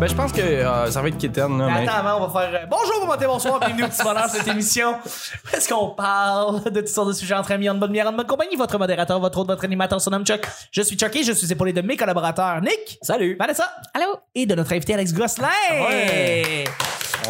ben, 0.00 0.06
je 0.08 0.14
pense 0.14 0.32
que 0.32 0.40
euh, 0.40 0.90
ça 0.90 1.02
va 1.02 1.08
être 1.08 1.18
Kitten, 1.18 1.58
là. 1.58 1.66
Mais 1.66 1.80
mais- 1.82 1.88
attends, 1.88 1.98
avant, 2.08 2.24
on 2.24 2.26
va 2.28 2.40
faire 2.40 2.62
euh, 2.62 2.66
bonjour, 2.70 3.00
bon 3.02 3.06
matin, 3.06 3.26
bonsoir, 3.26 3.60
bienvenue 3.60 3.84
au 3.84 3.88
petit 3.88 4.02
bonheur 4.02 4.28
cette 4.30 4.48
émission. 4.48 4.94
Où 4.94 5.56
Est-ce 5.56 5.68
qu'on 5.68 5.90
parle 5.90 6.64
de 6.64 6.80
toutes 6.80 6.88
sortes 6.88 7.08
de 7.08 7.12
sujets 7.12 7.34
entre 7.34 7.52
amis, 7.52 7.68
en 7.68 7.74
bonne 7.74 7.92
bière, 7.92 8.06
en 8.08 8.12
bonne 8.12 8.26
compagnie? 8.26 8.56
Votre 8.56 8.78
modérateur, 8.78 9.20
votre 9.20 9.38
autre, 9.38 9.48
votre 9.52 9.64
animateur, 9.64 10.00
son 10.00 10.10
nom 10.10 10.24
Chuck. 10.24 10.40
Je 10.72 10.80
suis 10.82 10.98
Chucky, 10.98 11.22
je 11.22 11.32
suis 11.32 11.52
épaulé 11.52 11.72
de 11.74 11.82
mes 11.82 11.96
collaborateurs 11.98 12.60
Nick, 12.62 12.98
Salut. 13.02 13.36
Vanessa 13.38 13.70
Allô? 13.94 14.16
et 14.34 14.46
de 14.46 14.54
notre 14.54 14.72
invité 14.72 14.94
Alex 14.94 15.12
Gosselin. 15.12 15.48
Ouais. 15.70 16.64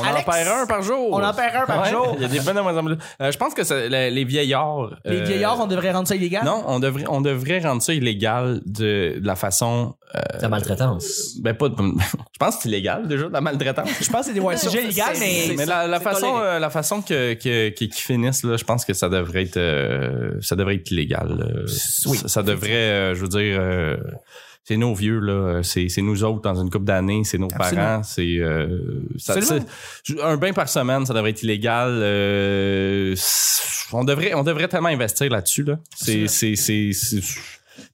On 0.00 0.04
Alex, 0.04 0.26
en 0.28 0.30
perd 0.32 0.48
un 0.48 0.66
par 0.66 0.82
jour. 0.82 1.08
On 1.12 1.22
en 1.22 1.32
perd 1.34 1.56
un 1.56 1.66
par 1.66 1.82
Ouais, 1.82 1.90
jour. 1.90 2.14
Il 2.16 2.22
y 2.22 2.24
a 2.24 2.28
des 2.28 2.40
bonnes 2.40 2.56
demoiselles. 2.56 2.98
Euh, 3.22 3.30
je 3.32 3.38
pense 3.38 3.54
que 3.54 3.88
les, 3.88 4.10
les 4.10 4.24
vieillards. 4.24 4.90
Les 5.04 5.20
euh, 5.20 5.24
vieillards, 5.24 5.58
on 5.60 5.66
devrait 5.66 5.92
rendre 5.92 6.08
ça 6.08 6.14
illégal? 6.16 6.44
Non, 6.44 6.64
on 6.66 6.80
devrait, 6.80 7.04
on 7.08 7.20
devrait 7.20 7.60
rendre 7.60 7.82
ça 7.82 7.92
illégal 7.94 8.60
de, 8.66 9.18
de 9.20 9.26
la 9.26 9.36
façon. 9.36 9.94
euh, 10.14 10.20
La 10.40 10.48
maltraitance. 10.48 11.36
ben 11.40 11.54
pas. 11.54 11.68
de- 11.68 11.74
je 11.76 12.38
pense 12.38 12.56
que 12.56 12.62
c'est 12.62 12.68
illégal 12.68 13.06
déjà 13.06 13.26
la 13.30 13.40
maltraitance. 13.40 13.88
Je 14.00 14.10
pense 14.10 14.20
que 14.22 14.26
c'est 14.28 14.34
des 14.34 14.40
ouais, 14.40 14.56
sujets 14.56 14.82
illégaux, 14.84 15.02
mais. 15.18 15.54
Mais 15.56 15.66
la, 15.66 16.00
façon, 16.00 16.38
euh, 16.38 16.58
la 16.58 16.70
façon 16.70 17.02
que 17.02 17.34
que 17.34 17.68
qu'ils 17.70 17.88
qu'ils 17.90 18.02
finissent 18.02 18.42
là, 18.44 18.56
je 18.56 18.64
pense 18.64 18.84
que 18.84 18.92
ça 18.94 19.08
devrait 19.08 19.42
être, 19.42 19.56
euh, 19.56 20.32
ça 20.40 20.56
devrait 20.56 20.76
être 20.76 20.90
illégal. 20.90 21.28
euh, 21.40 21.66
Oui. 22.06 22.16
ça, 22.18 22.28
ça 22.28 22.42
devrait, 22.42 22.70
euh, 22.72 23.14
je 23.14 23.20
veux 23.20 23.28
dire, 23.28 23.58
euh, 23.60 23.96
c'est 24.64 24.76
nos 24.76 24.94
vieux 24.94 25.18
là, 25.18 25.62
c'est 25.62 25.88
c'est 25.88 26.02
nous 26.02 26.22
autres 26.22 26.42
dans 26.42 26.54
une 26.62 26.70
couple 26.70 26.84
d'années, 26.84 27.22
c'est 27.24 27.38
nos 27.38 27.48
Absolument. 27.52 27.82
parents, 27.82 28.02
c'est 28.02 28.36
euh, 28.38 29.00
un 30.22 30.36
bain 30.36 30.52
par 30.52 30.68
semaine, 30.68 31.04
ça 31.06 31.14
devrait 31.14 31.30
être 31.30 31.42
illégal. 31.42 31.90
euh, 32.02 33.16
on 33.92 34.04
devrait, 34.04 34.34
on 34.34 34.42
devrait 34.44 34.68
tellement 34.68 34.88
investir 34.88 35.28
là-dessus 35.30 35.64
là. 35.64 35.78
C'est 35.96 36.28
c'est 36.28 36.54
c'est 36.56 36.90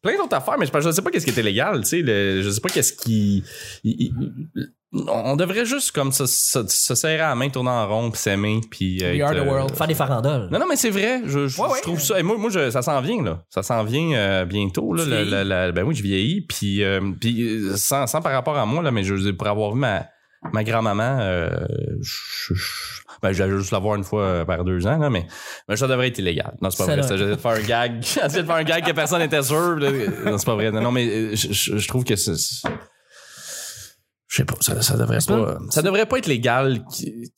plein 0.02 0.16
d'autres 0.16 0.34
affaires, 0.36 0.56
mais 0.58 0.66
je, 0.66 0.72
je 0.80 0.90
sais 0.90 1.02
pas 1.02 1.10
qu'est-ce 1.10 1.24
qui 1.26 1.30
est 1.30 1.40
illégal, 1.42 1.80
tu 1.82 1.86
sais, 1.86 2.42
je 2.42 2.50
sais 2.50 2.60
pas 2.60 2.68
qu'est-ce 2.68 2.92
qui, 2.92 3.42
il- 3.84 4.12
il- 4.54 4.70
on 4.92 5.36
devrait 5.36 5.64
juste 5.66 5.92
comme 5.92 6.12
se, 6.12 6.26
se, 6.26 6.66
se 6.66 6.94
serrer 6.94 7.20
à 7.20 7.28
la 7.30 7.34
main, 7.34 7.48
tourner 7.50 7.70
en 7.70 7.86
rond, 7.88 8.10
puis 8.10 8.20
s'aimer, 8.20 8.60
puis 8.70 8.98
We 9.02 9.20
are 9.20 9.32
the 9.32 9.36
euh, 9.38 9.44
world. 9.44 9.74
Faire 9.76 9.86
des 9.88 9.94
farandoles. 9.94 10.48
Non, 10.50 10.58
non, 10.58 10.66
mais 10.68 10.76
c'est 10.76 10.90
vrai. 10.90 11.22
Je, 11.24 11.48
je, 11.48 11.60
Ouais, 11.60 11.68
je 11.68 11.72
ouais. 11.74 11.80
trouve 11.82 12.00
ça. 12.00 12.18
et 12.18 12.22
moi, 12.22 12.36
moi 12.38 12.50
je- 12.50 12.70
ça 12.70 12.82
s'en 12.82 13.00
vient, 13.00 13.22
là. 13.22 13.42
Ça 13.50 13.62
s'en 13.62 13.82
vient 13.84 14.12
euh, 14.16 14.44
bientôt, 14.44 14.92
là. 14.94 15.04
La- 15.04 15.16
vieillis? 15.16 15.30
la- 15.30 15.44
la- 15.44 15.72
ben 15.72 15.82
oui, 15.84 15.94
je 15.94 16.02
vieillis. 16.02 16.40
Puis, 16.42 16.82
euh, 16.84 17.00
puis 17.20 17.42
euh, 17.42 17.76
sans, 17.76 18.06
sans 18.06 18.22
par 18.22 18.32
rapport 18.32 18.56
à 18.56 18.64
moi, 18.64 18.82
là, 18.82 18.90
mais 18.90 19.02
je 19.02 19.12
veux 19.14 19.20
dire, 19.20 19.36
pour 19.36 19.48
avoir 19.48 19.72
vu 19.72 19.78
ma, 19.80 20.06
ma 20.52 20.62
grand-maman, 20.64 21.18
euh, 21.20 21.50
je, 22.00 22.54
je- 22.54 22.62
ben, 23.22 23.32
je 23.32 23.42
vais 23.42 23.50
juste 23.58 23.72
la 23.72 23.78
voir 23.80 23.96
une 23.96 24.04
fois 24.04 24.22
euh, 24.22 24.44
par 24.44 24.62
deux 24.62 24.86
ans, 24.86 24.98
là, 24.98 25.10
mais, 25.10 25.26
mais 25.68 25.76
ça 25.76 25.88
devrait 25.88 26.08
être 26.08 26.18
illégal. 26.18 26.54
Non, 26.62 26.70
c'est 26.70 26.78
pas 26.86 26.92
vrai. 26.92 27.02
J'essayais 27.02 27.30
de 27.30 27.36
faire 27.36 27.50
un 27.52 27.60
gag. 27.60 27.96
J'essayais 28.02 28.42
de 28.42 28.46
faire 28.46 28.56
un 28.56 28.62
gag 28.64 28.84
que 28.86 28.92
personne 28.92 29.18
n'était 29.20 29.42
sûr. 29.42 29.78
Non, 30.24 30.38
c'est 30.38 30.46
pas 30.46 30.54
vrai. 30.54 30.70
Non, 30.70 30.80
non, 30.80 30.92
mais 30.92 31.06
euh, 31.08 31.30
je, 31.34 31.52
je- 31.52 31.76
je 31.76 31.88
trouve 31.88 32.04
que 32.04 32.14
c'est. 32.14 32.34
Je 34.28 34.38
sais 34.38 34.44
pas, 34.44 34.54
ça, 34.60 34.82
ça 34.82 34.96
devrait 34.96 35.18
pas, 35.26 35.36
pas- 35.54 35.58
ça 35.70 35.82
devrait 35.82 36.04
pas 36.06 36.18
être 36.18 36.26
légal 36.26 36.80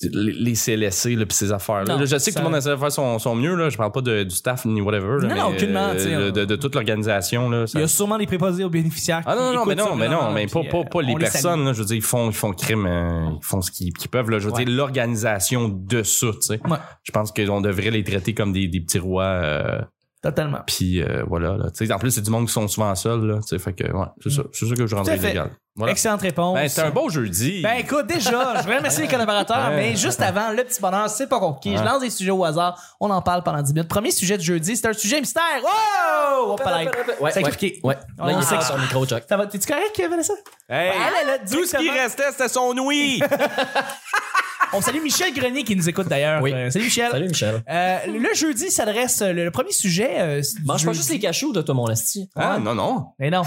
les 0.02 0.54
CLSC 0.54 1.16
là, 1.16 1.26
pis 1.26 1.34
ces 1.34 1.52
affaires 1.52 1.84
là. 1.84 1.96
Non, 1.96 2.00
je 2.00 2.06
sais 2.06 2.16
que 2.16 2.20
ça- 2.22 2.32
tout 2.32 2.38
le 2.38 2.44
monde 2.50 2.56
essaie 2.58 2.70
de 2.70 2.76
faire 2.76 2.90
son, 2.90 3.18
son 3.18 3.34
mieux 3.34 3.54
là, 3.54 3.68
je 3.68 3.76
parle 3.76 3.92
pas 3.92 4.00
de, 4.00 4.22
du 4.22 4.34
staff 4.34 4.64
ni 4.64 4.80
whatever 4.80 5.18
là, 5.20 5.28
Non, 5.28 5.28
mais, 5.28 5.34
non, 5.34 5.46
aucunement, 5.48 5.92
sais, 5.98 6.14
de, 6.32 6.44
de, 6.46 6.56
toute 6.56 6.74
l'organisation 6.74 7.50
là. 7.50 7.66
ça- 7.66 7.78
Il 7.78 7.82
y 7.82 7.84
a 7.84 7.88
sûrement 7.88 8.16
des 8.16 8.26
préposés 8.26 8.64
aux 8.64 8.70
bénéficiaires. 8.70 9.20
ah 9.26 9.34
non, 9.34 9.52
non, 9.52 9.66
mais 9.66 9.74
non, 9.74 9.96
mais 9.96 10.08
non, 10.08 10.32
mais 10.32 10.46
pas, 10.46 10.62
pas, 10.64 10.78
euh, 10.78 10.84
pas 10.84 11.02
les 11.02 11.14
personnes, 11.14 11.64
là, 11.66 11.72
je 11.74 11.80
veux 11.80 11.84
dire, 11.84 11.96
ils 11.96 12.02
font, 12.02 12.30
ils 12.30 12.34
font 12.34 12.52
crime, 12.52 12.86
euh, 12.86 13.30
ils 13.38 13.44
font 13.44 13.60
ce 13.60 13.70
qu'ils 13.70 13.92
peuvent, 14.10 14.30
là, 14.30 14.38
je 14.38 14.46
veux 14.48 14.54
Ouais. 14.54 14.64
dire, 14.64 14.74
l'organisation 14.74 15.68
de 15.68 16.02
ça, 16.02 16.28
tu 16.32 16.40
sais. 16.40 16.60
Ouais. 16.68 16.78
Je 17.02 17.12
pense 17.12 17.32
qu'on 17.32 17.60
devrait 17.60 17.90
les 17.90 18.02
traiter 18.02 18.32
comme 18.32 18.52
des, 18.54 18.66
des 18.66 18.80
petits 18.80 18.98
rois, 18.98 19.24
euh, 19.24 19.78
Totalement. 20.20 20.58
puis 20.66 21.00
euh, 21.00 21.22
voilà, 21.28 21.56
là, 21.56 21.70
tu 21.70 21.86
sais. 21.86 21.92
En 21.92 21.98
plus, 21.98 22.10
c'est 22.10 22.20
du 22.22 22.30
monde 22.30 22.46
qui 22.46 22.52
sont 22.52 22.66
souvent 22.66 22.92
seuls, 22.96 23.24
là, 23.24 23.36
tu 23.36 23.48
sais, 23.48 23.58
fait 23.60 23.72
que, 23.72 23.84
ouais, 23.84 24.06
c'est 24.22 24.30
ça, 24.30 24.42
c'est 24.52 24.66
ça 24.66 24.74
que 24.74 24.86
je 24.86 24.96
rendrais 24.96 25.16
illégal. 25.16 25.50
Voilà. 25.76 25.92
Excellente 25.92 26.22
réponse. 26.22 26.54
Ben, 26.56 26.68
c'était 26.68 26.88
un 26.88 26.90
beau 26.90 27.08
jeudi. 27.08 27.62
Ben 27.62 27.74
écoute, 27.78 28.06
déjà, 28.08 28.54
je 28.56 28.62
voudrais 28.62 28.78
remercier 28.78 29.02
les 29.04 29.08
collaborateurs, 29.08 29.68
Ouais. 29.68 29.76
mais 29.76 29.96
juste 29.96 30.20
avant, 30.20 30.50
le 30.50 30.64
petit 30.64 30.80
bonheur, 30.80 31.08
c'est 31.08 31.28
pas 31.28 31.38
compliqué. 31.38 31.76
Je 31.78 31.84
lance 31.84 32.00
des 32.00 32.10
sujets 32.10 32.32
au 32.32 32.42
hasard, 32.44 32.76
on 32.98 33.08
en 33.10 33.22
parle 33.22 33.44
pendant 33.44 33.62
10 33.62 33.74
minutes. 33.74 33.88
Premier 33.88 34.10
sujet 34.10 34.36
de 34.36 34.42
jeudi, 34.42 34.76
c'est 34.76 34.88
un 34.88 34.92
sujet 34.92 35.20
mystère. 35.20 35.42
Wow! 35.62 36.54
Hop 36.54 36.60
là. 36.64 36.78
Ouais, 37.20 37.30
C'est 37.30 37.40
ouais. 37.42 37.48
expliqué. 37.48 37.80
Ouais. 37.84 37.96
On 38.18 38.26
Là, 38.26 38.32
il 38.38 38.42
sur 38.44 38.60
son 38.60 38.76
micro, 38.78 39.06
Chuck. 39.06 39.22
Ça 39.28 39.36
va, 39.36 39.46
t'es-tu 39.46 39.68
correct, 39.68 40.02
Vanessa? 40.10 40.34
Hey, 40.68 40.90
tout 41.48 41.64
ce 41.64 41.76
qui 41.76 41.90
restait, 41.90 42.32
c'était 42.32 42.48
son 42.48 42.76
ouïe. 42.76 43.22
On 44.74 44.80
salue 44.82 45.00
Michel 45.02 45.32
Grenier 45.32 45.64
qui 45.64 45.74
nous 45.74 45.88
écoute 45.88 46.08
d'ailleurs. 46.08 46.42
Oui. 46.42 46.52
Euh, 46.52 46.70
salut 46.70 46.84
Michel. 46.84 47.10
Salut, 47.10 47.28
Michel. 47.28 47.62
Euh, 47.70 47.96
le 48.06 48.34
jeudi 48.34 48.70
s'adresse, 48.70 49.22
le, 49.22 49.44
le 49.44 49.50
premier 49.50 49.72
sujet. 49.72 50.10
Euh, 50.18 50.42
Mange 50.64 50.84
pas 50.84 50.92
juste 50.92 51.10
les 51.10 51.18
cachous 51.18 51.52
de 51.52 51.62
toi, 51.62 51.74
mon 51.74 51.88
esti. 51.88 52.28
ah, 52.36 52.58
non, 52.60 52.74
non. 52.74 53.06
Mais 53.18 53.30
non, 53.30 53.42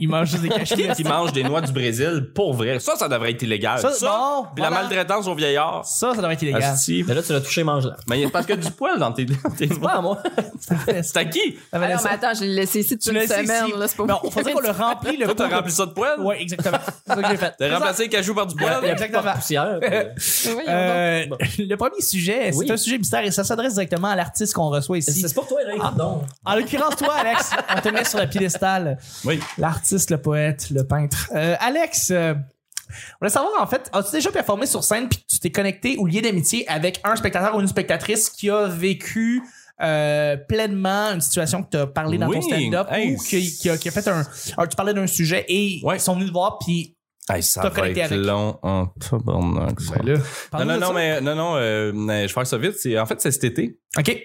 il 0.00 0.08
mange 0.08 0.28
juste 0.30 0.42
des 0.42 0.48
cachets. 0.50 0.88
Qui 0.94 1.04
mange 1.04 1.32
des 1.32 1.44
noix 1.44 1.60
du 1.60 1.72
Brésil 1.72 2.30
pour 2.34 2.52
vrai? 2.54 2.80
Ça, 2.80 2.96
ça 2.96 3.08
devrait 3.08 3.30
être 3.30 3.42
illégal. 3.42 3.78
Ça, 3.78 3.92
Ça, 3.92 4.06
bon, 4.08 4.46
puis 4.54 4.62
la 4.62 4.70
maltraitance 4.70 5.26
aux 5.28 5.34
vieillards. 5.36 5.84
Ça, 5.84 6.10
ça 6.10 6.16
devrait 6.16 6.34
être 6.34 6.42
illégal. 6.42 6.62
Asti. 6.64 7.04
Mais 7.06 7.14
là, 7.14 7.22
tu 7.22 7.32
l'as 7.32 7.40
touché, 7.40 7.62
mange-la. 7.62 7.96
Mais 8.08 8.18
il 8.18 8.22
y 8.22 8.26
a 8.26 8.30
parce 8.30 8.46
que 8.46 8.54
du 8.54 8.70
poil 8.72 8.98
dans 8.98 9.12
tes, 9.12 9.24
dans 9.24 9.50
tes. 9.56 9.68
Pas 9.68 10.00
moi. 10.00 10.20
C'est 11.02 11.16
à 11.16 11.24
qui? 11.26 11.56
Ah, 11.56 11.60
Ah 11.72 11.78
non, 11.78 11.86
Vanessa, 11.86 12.08
mais 12.08 12.14
attends, 12.14 12.34
je 12.34 12.44
l'ai 12.44 12.54
laissé 12.54 12.80
ici 12.80 12.98
tu 12.98 13.08
depuis 13.12 13.22
une 13.22 13.28
semaine. 13.28 13.66
ici. 13.68 13.78
Là, 13.78 13.86
c'est 13.88 13.96
pas 13.96 14.04
Non, 14.06 14.18
on 14.24 14.30
faudrait 14.30 14.52
qu'on 14.52 14.60
le 14.60 14.70
remplit 14.70 15.16
le 15.16 15.26
Toi, 15.26 15.34
t'as 15.36 15.48
rempli 15.56 15.72
ça 15.72 15.86
de 15.86 15.92
poil? 15.92 16.20
Ouais, 16.20 16.42
exactement. 16.42 16.78
C'est 17.06 17.14
ça 17.14 17.22
que 17.22 17.28
j'ai 17.28 17.36
fait. 17.36 17.54
T'as 17.56 17.72
remplacé 17.74 18.02
les 18.04 18.08
cachous 18.08 18.34
par 18.34 18.46
du 18.46 18.56
poil? 18.56 18.80
Il 18.82 18.90
Exactement. 18.90 19.32
poussière. 19.34 19.78
Euh, 20.68 21.26
le 21.58 21.74
premier 21.76 22.00
sujet, 22.00 22.50
c'est 22.52 22.58
Oui. 22.58 22.70
un 22.72 22.76
sujet 22.76 22.98
mystère 22.98 23.24
et 23.24 23.30
ça 23.30 23.44
s'adresse 23.44 23.74
directement 23.74 24.08
à 24.08 24.16
l'artiste 24.16 24.54
qu'on 24.54 24.70
reçoit 24.70 24.98
ici. 24.98 25.20
C'est 25.20 25.34
pour 25.34 25.46
toi, 25.46 25.60
écoute 25.74 25.96
donc. 25.96 26.22
En 26.44 26.54
l'occurrence, 26.54 26.96
toi, 26.96 27.14
Alex, 27.14 27.50
on 27.76 27.80
te 27.80 27.88
met 27.88 28.04
sur 28.04 28.18
la 28.18 28.26
piédestal. 28.26 28.98
Oui. 29.24 29.40
L'artiste, 29.58 30.10
le 30.10 30.18
poète, 30.18 30.70
le 30.70 30.86
peintre. 30.86 31.30
Euh, 31.34 31.56
Alex, 31.60 32.10
euh, 32.10 32.34
on 32.34 32.94
voulait 33.20 33.30
savoir, 33.30 33.52
en 33.60 33.66
fait, 33.66 33.90
as-tu 33.92 34.12
déjà 34.12 34.30
performé 34.30 34.66
sur 34.66 34.84
scène 34.84 35.08
puis 35.08 35.24
tu 35.28 35.38
t'es 35.40 35.50
connecté 35.50 35.96
ou 35.98 36.06
lié 36.06 36.20
d'amitié 36.22 36.68
avec 36.68 37.00
un 37.04 37.16
spectateur 37.16 37.56
ou 37.56 37.60
une 37.60 37.66
spectatrice 37.68 38.30
qui 38.30 38.48
a 38.50 38.66
vécu 38.68 39.42
euh, 39.82 40.36
pleinement 40.38 41.10
une 41.12 41.20
situation 41.20 41.62
que 41.62 41.68
tu 41.70 41.76
as 41.76 41.86
parlé 41.86 42.16
dans 42.16 42.30
ton 42.30 42.40
stand-up 42.40 42.88
Hey, 42.90 43.14
ou 43.14 43.18
qui, 43.18 43.54
qui 43.58 43.68
a, 43.68 43.76
qui 43.76 43.88
a 43.88 43.90
fait 43.90 44.08
un, 44.08 44.24
un- 44.56 44.66
Tu 44.66 44.74
parlais 44.76 44.94
d'un 44.94 45.06
sujet 45.06 45.44
et 45.48 45.80
Ouais. 45.84 45.96
ils 45.96 46.00
sont 46.00 46.14
venus 46.14 46.28
te 46.28 46.32
voir 46.32 46.58
puis... 46.64 46.95
Hey, 47.28 47.42
ça 47.42 47.62
va 47.68 47.88
être 47.88 47.98
avec. 47.98 48.10
long 48.24 48.58
en 48.62 48.86
tabarnak, 48.86 49.80
ça. 49.80 49.96
Non, 50.04 50.64
non, 50.64 50.78
non, 50.78 50.86
ça. 50.88 50.92
mais, 50.92 51.20
non, 51.20 51.34
non, 51.34 51.56
euh, 51.56 51.92
mais 51.94 52.22
je 52.22 52.26
vais 52.28 52.34
faire 52.34 52.46
ça 52.46 52.56
vite. 52.58 52.74
C'est, 52.78 52.98
en 52.98 53.06
fait, 53.06 53.20
c'est 53.20 53.32
cet 53.32 53.44
été. 53.44 53.78
OK. 53.98 54.16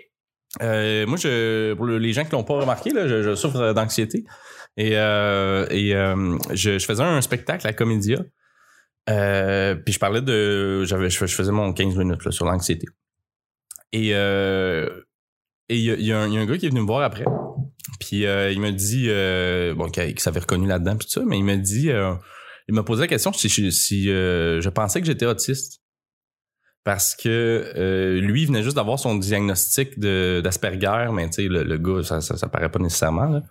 Euh, 0.62 1.08
moi, 1.08 1.18
je, 1.18 1.74
pour 1.74 1.86
le- 1.86 1.98
les 1.98 2.14
gens 2.14 2.24
qui 2.26 2.32
l'ont 2.34 2.44
pas 2.44 2.60
remarqué, 2.60 2.92
là, 2.92 3.08
je, 3.08 3.24
je 3.24 3.34
souffre 3.36 3.74
d'anxiété. 3.74 4.24
Et, 4.78 4.92
euh, 4.98 5.66
et 5.72 5.96
euh, 5.96 6.38
je, 6.52 6.78
je 6.78 6.86
faisais 6.86 7.02
un 7.04 7.22
spectacle 7.22 7.66
à 7.68 7.74
Comédia. 7.74 8.20
Euh, 9.10 9.76
puis 9.76 9.94
je 9.94 10.00
parlais 10.00 10.22
de. 10.22 10.84
J'avais, 10.86 11.10
je, 11.10 11.26
je 11.26 11.36
faisais 11.36 11.52
mon 11.52 11.74
15 11.74 11.96
minutes 11.96 12.24
là, 12.24 12.32
sur 12.32 12.46
l'anxiété. 12.46 12.86
Et 13.94 14.12
euh, 14.14 14.88
et 15.70 15.78
il 15.78 15.84
y, 15.84 15.92
a- 15.92 15.96
y 15.96 16.12
a 16.12 16.20
un 16.20 16.28
il 16.28 16.34
y 16.34 16.38
a 16.38 16.42
un 16.42 16.46
gars 16.46 16.58
qui 16.58 16.66
est 16.68 16.70
venu 16.70 16.82
me 16.82 16.86
voir 16.86 17.02
après. 17.02 17.26
Puis 18.00 18.26
euh, 18.26 18.52
il 18.52 18.60
m'a 18.62 18.72
dit 18.72 19.06
euh, 19.10 19.74
bon 19.74 19.90
qu'il 19.90 20.06
qu'il 20.10 20.20
s'avait 20.20 20.40
reconnu 20.42 20.68
là-dedans 20.68 20.96
puis 20.98 21.08
tout 21.08 21.14
ça, 21.20 21.24
mais 21.26 21.38
il 21.40 21.44
m'a 21.44 21.56
dit 21.56 21.90
euh, 21.90 22.14
il 22.68 22.76
m'a 22.76 22.84
posé 22.84 23.02
la 23.02 23.08
question 23.08 23.34
si, 23.34 23.50
si, 23.72 24.10
euh, 24.10 24.62
je 24.62 24.70
pensais 24.70 25.02
que 25.02 25.08
j'étais 25.08 25.26
autiste. 25.26 25.80
Parce 26.84 27.16
que 27.16 27.74
euh, 27.78 28.20
lui, 28.22 28.42
il 28.42 28.48
venait 28.48 28.64
juste 28.64 28.76
d'avoir 28.76 28.98
son 28.98 29.16
diagnostic 29.16 30.00
d'Asperger, 30.00 31.10
mais 31.14 31.28
tu 31.28 31.44
sais, 31.44 31.48
le, 31.48 31.62
le 31.62 31.78
gars, 31.78 32.02
ça, 32.02 32.22
ça, 32.22 32.38
ça 32.38 32.48
paraît 32.48 32.72
pas 32.72 32.80
nécessairement. 32.80 33.26
Là. 33.26 33.44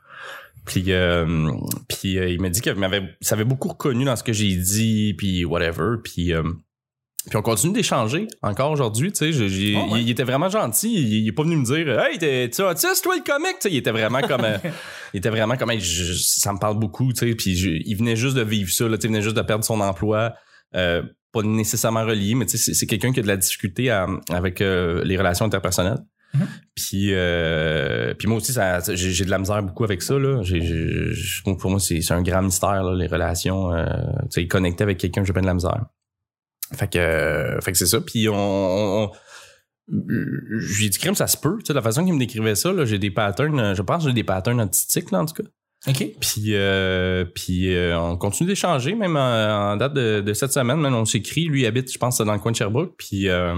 Puis, 0.65 0.93
euh, 0.93 1.53
puis 1.89 2.19
euh, 2.19 2.29
il 2.29 2.41
m'a 2.41 2.49
dit 2.49 2.61
qu'il 2.61 2.75
m'avait, 2.75 3.17
ça 3.21 3.35
avait 3.35 3.45
beaucoup 3.45 3.69
reconnu 3.69 4.05
dans 4.05 4.17
ce 4.17 4.23
que 4.23 4.33
j'ai 4.33 4.55
dit, 4.55 5.15
puis 5.17 5.45
whatever. 5.45 5.97
Puis, 6.03 6.33
euh, 6.33 6.43
puis 7.29 7.37
on 7.37 7.43
continue 7.43 7.73
d'échanger 7.75 8.27
encore 8.43 8.71
aujourd'hui. 8.71 9.13
Tu 9.13 9.33
sais, 9.33 9.47
Oh, 9.77 9.93
ouais. 9.95 10.03
il, 10.03 10.09
était 10.11 10.23
vraiment 10.25 10.49
gentil. 10.49 10.93
Il, 10.95 11.13
il 11.23 11.29
est 11.29 11.33
pas 11.33 11.43
venu 11.43 11.57
me 11.57 11.65
dire, 11.65 12.01
hey, 12.01 12.19
t'es, 12.19 12.49
tu 12.49 12.63
autiste, 12.63 13.03
toi, 13.05 13.15
le 13.17 13.23
comique? 13.23 13.57
Tu 13.61 13.69
sais, 13.69 13.71
il 13.71 13.77
était 13.77 13.91
vraiment 13.91 14.21
comme, 14.23 14.45
euh, 14.45 14.57
il 15.15 15.19
était 15.19 15.29
vraiment 15.31 15.57
comme, 15.57 15.71
hey, 15.71 15.81
je- 15.81 16.05
je- 16.05 16.15
ça 16.23 16.53
me 16.53 16.59
parle 16.59 16.79
beaucoup. 16.79 17.13
Tu 17.13 17.29
sais, 17.29 17.35
puis 17.35 17.57
je- 17.57 17.71
il 17.85 17.95
venait 17.97 18.17
juste 18.17 18.37
de 18.37 18.43
vivre 18.43 18.71
ça. 18.71 18.89
Là, 18.89 18.97
tu 18.97 19.03
sais, 19.03 19.09
il 19.09 19.11
venait 19.11 19.23
juste 19.23 19.37
de 19.37 19.43
perdre 19.43 19.65
son 19.65 19.81
emploi. 19.81 20.33
Euh, 20.75 21.03
pas 21.33 21.43
nécessairement 21.43 22.05
relié, 22.05 22.35
mais 22.35 22.47
tu 22.47 22.57
sais, 22.59 22.73
c'est, 22.75 22.87
quelqu'un 22.87 23.13
qui 23.13 23.21
a 23.21 23.23
de 23.23 23.29
la 23.29 23.37
difficulté 23.37 23.91
à- 23.91 24.07
avec 24.31 24.61
euh, 24.61 25.03
les 25.05 25.17
relations 25.19 25.45
interpersonnelles. 25.45 25.99
Mhm. 26.33 26.47
Puis, 26.75 27.09
euh, 27.11 28.15
puis 28.15 28.29
moi 28.29 28.39
aussi, 28.39 28.53
ça, 28.53 28.79
j'ai, 28.95 29.25
de 29.25 29.31
la 29.31 29.39
misère 29.39 29.63
beaucoup 29.63 29.85
avec 29.85 30.01
ça. 30.03 30.19
Là. 30.19 30.43
J'ai- 30.43 30.61
je 30.63 31.43
trouve 31.43 31.57
que 31.57 31.61
pour 31.61 31.71
moi, 31.71 31.81
c'est, 31.81 32.01
un 32.13 32.23
grand 32.23 32.43
mystère, 32.43 32.83
là, 32.83 32.95
les 32.97 33.07
relations. 33.09 33.73
Euh, 33.75 33.85
tu 34.33 34.41
sais, 34.43 34.47
connecter 34.47 34.83
avec 34.85 34.99
quelqu'un, 34.99 35.23
j'ai 35.25 35.33
bien 35.33 35.43
de 35.43 35.47
la 35.47 35.55
misère. 35.55 35.85
Fait 36.75 36.89
que, 36.91 36.99
euh, 36.99 37.61
fait 37.61 37.73
que 37.73 37.79
c'est 37.79 37.87
ça. 37.87 38.01
Puis 38.01 38.29
on, 38.29 39.11
j'ai 40.59 40.89
dit 40.89 40.99
crime, 40.99 41.15
ça 41.15 41.27
se 41.27 41.37
peut. 41.37 41.57
Tu 41.61 41.67
sais, 41.67 41.73
la 41.73 41.83
façon 41.83 42.05
qu'il 42.05 42.15
me 42.15 42.19
décrivait 42.19 42.55
ça, 42.55 42.73
là, 42.73 42.85
j'ai 42.85 42.99
des 42.99 43.11
patterns. 43.11 43.59
euh, 43.59 43.75
Je 43.75 43.83
pense 43.83 44.03
que 44.05 44.09
j'ai 44.11 44.15
des 44.15 44.25
patterns 44.25 44.61
autistiques, 44.61 45.11
là, 45.11 45.21
en 45.21 45.27
tout 45.27 45.43
cas. 45.43 45.49
OK. 45.89 46.05
Puis, 46.21 46.43
euh, 46.49 47.25
puis 47.25 47.75
euh, 47.75 47.99
on 47.99 48.17
continue 48.17 48.49
d'échanger, 48.51 48.95
même 48.95 49.17
en, 49.17 49.73
en 49.73 49.77
date 49.77 49.95
de, 49.95 50.21
de 50.21 50.33
cette 50.35 50.53
semaine. 50.53 50.79
Même 50.81 50.95
on 50.95 51.05
s'écrit. 51.07 51.47
Lui 51.47 51.67
habite, 51.67 51.91
je 51.93 51.99
pense, 51.99 52.19
dans 52.19 52.33
le 52.33 52.39
coin 52.39 52.53
de 52.53 52.57
Sherbrooke. 52.57 52.95
Puis 52.99 53.29
euh, 53.29 53.55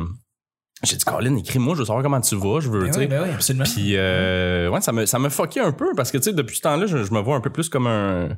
j'ai 0.85 0.97
dit, 0.97 1.05
Colin, 1.05 1.37
écris-moi, 1.37 1.75
je 1.75 1.81
veux 1.81 1.85
savoir 1.85 2.03
comment 2.05 2.20
tu 2.20 2.37
vas. 2.37 2.61
Je 2.61 2.69
veux, 2.70 2.85
Ben 2.85 2.91
tu 2.93 2.99
oui, 3.00 3.06
ben 3.09 3.25
oui, 3.25 3.31
absolument. 3.31 3.64
Puis 3.64 3.97
euh, 3.97 4.70
ouais, 4.70 4.81
ça 4.81 4.93
me 4.93 5.05
ça 5.05 5.19
me 5.19 5.29
fucké 5.29 5.61
un 5.61 5.73
peu 5.73 5.93
parce 5.97 6.11
que 6.12 6.19
tu 6.19 6.25
sais 6.25 6.32
depuis 6.32 6.56
ce 6.56 6.62
temps-là, 6.62 6.87
je, 6.87 7.03
je 7.03 7.12
me 7.12 7.20
vois 7.20 7.37
un 7.37 7.41
peu 7.41 7.50
plus 7.50 7.69
comme 7.69 7.88
un 7.88 8.29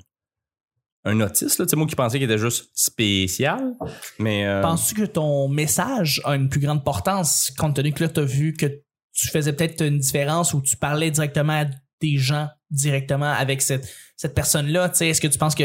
un 1.06 1.20
autiste, 1.20 1.58
là. 1.58 1.66
Tu 1.66 1.70
sais, 1.70 1.76
moi 1.76 1.86
qui 1.86 1.94
pensais 1.96 2.18
qu'il 2.18 2.30
était 2.30 2.38
juste 2.38 2.70
spécial. 2.74 3.74
Mais. 4.18 4.46
euh, 4.46 4.62
Penses-tu 4.62 4.94
que 4.94 5.04
ton 5.04 5.48
message 5.48 6.20
a 6.24 6.34
une 6.36 6.48
plus 6.48 6.60
grande 6.60 6.78
importance 6.78 7.52
compte 7.58 7.76
tenu 7.76 7.92
que 7.92 8.02
là, 8.04 8.08
tu 8.08 8.20
as 8.20 8.24
vu 8.24 8.54
que 8.54 8.66
tu 9.12 9.28
faisais 9.28 9.52
peut-être 9.52 9.82
une 9.84 9.98
différence 9.98 10.54
ou 10.54 10.60
tu 10.62 10.76
parlais 10.76 11.10
directement 11.10 11.60
à 11.62 11.64
des 12.00 12.16
gens 12.16 12.48
directement 12.70 13.30
avec 13.32 13.62
cette, 13.62 13.88
cette 14.16 14.34
personne-là? 14.34 14.88
Tu 14.90 14.96
sais, 14.96 15.08
Est-ce 15.08 15.20
que 15.20 15.28
tu 15.28 15.38
penses 15.38 15.54
que 15.54 15.64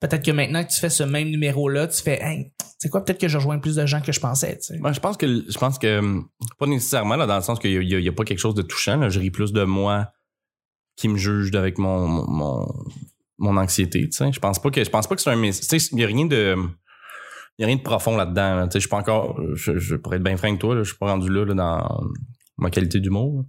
peut-être 0.00 0.24
que 0.24 0.30
maintenant 0.30 0.62
que 0.64 0.70
tu 0.70 0.78
fais 0.80 0.90
ce 0.90 1.02
même 1.02 1.28
numéro-là, 1.30 1.88
tu 1.88 2.00
fais, 2.02 2.20
hey, 2.22 2.52
c'est 2.78 2.88
quoi, 2.88 3.04
peut-être 3.04 3.20
que 3.20 3.28
je 3.28 3.36
rejoins 3.38 3.58
plus 3.58 3.76
de 3.76 3.86
gens 3.86 4.00
que 4.02 4.12
je 4.12 4.20
pensais, 4.20 4.56
tu 4.58 4.64
sais? 4.74 4.78
Moi, 4.78 4.92
je 4.92 5.00
pense 5.00 5.16
que 5.16 5.26
je 5.50 5.58
pense 5.58 5.78
que 5.78 5.98
hum, 5.98 6.28
pas 6.58 6.66
nécessairement 6.66 7.16
là 7.16 7.26
dans 7.26 7.36
le 7.36 7.42
sens 7.42 7.58
qu'il 7.58 7.70
y, 7.82 8.08
a- 8.08 8.12
pas 8.12 8.24
quelque 8.24 8.38
chose 8.38 8.54
de 8.54 8.62
touchant. 8.62 8.96
Là. 8.98 9.08
Je 9.08 9.18
ris 9.20 9.30
plus 9.30 9.52
de 9.52 9.64
moi 9.64 10.12
qui 10.96 11.08
me 11.08 11.16
juge 11.16 11.54
avec 11.54 11.78
mon 11.78 12.06
mon, 12.06 12.26
mon, 12.30 12.66
mon 13.44 13.56
anxiété. 13.56 14.08
Tu 14.08 14.12
sais, 14.16 14.32
je 14.32 14.40
pense 14.40 14.58
pas 14.60 14.70
que 14.70 14.82
je 14.82 14.90
pense 14.90 15.06
pas 15.06 15.14
que 15.14 15.20
c'est 15.22 15.30
un 15.30 15.36
mess- 15.36 15.60
tu 15.60 15.78
sais, 15.78 15.88
il 15.92 16.00
y 16.00 16.04
a 16.04 16.06
rien 16.06 16.26
de 16.26 16.56
y 17.58 17.62
a 17.62 17.66
rien 17.66 17.76
de 17.76 17.82
profond 17.82 18.16
là-dedans. 18.16 18.56
là. 18.56 18.64
Tu 18.66 18.72
sais, 18.72 18.78
je 18.78 18.80
suis 18.80 18.88
pas 18.90 18.96
encore 18.98 19.40
je, 19.54 19.94
pourrais 19.96 20.16
être 20.16 20.22
bien 20.24 20.36
franc 20.36 20.48
avec 20.48 20.60
toi. 20.60 20.74
Là, 20.74 20.82
je 20.82 20.88
suis 20.90 20.98
pas 20.98 21.06
rendu 21.06 21.30
là, 21.30 21.44
là, 21.44 21.54
dans 21.54 22.00
ma 22.58 22.70
qualité 22.70 23.00
d'humour. 23.00 23.44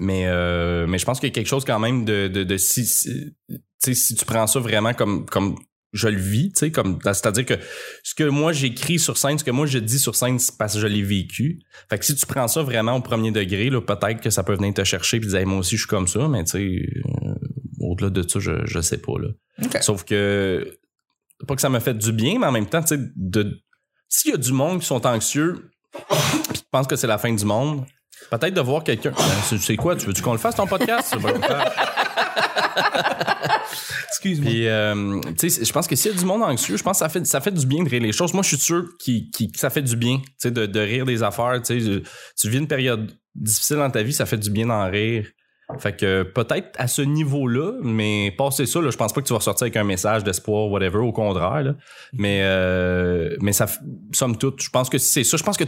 Mais 0.00 0.24
euh, 0.26 0.86
mais 0.86 0.96
je 0.98 1.04
pense 1.04 1.20
qu'il 1.20 1.28
y 1.28 1.32
a 1.32 1.34
quelque 1.34 1.48
chose 1.48 1.64
quand 1.66 1.78
même 1.78 2.04
de 2.04 2.28
de, 2.28 2.44
de 2.44 2.56
si, 2.56 2.86
si- 2.86 3.34
tu 3.48 3.58
sais 3.78 3.94
si 3.94 4.14
tu 4.14 4.24
prends 4.24 4.46
ça 4.46 4.58
vraiment 4.58 4.94
comme 4.94 5.26
comme 5.26 5.56
je 5.92 6.08
le 6.08 6.16
vis, 6.18 6.50
tu 6.54 6.60
sais, 6.60 6.70
comme 6.70 6.98
c'est-à-dire 7.04 7.44
que 7.44 7.54
ce 8.02 8.14
que 8.14 8.24
moi 8.24 8.52
j'écris 8.54 8.98
sur 8.98 9.18
scène, 9.18 9.38
ce 9.38 9.44
que 9.44 9.50
moi 9.50 9.66
je 9.66 9.78
dis 9.78 9.98
sur 9.98 10.16
scène, 10.16 10.38
c'est 10.38 10.56
parce 10.56 10.72
que 10.74 10.80
je 10.80 10.86
l'ai 10.86 11.02
vécu. 11.02 11.60
Fait 11.90 11.98
que 11.98 12.04
si 12.06 12.14
tu 12.14 12.24
prends 12.24 12.48
ça 12.48 12.62
vraiment 12.62 12.96
au 12.96 13.02
premier 13.02 13.30
degré, 13.30 13.68
là, 13.68 13.82
peut-être 13.82 14.22
que 14.22 14.30
ça 14.30 14.42
peut 14.42 14.54
venir 14.54 14.72
te 14.72 14.84
chercher 14.84 15.20
puis 15.20 15.28
dire 15.28 15.40
Hey, 15.40 15.44
moi 15.44 15.58
aussi 15.58 15.76
je 15.76 15.82
suis 15.82 15.88
comme 15.88 16.08
ça, 16.08 16.26
mais 16.28 16.44
tu 16.44 16.52
sais, 16.52 16.86
au-delà 17.92 18.10
de 18.10 18.26
ça, 18.28 18.38
je, 18.40 18.64
je 18.66 18.80
sais 18.80 18.98
pas 18.98 19.12
là. 19.18 19.28
Sauf 19.82 20.04
que 20.04 20.78
pas 21.46 21.54
que 21.54 21.60
ça 21.60 21.68
m'a 21.68 21.80
fait 21.80 21.94
du 21.94 22.12
bien, 22.12 22.38
mais 22.38 22.46
en 22.46 22.52
même 22.52 22.66
temps, 22.66 22.80
tu 22.82 22.96
sais, 22.96 23.00
de 23.16 23.60
s'il 24.08 24.30
y 24.30 24.34
a 24.34 24.36
du 24.38 24.52
monde 24.52 24.80
qui 24.80 24.86
sont 24.86 25.04
anxieux 25.06 25.70
puis 25.92 26.52
qui 26.54 26.62
pensent 26.70 26.86
que 26.86 26.96
c'est 26.96 27.06
la 27.06 27.18
fin 27.18 27.32
du 27.32 27.44
monde, 27.44 27.84
peut-être 28.30 28.54
de 28.54 28.60
voir 28.60 28.84
quelqu'un. 28.84 29.10
Ben, 29.10 29.24
c'est- 29.44 29.58
c'est 29.58 29.76
quoi, 29.76 29.96
tu 29.96 30.06
veux-tu 30.06 30.22
qu'on 30.22 30.32
le 30.32 30.38
fasse 30.38 30.54
ton 30.54 30.66
podcast? 30.66 31.14
Excuse-moi. 34.08 34.50
Puis, 34.50 34.68
euh, 34.68 35.20
tu 35.38 35.50
sais, 35.50 35.64
je 35.64 35.72
pense 35.72 35.86
que 35.86 35.96
s'il 35.96 36.12
y 36.12 36.14
a 36.14 36.18
du 36.18 36.24
monde 36.24 36.42
anxieux, 36.42 36.76
je 36.76 36.82
pense 36.82 36.98
que 36.98 37.04
ça 37.04 37.08
fait, 37.08 37.24
ça 37.26 37.40
fait 37.40 37.50
du 37.50 37.66
bien 37.66 37.82
de 37.82 37.88
rire 37.88 38.02
les 38.02 38.12
choses. 38.12 38.32
Moi, 38.34 38.42
je 38.42 38.48
suis 38.48 38.58
sûr 38.58 38.84
qui, 39.00 39.30
qui, 39.30 39.50
que 39.50 39.58
ça 39.58 39.70
fait 39.70 39.82
du 39.82 39.96
bien, 39.96 40.18
tu 40.18 40.32
sais, 40.38 40.50
de, 40.50 40.66
de 40.66 40.80
rire 40.80 41.04
des 41.04 41.22
affaires. 41.22 41.60
Tu 41.64 41.80
sais, 41.80 42.02
tu 42.40 42.48
vis 42.48 42.58
une 42.58 42.68
période 42.68 43.10
difficile 43.34 43.76
dans 43.76 43.90
ta 43.90 44.02
vie, 44.02 44.12
ça 44.12 44.26
fait 44.26 44.36
du 44.38 44.50
bien 44.50 44.66
d'en 44.66 44.88
rire. 44.90 45.26
Fait 45.78 45.96
que 45.96 46.22
peut-être 46.22 46.70
à 46.76 46.86
ce 46.86 47.02
niveau-là, 47.02 47.72
mais 47.82 48.32
passer 48.36 48.66
ça, 48.66 48.80
là, 48.80 48.90
je 48.90 48.96
pense 48.96 49.12
pas 49.12 49.20
que 49.20 49.26
tu 49.26 49.32
vas 49.32 49.38
ressortir 49.38 49.64
avec 49.64 49.76
un 49.76 49.84
message 49.84 50.24
d'espoir, 50.24 50.68
whatever, 50.70 50.98
au 50.98 51.12
contraire. 51.12 51.62
là. 51.62 51.74
Mais, 52.12 52.40
euh, 52.42 53.36
mais 53.40 53.52
ça, 53.52 53.66
somme 54.12 54.36
toute, 54.36 54.62
je 54.62 54.70
pense 54.70 54.88
que 54.90 54.98
c'est 54.98 55.24
ça. 55.24 55.36
Je 55.36 55.42
pense 55.42 55.56
que 55.56 55.64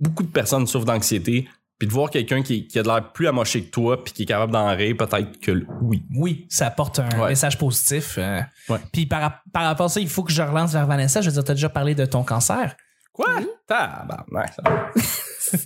beaucoup 0.00 0.22
de 0.22 0.30
personnes 0.30 0.66
souffrent 0.66 0.86
d'anxiété. 0.86 1.48
Puis 1.78 1.88
de 1.88 1.92
voir 1.94 2.10
quelqu'un 2.10 2.42
qui, 2.42 2.68
qui 2.68 2.78
a 2.78 2.84
de 2.84 2.86
l'air 2.88 3.10
plus 3.12 3.26
amoché 3.26 3.64
que 3.64 3.70
toi, 3.70 4.04
puis 4.04 4.12
qui 4.12 4.22
est 4.22 4.26
capable 4.26 4.52
d'en 4.52 4.68
rire, 4.76 4.94
peut-être 4.96 5.40
que 5.40 5.64
oui. 5.80 6.04
Oui, 6.14 6.46
ça 6.48 6.68
apporte 6.68 7.00
un 7.00 7.08
Ouais. 7.20 7.30
message 7.30 7.58
positif. 7.58 8.18
euh. 8.18 8.40
Ouais. 8.68 8.78
Puis 8.92 9.06
par, 9.06 9.42
par 9.52 9.64
rapport 9.64 9.86
à 9.86 9.88
ça, 9.88 9.98
il 9.98 10.08
faut 10.08 10.22
que 10.22 10.30
je 10.30 10.42
relance 10.42 10.72
vers 10.72 10.86
Vanessa. 10.86 11.20
Je 11.22 11.26
veux 11.30 11.32
dire, 11.32 11.42
t'as 11.42 11.54
déjà 11.54 11.68
parlé 11.68 11.96
de 11.96 12.04
ton 12.04 12.22
cancer. 12.22 12.76
Quoi? 13.12 13.26
Tabarnak, 13.66 14.54
ça. 14.54 14.62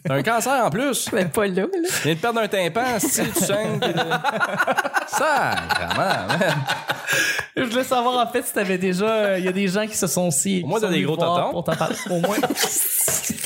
T'as 0.04 0.14
un 0.14 0.22
cancer 0.22 0.64
en 0.64 0.70
plus. 0.70 1.08
Mais 1.12 1.26
pas 1.26 1.46
là, 1.46 1.62
là. 1.62 1.66
Tu 1.72 2.02
viens 2.02 2.14
de 2.14 2.18
perdre 2.18 2.40
un 2.40 2.48
tympan, 2.48 2.98
si 2.98 3.22
tu 3.30 3.38
saignes. 3.38 3.78
pis 3.78 3.86
Ça, 5.06 5.54
vraiment, 5.76 6.26
man. 6.26 6.54
Je 7.56 7.62
voulais 7.62 7.84
savoir 7.84 8.26
en 8.26 8.32
fait 8.32 8.42
si 8.44 8.52
t'avais 8.52 8.78
déjà. 8.78 9.04
euh, 9.06 9.38
Il 9.38 9.44
y 9.44 9.48
a 9.48 9.52
des 9.52 9.68
gens 9.68 9.86
qui 9.86 9.96
se 9.96 10.08
sont 10.08 10.26
aussi. 10.26 10.62
Au 10.64 10.68
moins, 10.68 10.80
t'as 10.80 10.88
des 10.88 11.02
gros 11.02 11.16
tontons. 11.16 11.52
Pour 11.52 11.62
t'en 11.64 11.76
parler. 11.76 11.96
Au 12.10 12.18
moins. 12.20 12.36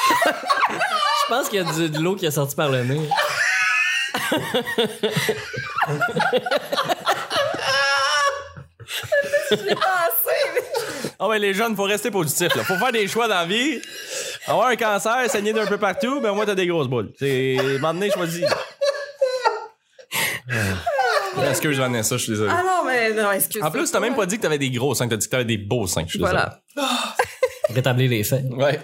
Je 0.00 1.28
pense 1.28 1.48
qu'il 1.48 1.62
y 1.62 1.68
a 1.68 1.72
du- 1.72 1.90
de 1.90 1.98
l'eau 2.00 2.16
qui 2.16 2.26
est 2.26 2.30
sortie 2.30 2.56
par 2.56 2.68
le 2.70 2.84
nez. 2.84 3.00
Ah 11.18 11.28
ouais, 11.28 11.38
les 11.38 11.52
jeunes, 11.52 11.76
faut 11.76 11.82
rester 11.84 12.10
positif. 12.10 12.54
Là. 12.54 12.64
Faut 12.64 12.76
faire 12.76 12.92
des 12.92 13.06
choix 13.06 13.28
dans 13.28 13.34
la 13.34 13.44
vie. 13.44 13.80
Avoir 14.46 14.68
un 14.68 14.76
cancer, 14.76 15.28
saigner 15.28 15.52
d'un 15.52 15.66
peu 15.66 15.76
partout, 15.76 16.18
mais 16.22 16.30
au 16.30 16.34
moins 16.34 16.46
t'as 16.46 16.54
des 16.54 16.66
grosses 16.66 16.88
boules. 16.88 17.12
C'est. 17.18 17.56
M'en 17.80 17.94
choisi. 18.10 18.42
Excuse 21.48 21.78
Vanessa, 21.78 22.16
je 22.16 22.22
suis 22.22 22.32
désolé. 22.32 22.50
Ah 22.52 22.62
non, 22.64 22.84
mais 22.86 23.12
non, 23.12 23.30
excuse 23.32 23.62
En 23.62 23.70
plus, 23.70 23.90
t'as 23.90 24.00
même 24.00 24.14
pas 24.14 24.26
dit 24.26 24.36
que 24.36 24.42
t'avais 24.42 24.58
des 24.58 24.70
gros 24.70 24.94
seins, 24.94 25.08
t'as 25.08 25.16
dit 25.16 25.26
que 25.26 25.30
t'avais 25.30 25.44
des 25.44 25.58
beaux 25.58 25.86
seins. 25.86 26.04
Je 26.04 26.10
suis 26.10 26.18
désolé. 26.18 26.38
Voilà. 26.74 27.14
Rétablir 27.68 28.10
les 28.10 28.24
faits. 28.24 28.44
Ouais. 28.50 28.80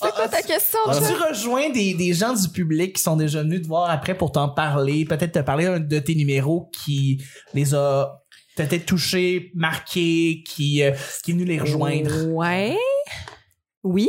C'est 0.00 0.14
quoi 0.14 0.28
ta 0.28 0.42
question? 0.42 0.78
Tu 0.86 1.28
rejoins 1.28 1.70
des, 1.70 1.94
des 1.94 2.12
gens 2.12 2.32
du 2.32 2.48
public 2.48 2.96
qui 2.96 3.02
sont 3.02 3.16
déjà 3.16 3.42
venus 3.42 3.62
te 3.62 3.66
voir 3.66 3.90
après 3.90 4.16
pour 4.16 4.30
t'en 4.30 4.48
parler, 4.48 5.04
peut-être 5.04 5.32
te 5.32 5.38
parler 5.40 5.64
d'un 5.64 5.80
de 5.80 5.98
tes 5.98 6.14
numéros 6.14 6.70
qui 6.72 7.22
les 7.54 7.74
a 7.74 8.22
peut-être 8.56 8.86
touchés, 8.86 9.50
marqués, 9.54 10.42
qui, 10.46 10.82
euh, 10.82 10.92
qui 11.24 11.30
est 11.30 11.34
venu 11.34 11.44
les 11.44 11.58
rejoindre? 11.58 12.28
Ouais. 12.32 12.76
Oui. 13.84 14.08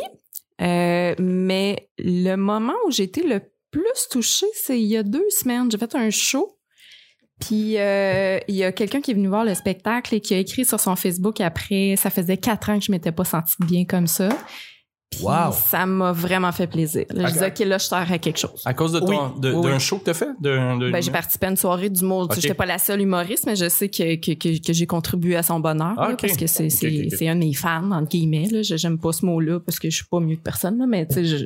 Euh, 0.61 1.15
mais 1.17 1.89
le 1.97 2.35
moment 2.35 2.73
où 2.87 2.91
j'ai 2.91 3.03
été 3.03 3.23
le 3.23 3.41
plus 3.71 4.07
touchée, 4.09 4.47
c'est 4.53 4.79
il 4.79 4.87
y 4.87 4.97
a 4.97 5.03
deux 5.03 5.29
semaines. 5.29 5.71
J'ai 5.71 5.77
fait 5.77 5.95
un 5.95 6.09
show. 6.09 6.57
Puis 7.39 7.77
euh, 7.77 8.37
il 8.47 8.55
y 8.55 8.63
a 8.63 8.71
quelqu'un 8.71 8.99
qui 8.99 9.11
est 9.11 9.13
venu 9.13 9.29
voir 9.29 9.45
le 9.45 9.53
spectacle 9.53 10.13
et 10.15 10.19
qui 10.19 10.33
a 10.33 10.37
écrit 10.37 10.65
sur 10.65 10.79
son 10.79 10.95
Facebook 10.95 11.39
après. 11.39 11.95
Ça 11.95 12.09
faisait 12.09 12.37
quatre 12.37 12.69
ans 12.69 12.79
que 12.79 12.85
je 12.85 12.91
m'étais 12.91 13.13
pas 13.13 13.23
sentie 13.23 13.55
bien 13.61 13.85
comme 13.85 14.07
ça. 14.07 14.29
Puis 15.11 15.23
Wow. 15.23 15.51
ça 15.51 15.85
m'a 15.87 16.11
vraiment 16.11 16.51
fait 16.51 16.67
plaisir. 16.67 17.05
Là, 17.09 17.27
Je 17.27 17.33
disais, 17.33 17.47
OK, 17.47 17.59
là, 17.59 17.77
je 17.79 17.85
sers 17.85 18.11
à 18.11 18.17
quelque 18.19 18.37
chose. 18.37 18.61
À 18.63 18.73
cause 18.75 18.91
de 18.91 18.99
ton, 18.99 19.33
Oui. 19.35 19.41
d'un 19.41 19.53
oui. 19.73 19.79
show 19.79 19.97
que 19.97 20.03
t'as 20.05 20.13
fait? 20.13 20.29
De, 20.39 20.79
de- 20.79 20.91
Ben, 20.91 21.01
j'ai 21.01 21.09
participé 21.11 21.47
à 21.47 21.49
une 21.49 21.57
soirée 21.57 21.89
d'humour. 21.89 22.27
Tu 22.29 22.35
sais. 22.35 22.41
J'étais 22.41 22.53
pas 22.53 22.67
la 22.67 22.77
seule 22.77 23.01
humoriste, 23.01 23.45
mais 23.47 23.55
je 23.55 23.67
sais 23.69 23.89
que, 23.89 24.15
que, 24.17 24.33
que, 24.33 24.61
que 24.63 24.71
j'ai 24.71 24.85
contribué 24.85 25.35
à 25.35 25.41
son 25.43 25.59
bonheur. 25.59 25.93
Ah, 25.97 26.09
là. 26.09 26.15
Parce 26.15 26.37
que 26.37 26.45
c'est, 26.45 26.69
c'est, 26.69 27.27
un 27.27 27.35
de 27.35 27.39
mes 27.39 27.53
fans, 27.53 27.89
entre 27.91 28.09
guillemets. 28.09 28.47
Là. 28.51 28.61
Je- 28.61 28.77
J'aime 28.77 28.99
pas 28.99 29.11
ce 29.11 29.25
mot-là 29.25 29.59
parce 29.59 29.79
que 29.79 29.89
je 29.89 29.95
suis 29.95 30.05
pas 30.05 30.19
mieux 30.19 30.35
que 30.35 30.43
personne. 30.43 30.77
Là, 30.77 30.85
mais 30.87 31.07
tu 31.07 31.15
sais, 31.15 31.25
je, 31.25 31.45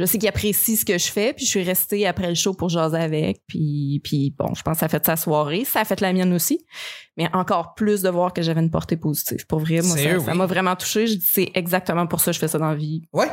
je 0.00 0.06
sais 0.06 0.18
qu'il 0.18 0.28
apprécie 0.28 0.76
ce 0.76 0.84
que 0.84 0.98
je 0.98 1.06
fais. 1.10 1.32
Puis 1.32 1.44
je 1.44 1.50
suis 1.50 1.62
restée 1.62 2.06
après 2.06 2.28
le 2.28 2.34
show 2.34 2.54
pour 2.54 2.68
jaser 2.68 2.96
avec. 2.98 3.42
Puis, 3.46 4.00
puis 4.02 4.34
bon, 4.36 4.54
je 4.54 4.62
pense 4.62 4.74
que 4.74 4.80
ça 4.80 4.86
a 4.86 4.88
fait 4.88 5.04
sa 5.06 5.16
soirée. 5.16 5.64
Ça 5.64 5.80
a 5.80 5.84
fait 5.84 6.00
la 6.00 6.12
mienne 6.12 6.32
aussi. 6.32 6.64
Mais 7.16 7.28
encore 7.34 7.74
plus 7.74 8.02
de 8.02 8.08
voir 8.08 8.32
que 8.32 8.42
j'avais 8.42 8.60
une 8.60 8.70
portée 8.70 8.96
positive. 8.96 9.46
Pour 9.46 9.60
vrai, 9.60 9.82
moi, 9.82 9.96
ça, 9.96 10.18
oui. 10.18 10.36
m'a 10.36 10.46
vraiment 10.46 10.74
touché. 10.74 11.06
Je 11.06 11.14
dis, 11.14 11.24
c'est 11.30 11.50
exactement 11.54 12.06
pour 12.06 12.20
ça 12.20 12.30
que 12.30 12.34
je 12.34 12.40
fais 12.40 12.48
ça 12.48 12.58
dans 12.58 12.70
la 12.70 12.74
vie. 12.74 13.02
Ouais. 13.12 13.28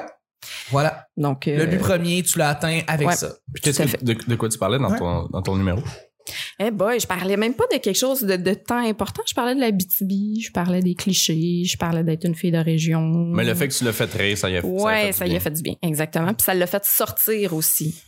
Voilà. 0.70 1.08
Donc, 1.18 1.46
Le 1.48 1.62
euh, 1.62 1.66
but 1.66 1.80
premier, 1.80 2.22
tu 2.24 2.38
l'as 2.38 2.50
atteint 2.50 2.82
avec 2.88 3.08
ouais. 3.08 3.16
ça. 3.16 3.30
Puis 3.54 3.62
qu'est-ce 3.64 3.84
que- 3.84 4.04
de, 4.06 4.14
de 4.14 4.36
quoi 4.36 4.50
tu 4.50 4.58
parlais 4.58 4.78
dans, 4.78 4.92
Ouais. 4.92 5.00
ton, 5.00 5.28
dans 5.28 5.42
ton 5.42 5.56
numéro? 5.58 5.82
Eh 6.60 6.72
boy, 6.72 7.00
je 7.00 7.08
parlais 7.08 7.38
même 7.38 7.54
pas 7.54 7.66
de 7.72 7.78
quelque 7.78 7.96
chose 7.98 8.22
de, 8.22 8.36
de 8.36 8.54
temps 8.54 8.86
important. 8.86 9.22
Je 9.28 9.34
parlais 9.34 9.56
de 9.56 9.60
la 9.60 9.72
BTB, 9.72 10.40
je 10.42 10.52
parlais 10.52 10.82
des 10.82 10.96
clichés, 10.96 11.64
je 11.66 11.78
parlais 11.78 12.04
d'être 12.04 12.26
une 12.26 12.36
fille 12.36 12.52
de 12.52 12.58
région. 12.58 13.02
Mais 13.02 13.44
le 13.46 13.54
fait 13.56 13.68
que 13.68 13.74
tu 13.74 13.84
l'as 13.84 13.94
fait 13.94 14.12
rire, 14.14 14.38
ça 14.38 14.50
y 14.50 14.58
a 14.58 14.62
fait 14.62 14.68
Ouais, 14.68 15.08
du 15.08 15.14
ça 15.14 15.28
y 15.28 15.36
a 15.36 15.40
fait 15.40 15.52
du 15.52 15.62
bien, 15.62 15.76
exactement. 15.82 16.34
Puis 16.34 16.44
ça 16.44 16.54
l'a 16.54 16.68
fait 16.68 16.84
sortir 16.86 17.54
aussi. 17.54 18.02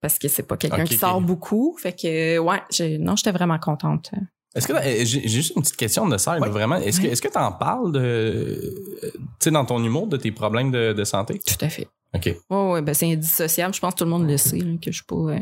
Parce 0.00 0.18
que 0.18 0.28
c'est 0.28 0.44
pas 0.44 0.56
quelqu'un 0.56 0.84
qui 0.84 0.96
sort 0.96 1.20
beaucoup. 1.20 1.76
Fait 1.78 1.92
que, 1.92 2.38
ouais, 2.38 2.98
non, 2.98 3.16
j'étais 3.16 3.32
vraiment 3.32 3.58
contente. 3.58 4.10
Est-ce 4.54 4.66
que 4.66 4.72
euh, 4.72 5.04
j'ai 5.04 5.28
juste 5.28 5.52
une 5.54 5.62
petite 5.62 5.76
question 5.76 6.08
de 6.08 6.16
ça, 6.16 6.38
Ouais. 6.38 6.48
vraiment. 6.48 6.76
Est-ce 6.76 7.00
que 7.00 7.06
est-ce 7.06 7.22
que 7.22 7.28
t'en 7.28 7.52
parles 7.52 7.92
de 7.92 8.74
tu 9.02 9.10
sais 9.40 9.50
dans 9.52 9.64
ton 9.64 9.82
humour 9.84 10.08
de 10.08 10.16
tes 10.16 10.32
problèmes 10.32 10.70
de, 10.72 10.92
de 10.92 11.04
santé? 11.04 11.40
Tout 11.46 11.64
à 11.64 11.68
fait. 11.68 11.86
Ok. 12.14 12.34
Ouais, 12.50 12.70
ouais, 12.72 12.82
ben 12.82 12.92
c'est 12.92 13.12
indissociable. 13.12 13.72
Je 13.74 13.80
pense 13.80 13.92
que 13.94 13.98
tout 13.98 14.04
le 14.04 14.10
monde 14.10 14.28
le 14.28 14.36
sait, 14.38 14.58
là, 14.58 14.72
que 14.82 14.90
je 14.90 14.96
suis 14.96 15.04
pas, 15.04 15.14
euh, 15.14 15.38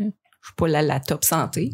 suis 0.49 0.55
pas 0.57 0.69
la, 0.69 0.83
la 0.83 1.01
top 1.01 1.25
santé. 1.25 1.71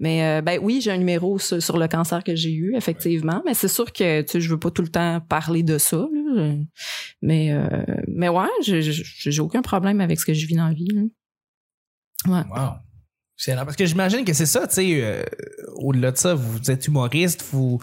Mais 0.00 0.24
euh, 0.24 0.42
ben 0.42 0.58
oui, 0.62 0.80
j'ai 0.82 0.90
un 0.90 0.96
numéro 0.98 1.38
sur, 1.38 1.62
sur 1.62 1.78
le 1.78 1.86
cancer 1.88 2.24
que 2.24 2.34
j'ai 2.34 2.52
eu, 2.52 2.74
effectivement. 2.76 3.42
Mais 3.46 3.54
c'est 3.54 3.68
sûr 3.68 3.92
que 3.92 4.22
tu 4.22 4.28
sais, 4.32 4.40
je 4.40 4.48
veux 4.50 4.58
pas 4.58 4.70
tout 4.70 4.82
le 4.82 4.88
temps 4.88 5.20
parler 5.20 5.62
de 5.62 5.78
ça. 5.78 5.96
là. 5.96 6.54
Mais 7.22 7.52
euh, 7.52 7.66
mais 8.08 8.28
ouais, 8.28 8.46
j'ai- 8.62 9.40
aucun 9.40 9.62
problème 9.62 10.00
avec 10.00 10.18
ce 10.20 10.24
que 10.26 10.34
je 10.34 10.46
vis 10.46 10.56
dans 10.56 10.68
la 10.68 10.74
vie. 10.74 10.88
là. 10.92 11.02
Ouais. 12.26 12.44
Wow. 12.50 12.72
Excellent. 13.36 13.64
Parce 13.64 13.76
que 13.76 13.86
j'imagine 13.86 14.24
que 14.24 14.32
c'est 14.32 14.46
ça, 14.46 14.66
tu 14.66 14.74
sais, 14.74 14.98
euh, 15.02 15.22
au-delà 15.76 16.10
de 16.10 16.16
ça, 16.16 16.34
vous 16.34 16.70
êtes 16.72 16.86
humoriste, 16.88 17.44
vous, 17.52 17.80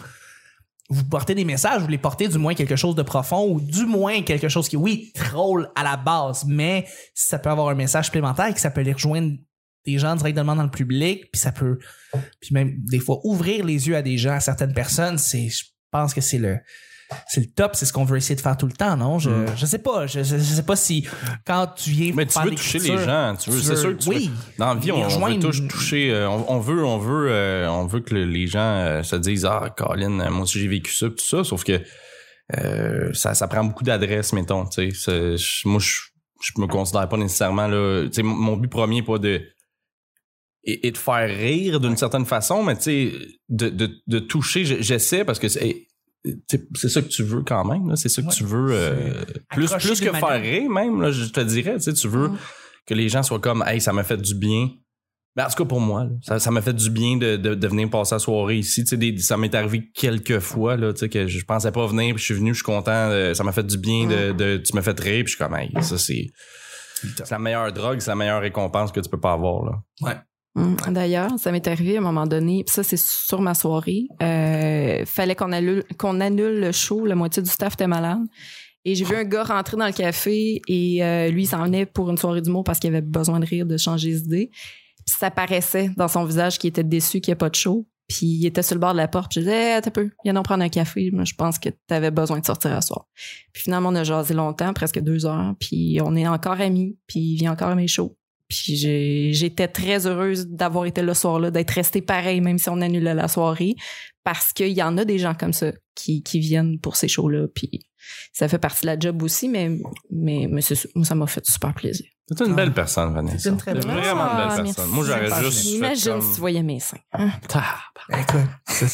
vous 0.90 1.04
portez 1.04 1.34
des 1.34 1.46
messages, 1.46 1.80
vous 1.80 1.88
les 1.88 1.96
portez 1.96 2.28
du 2.28 2.36
moins 2.36 2.52
quelque 2.54 2.76
chose 2.76 2.94
de 2.94 3.00
profond 3.02 3.50
ou 3.50 3.60
du 3.60 3.86
moins 3.86 4.20
quelque 4.20 4.50
chose 4.50 4.68
qui, 4.68 4.76
oui, 4.76 5.12
drôle 5.30 5.70
à 5.74 5.82
la 5.82 5.96
base, 5.96 6.44
mais 6.46 6.86
ça 7.14 7.38
peut 7.38 7.48
avoir 7.48 7.68
un 7.70 7.74
message 7.74 8.04
supplémentaire 8.06 8.46
et 8.48 8.52
que 8.52 8.60
ça 8.60 8.70
peut 8.70 8.82
aller 8.82 8.92
rejoindre 8.92 9.32
des 9.86 9.98
gens 9.98 10.16
directement 10.16 10.56
dans 10.56 10.64
le 10.64 10.70
public, 10.70 11.30
puis 11.32 11.40
ça 11.40 11.52
peut, 11.52 11.78
puis 12.40 12.50
même 12.52 12.74
des 12.84 12.98
fois 13.00 13.18
ouvrir 13.24 13.64
les 13.64 13.88
yeux 13.88 13.96
à 13.96 14.02
des 14.02 14.18
gens, 14.18 14.32
à 14.34 14.40
certaines 14.40 14.74
personnes, 14.74 15.16
c'est, 15.18 15.48
je 15.48 15.64
pense 15.90 16.12
que 16.12 16.20
c'est 16.20 16.38
le, 16.38 16.58
c'est 17.28 17.40
le 17.40 17.46
top, 17.46 17.76
c'est 17.76 17.86
ce 17.86 17.92
qu'on 17.92 18.04
veut 18.04 18.16
essayer 18.16 18.34
de 18.34 18.40
faire 18.40 18.56
tout 18.56 18.66
le 18.66 18.72
temps, 18.72 18.96
non? 18.96 19.20
Je, 19.20 19.30
Mm. 19.30 19.46
je 19.56 19.64
sais 19.64 19.78
pas. 19.78 20.08
Je, 20.08 20.22
sais 20.24 20.62
pas 20.64 20.74
si 20.74 21.06
quand 21.46 21.68
tu 21.76 21.90
viens 21.90 22.12
Mais 22.16 22.26
tu 22.26 22.36
veux 22.40 22.50
toucher 22.50 22.80
les 22.80 22.98
gens, 22.98 23.36
tu 23.38 23.50
veux, 23.50 23.60
c'est 23.60 23.76
sûr 23.76 23.96
que 23.96 24.02
tu 24.02 24.08
oui. 24.08 24.26
veux- 24.26 24.34
dans 24.58 24.74
la 24.74 24.80
vie, 24.80 24.90
on, 24.90 25.02
on 25.06 25.28
veut 25.28 25.68
toucher, 25.68 26.10
euh, 26.12 26.28
on, 26.28 26.44
on 26.56 26.58
veut, 26.58 26.84
on 26.84 26.98
veut, 26.98 27.28
euh, 27.30 27.70
on 27.70 27.86
veut 27.86 28.00
que 28.00 28.12
le- 28.12 28.24
les 28.24 28.48
gens 28.48 28.58
euh, 28.58 29.02
se 29.04 29.14
disent 29.14 29.44
ah, 29.44 29.72
Colin, 29.76 30.18
euh, 30.18 30.30
moi 30.30 30.42
aussi 30.42 30.58
j'ai 30.58 30.66
vécu 30.66 30.92
ça, 30.92 31.08
tout 31.08 31.24
ça, 31.24 31.44
sauf 31.44 31.62
que 31.62 31.80
ça, 33.12 33.34
ça 33.34 33.48
prend 33.48 33.64
beaucoup 33.64 33.84
d'adresse, 33.84 34.32
mettons, 34.32 34.66
tu 34.66 34.90
sais. 34.92 35.36
Moi, 35.64 35.80
je, 35.80 35.96
je 36.42 36.60
me 36.60 36.66
considère 36.66 37.08
pas 37.08 37.16
nécessairement 37.16 37.66
là, 37.68 38.04
tu 38.06 38.14
sais, 38.14 38.22
mon- 38.22 38.34
mon 38.34 38.56
but 38.56 38.68
premier 38.68 39.02
pas 39.02 39.18
de 39.18 39.42
et, 40.66 40.86
et 40.88 40.90
de 40.90 40.98
faire 40.98 41.28
rire 41.28 41.80
d'une 41.80 41.96
certaine 41.96 42.26
façon, 42.26 42.62
mais 42.62 42.76
tu 42.76 42.82
sais, 42.82 43.12
de, 43.48 43.68
de, 43.70 43.90
de 44.06 44.18
toucher, 44.18 44.64
je- 44.64 44.82
j'essaie 44.82 45.24
parce 45.24 45.38
que 45.38 45.48
c'est 45.48 45.86
c'est 46.48 46.88
ça 46.88 47.02
que 47.02 47.06
tu 47.08 47.22
veux 47.22 47.42
quand 47.42 47.64
même, 47.64 47.94
c'est 47.94 48.08
ça 48.08 48.20
que 48.20 48.26
Ouais. 48.26 48.32
tu 48.34 48.42
veux. 48.44 48.68
euh, 48.72 49.24
plus 49.50 49.70
plus 49.74 50.00
que 50.00 50.10
faire 50.12 50.40
rire, 50.42 50.68
même, 50.68 51.00
là, 51.00 51.12
je 51.12 51.26
te 51.26 51.40
dirais, 51.40 51.74
tu 51.76 51.82
sais, 51.82 51.92
tu 51.92 52.08
veux 52.08 52.28
Mm. 52.30 52.38
que 52.86 52.94
les 52.94 53.08
gens 53.08 53.22
soient 53.22 53.38
comme, 53.38 53.62
hey, 53.66 53.80
ça 53.80 53.92
m'a 53.92 54.02
fait 54.02 54.16
du 54.16 54.34
bien. 54.34 54.70
Ben, 55.36 55.44
en 55.44 55.48
tout 55.50 55.62
cas, 55.62 55.64
pour 55.68 55.80
moi, 55.80 56.04
là, 56.04 56.10
ça, 56.22 56.38
ça 56.40 56.50
m'a 56.50 56.62
fait 56.62 56.72
du 56.72 56.90
bien 56.90 57.16
de, 57.16 57.36
de, 57.36 57.54
de 57.54 57.68
venir 57.68 57.88
passer 57.90 58.14
la 58.16 58.18
soirée 58.18 58.56
ici. 58.56 58.82
Tu 58.82 58.88
sais, 58.90 58.96
des- 58.96 59.18
ça 59.18 59.36
m'est 59.36 59.54
arrivé 59.54 59.88
quelques 59.94 60.40
fois, 60.40 60.76
là, 60.76 60.92
tu 60.92 61.00
sais, 61.00 61.08
que 61.08 61.26
je 61.28 61.44
pensais 61.44 61.70
pas 61.70 61.86
venir, 61.86 62.14
puis 62.14 62.20
je 62.20 62.24
suis 62.24 62.34
venu, 62.34 62.50
je 62.54 62.56
suis 62.56 62.64
content. 62.64 62.90
euh, 62.90 63.32
ça 63.34 63.44
m'a 63.44 63.52
fait 63.52 63.66
du 63.66 63.78
bien 63.78 64.06
de, 64.08 64.32
de, 64.32 64.56
tu 64.56 64.74
m'as 64.74 64.82
fait 64.82 64.98
rire, 64.98 65.22
puis 65.24 65.32
je 65.32 65.36
suis 65.36 65.38
comme, 65.38 65.54
hey, 65.54 65.70
ça, 65.82 65.96
c'est, 65.98 66.26
c'est 67.18 67.30
la 67.30 67.38
meilleure 67.38 67.72
drogue, 67.72 68.00
c'est 68.00 68.10
la 68.10 68.16
meilleure 68.16 68.40
récompense 68.40 68.90
que 68.90 68.98
tu 69.00 69.08
peux 69.10 69.20
pas 69.20 69.32
avoir, 69.34 69.64
là. 69.64 69.72
Hum, 70.02 70.14
D'ailleurs, 70.88 71.38
ça 71.38 71.52
m'est 71.52 71.66
arrivé 71.68 71.96
à 71.96 71.98
un 72.00 72.02
moment 72.02 72.26
donné, 72.26 72.64
puis 72.64 72.74
ça 72.74 72.82
c'est 72.82 72.98
sur 72.98 73.42
ma 73.42 73.54
soirée. 73.54 74.08
Euh, 74.22 75.04
fallait 75.04 75.34
qu'on 75.34 75.52
annule, 75.52 75.84
annule 76.02 76.60
le 76.60 76.72
show, 76.72 77.04
la 77.04 77.14
moitié 77.14 77.42
du 77.42 77.50
staff 77.50 77.74
était 77.74 77.86
malade. 77.86 78.20
Et 78.84 78.94
j'ai 78.94 79.04
vu 79.04 79.16
un 79.16 79.24
gars 79.24 79.42
rentrer 79.42 79.76
dans 79.76 79.86
le 79.86 79.92
café 79.92 80.62
et 80.68 81.04
euh, 81.04 81.28
lui 81.28 81.42
il 81.42 81.46
s'en 81.46 81.64
venait 81.64 81.86
pour 81.86 82.08
une 82.08 82.16
soirée 82.16 82.40
d'humour 82.40 82.62
parce 82.64 82.78
qu'il 82.78 82.88
avait 82.88 83.00
besoin 83.00 83.40
de 83.40 83.44
rire, 83.44 83.66
de 83.66 83.76
changer 83.76 84.12
d'idée. 84.12 84.50
Puis 85.06 85.16
ça 85.18 85.30
paraissait 85.30 85.90
dans 85.96 86.08
son 86.08 86.24
visage 86.24 86.58
qu'il 86.58 86.68
était 86.68 86.84
déçu 86.84 87.20
qu'il 87.20 87.32
n'y 87.32 87.34
ait 87.34 87.36
pas 87.36 87.50
de 87.50 87.54
show. 87.56 87.86
Puis 88.08 88.26
il 88.26 88.46
était 88.46 88.62
sur 88.62 88.76
le 88.76 88.80
bord 88.80 88.92
de 88.92 88.98
la 88.98 89.08
porte. 89.08 89.34
Je 89.34 89.40
disais, 89.40 89.74
hey, 89.74 89.82
t'as 89.82 89.90
peu, 89.90 90.10
viens 90.24 90.36
en 90.36 90.42
prendre 90.42 90.62
un 90.62 90.68
café. 90.68 91.10
Je 91.12 91.34
pense 91.34 91.58
que 91.58 91.68
t'avais 91.88 92.12
besoin 92.12 92.38
de 92.38 92.46
sortir 92.46 92.72
à 92.72 92.80
soir. 92.80 93.06
Puis 93.52 93.64
finalement, 93.64 93.88
on 93.88 93.94
a 93.96 94.04
jasé 94.04 94.34
longtemps, 94.34 94.72
presque 94.72 95.00
deux 95.00 95.26
heures. 95.26 95.54
Puis 95.58 95.98
on 96.04 96.14
est 96.14 96.28
encore 96.28 96.60
amis. 96.60 96.96
Puis 97.08 97.18
il 97.18 97.36
vient 97.36 97.52
encore 97.52 97.68
à 97.68 97.74
mes 97.74 97.88
shows. 97.88 98.16
Puis 98.48 99.32
j'étais 99.32 99.68
très 99.68 100.06
heureuse 100.06 100.46
d'avoir 100.46 100.86
été 100.86 101.02
le 101.02 101.14
soir-là, 101.14 101.50
d'être 101.50 101.70
restée 101.72 102.02
pareil, 102.02 102.40
même 102.40 102.58
si 102.58 102.68
on 102.68 102.80
annulait 102.80 103.14
la 103.14 103.28
soirée, 103.28 103.74
parce 104.22 104.52
qu'il 104.52 104.72
y 104.72 104.82
en 104.82 104.96
a 104.98 105.04
des 105.04 105.18
gens 105.18 105.34
comme 105.34 105.52
ça 105.52 105.72
qui, 105.94 106.22
qui 106.22 106.38
viennent 106.38 106.78
pour 106.78 106.96
ces 106.96 107.08
shows-là. 107.08 107.46
Puis 107.54 107.80
ça 108.32 108.48
fait 108.48 108.58
partie 108.58 108.82
de 108.82 108.86
la 108.86 108.98
job 108.98 109.22
aussi, 109.22 109.48
mais, 109.48 109.70
mais, 110.10 110.46
mais 110.48 110.60
ça 110.62 111.14
m'a 111.14 111.26
fait 111.26 111.44
super 111.44 111.74
plaisir. 111.74 112.06
C'est 112.28 112.44
une 112.44 112.56
belle 112.56 112.72
personne, 112.72 113.14
Vanessa. 113.14 113.36
C'est 113.38 113.48
une 113.50 113.56
très 113.56 113.72
belle 113.72 113.86
Vraiment 113.86 114.24
une 114.32 114.36
belle 114.36 114.48
Ah, 114.50 114.62
personne. 114.62 114.88
Moi, 114.88 115.04
j'aurais 115.06 115.44
juste. 115.44 115.64
Imagine 115.66 116.20
si 116.20 116.34
tu 116.34 116.40
voyais 116.40 116.62
mes 116.62 116.80
seins. 116.80 116.96
Hein? 117.12 117.28
Écoute, 118.10 118.40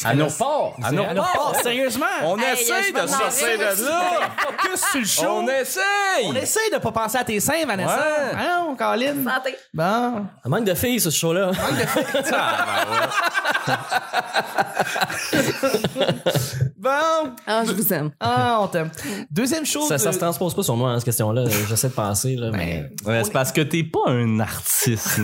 À 0.05 0.13
nos 0.13 0.27
ports! 0.27 0.77
À 0.83 0.91
nos 0.91 1.03
ports! 1.03 1.55
sérieusement! 1.63 2.05
On 2.25 2.37
essaie 2.37 2.83
je 2.89 2.93
de 3.01 3.07
sortir 3.07 3.57
de 3.57 3.85
là! 3.85 4.01
Focus 4.37 4.81
sur 4.91 4.99
le 4.99 5.05
show! 5.05 5.39
On 5.41 5.47
essaye! 5.47 6.25
On 6.25 6.33
essaie 6.35 6.69
de 6.71 6.77
pas 6.77 6.91
penser 6.91 7.17
à 7.17 7.23
tes 7.23 7.39
seins, 7.39 7.65
Vanessa. 7.65 7.99
Ah 8.37 8.59
non, 8.67 8.75
Colin. 8.75 9.15
Santé! 9.23 9.55
Bon. 9.73 9.83
Un 10.43 10.49
manque 10.49 10.65
de 10.65 10.75
filles, 10.75 10.99
ce 10.99 11.09
show-là. 11.09 11.51
Bon. 16.83 17.31
Ah, 17.47 17.63
je 17.65 17.71
vous 17.71 17.93
aime. 17.93 18.11
Ah, 18.19 18.59
on 18.61 18.67
t'aime. 18.67 18.91
Deuxième 19.31 19.65
chose. 19.65 19.87
Ça, 19.87 19.97
ça 19.97 20.09
euh, 20.09 20.11
se 20.11 20.19
transpose 20.19 20.53
pas 20.53 20.63
sur 20.63 20.75
moi, 20.75 20.91
hein, 20.91 20.95
cette 20.99 21.05
question-là. 21.05 21.45
J'essaie 21.69 21.87
de 21.87 21.93
penser, 21.93 22.35
là, 22.35 22.51
mais... 22.51 22.89
Ouais, 23.05 23.23
c'est 23.23 23.31
parce 23.31 23.51
que 23.53 23.61
t'es 23.61 23.83
pas 23.83 24.09
un 24.09 24.39
artiste. 24.41 25.19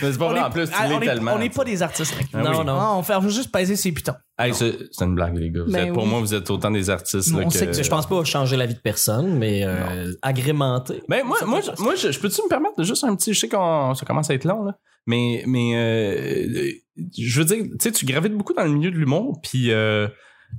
Mais 0.00 0.12
c'est 0.12 0.18
pas 0.18 0.26
on 0.26 0.30
vrai, 0.30 0.38
est- 0.38 0.42
en 0.42 0.50
plus, 0.50 0.68
tu 0.70 0.88
l'es 0.88 1.06
tellement. 1.06 1.32
On 1.34 1.38
n'est 1.38 1.50
pas 1.50 1.64
des 1.64 1.82
artistes. 1.82 2.14
Ah 2.32 2.38
non, 2.42 2.60
oui. 2.60 2.64
non. 2.64 2.76
Ah, 2.78 2.94
on 2.96 3.02
fait 3.02 3.14
juste 3.28 3.52
peser 3.52 3.76
ses 3.76 3.92
pitons. 3.92 4.14
Hey, 4.38 4.54
c'est 4.54 4.76
une 5.00 5.14
blague, 5.14 5.36
les 5.36 5.50
gars. 5.50 5.62
Vous 5.66 5.72
Ben 5.72 5.88
êtes- 5.88 5.92
pour 5.92 6.04
oui. 6.04 6.08
moi, 6.08 6.20
vous 6.20 6.34
êtes 6.34 6.48
autant 6.50 6.70
des 6.70 6.88
artistes. 6.90 7.30
On 7.34 7.38
là, 7.40 7.50
sait 7.50 7.66
que 7.66 7.82
Je 7.82 7.88
pense 7.90 8.06
pas 8.08 8.22
changer 8.24 8.56
la 8.56 8.66
vie 8.66 8.74
de 8.74 8.80
personne, 8.80 9.36
mais 9.38 9.62
euh, 9.64 10.12
agrémenter. 10.22 11.02
Ben, 11.08 11.24
moi, 11.24 11.38
moi, 11.46 11.60
je- 11.60 11.82
moi 11.82 11.94
je, 11.96 12.10
je 12.12 12.18
peux-tu 12.20 12.42
me 12.42 12.48
permettre 12.48 12.76
de 12.76 12.84
juste 12.84 13.04
un 13.04 13.14
petit. 13.14 13.34
Je 13.34 13.40
sais 13.40 13.48
qu'on 13.48 13.94
ça 13.94 14.06
commence 14.06 14.30
à 14.30 14.34
être 14.34 14.44
long, 14.44 14.64
là. 14.64 14.74
Mais, 15.08 15.42
mais 15.46 15.72
euh, 15.74 16.70
je 17.18 17.38
veux 17.40 17.44
dire, 17.46 17.64
tu 17.64 17.70
sais, 17.80 17.92
tu 17.92 18.04
gravites 18.04 18.34
beaucoup 18.34 18.52
dans 18.52 18.64
le 18.64 18.70
milieu 18.70 18.90
de 18.90 18.96
l'humour, 18.96 19.40
puis 19.42 19.70
euh, 19.72 20.06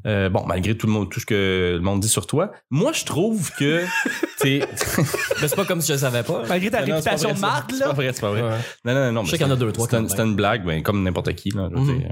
euh, 0.08 0.28
bon, 0.30 0.44
malgré 0.48 0.76
tout 0.76 0.88
le 0.88 0.94
monde, 0.94 1.12
tout 1.12 1.20
ce 1.20 1.26
que 1.28 1.74
le 1.76 1.82
monde 1.82 2.00
dit 2.00 2.10
sur 2.10 2.26
toi, 2.26 2.52
moi, 2.72 2.92
je 2.94 3.06
trouve 3.06 3.52
que 3.60 3.84
t'es. 4.40 4.62
Mais 5.42 5.48
c'est 5.48 5.56
pas 5.56 5.66
comme 5.66 5.82
si 5.82 5.90
je 5.90 5.94
le 5.94 6.00
savais 6.00 6.24
pas. 6.24 6.44
Malgré 6.50 6.72
ta 6.72 6.84
c'est 6.84 6.92
réputation 6.92 7.34
de 7.34 7.40
marque, 7.40 7.72
C'est 7.74 7.80
pas 7.82 7.88
là. 7.88 7.94
vrai, 7.94 8.12
c'est 8.12 8.22
pas 8.22 8.32
vrai. 8.32 8.42
Ouais. 8.42 8.58
Non, 8.86 8.94
non, 8.96 9.12
non. 9.12 9.24
Je 9.24 9.32
sais 9.32 9.38
qu'il 9.38 9.46
y 9.46 9.50
en 9.50 9.54
a 9.54 9.56
c'est- 9.56 9.60
deux, 9.60 9.72
trois, 9.72 9.88
C'était 9.88 10.24
une, 10.24 10.36
blague, 10.36 10.66
ben, 10.66 10.82
comme 10.82 11.04
n'importe 11.04 11.34
qui, 11.36 11.52
là. 11.52 11.70
je 11.72 11.80
veux 11.80 11.82
Mhm. 11.94 12.00
dire. 12.00 12.12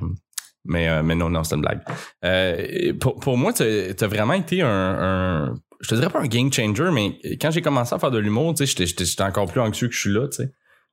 Mais, 0.65 0.89
euh, 0.89 1.01
mais 1.01 1.15
non, 1.15 1.29
non, 1.29 1.43
c'était 1.43 1.55
une 1.55 1.61
blague. 1.63 1.81
Euh, 2.25 2.93
pour, 2.99 3.19
pour 3.19 3.37
moi, 3.37 3.51
t'as 3.53 4.07
vraiment 4.07 4.33
été 4.33 4.61
un, 4.61 4.67
un- 4.69 5.55
Je 5.79 5.89
te 5.89 5.95
dirais 5.95 6.09
pas 6.09 6.19
un 6.19 6.27
game 6.27 6.51
changer, 6.51 6.89
mais 6.91 7.17
quand 7.39 7.51
j'ai 7.51 7.61
commencé 7.61 7.93
à 7.95 7.99
faire 7.99 8.11
de 8.11 8.17
l'humour, 8.17 8.53
tu 8.55 8.65
sais, 8.67 8.85
j'étais 8.85 9.21
encore 9.23 9.45
plus 9.51 9.61
anxieux 9.61 9.87
que 9.87 9.93
je 9.93 9.99
suis 9.99 10.11
là, 10.13 10.27
tu 10.27 10.37
sais. 10.43 10.51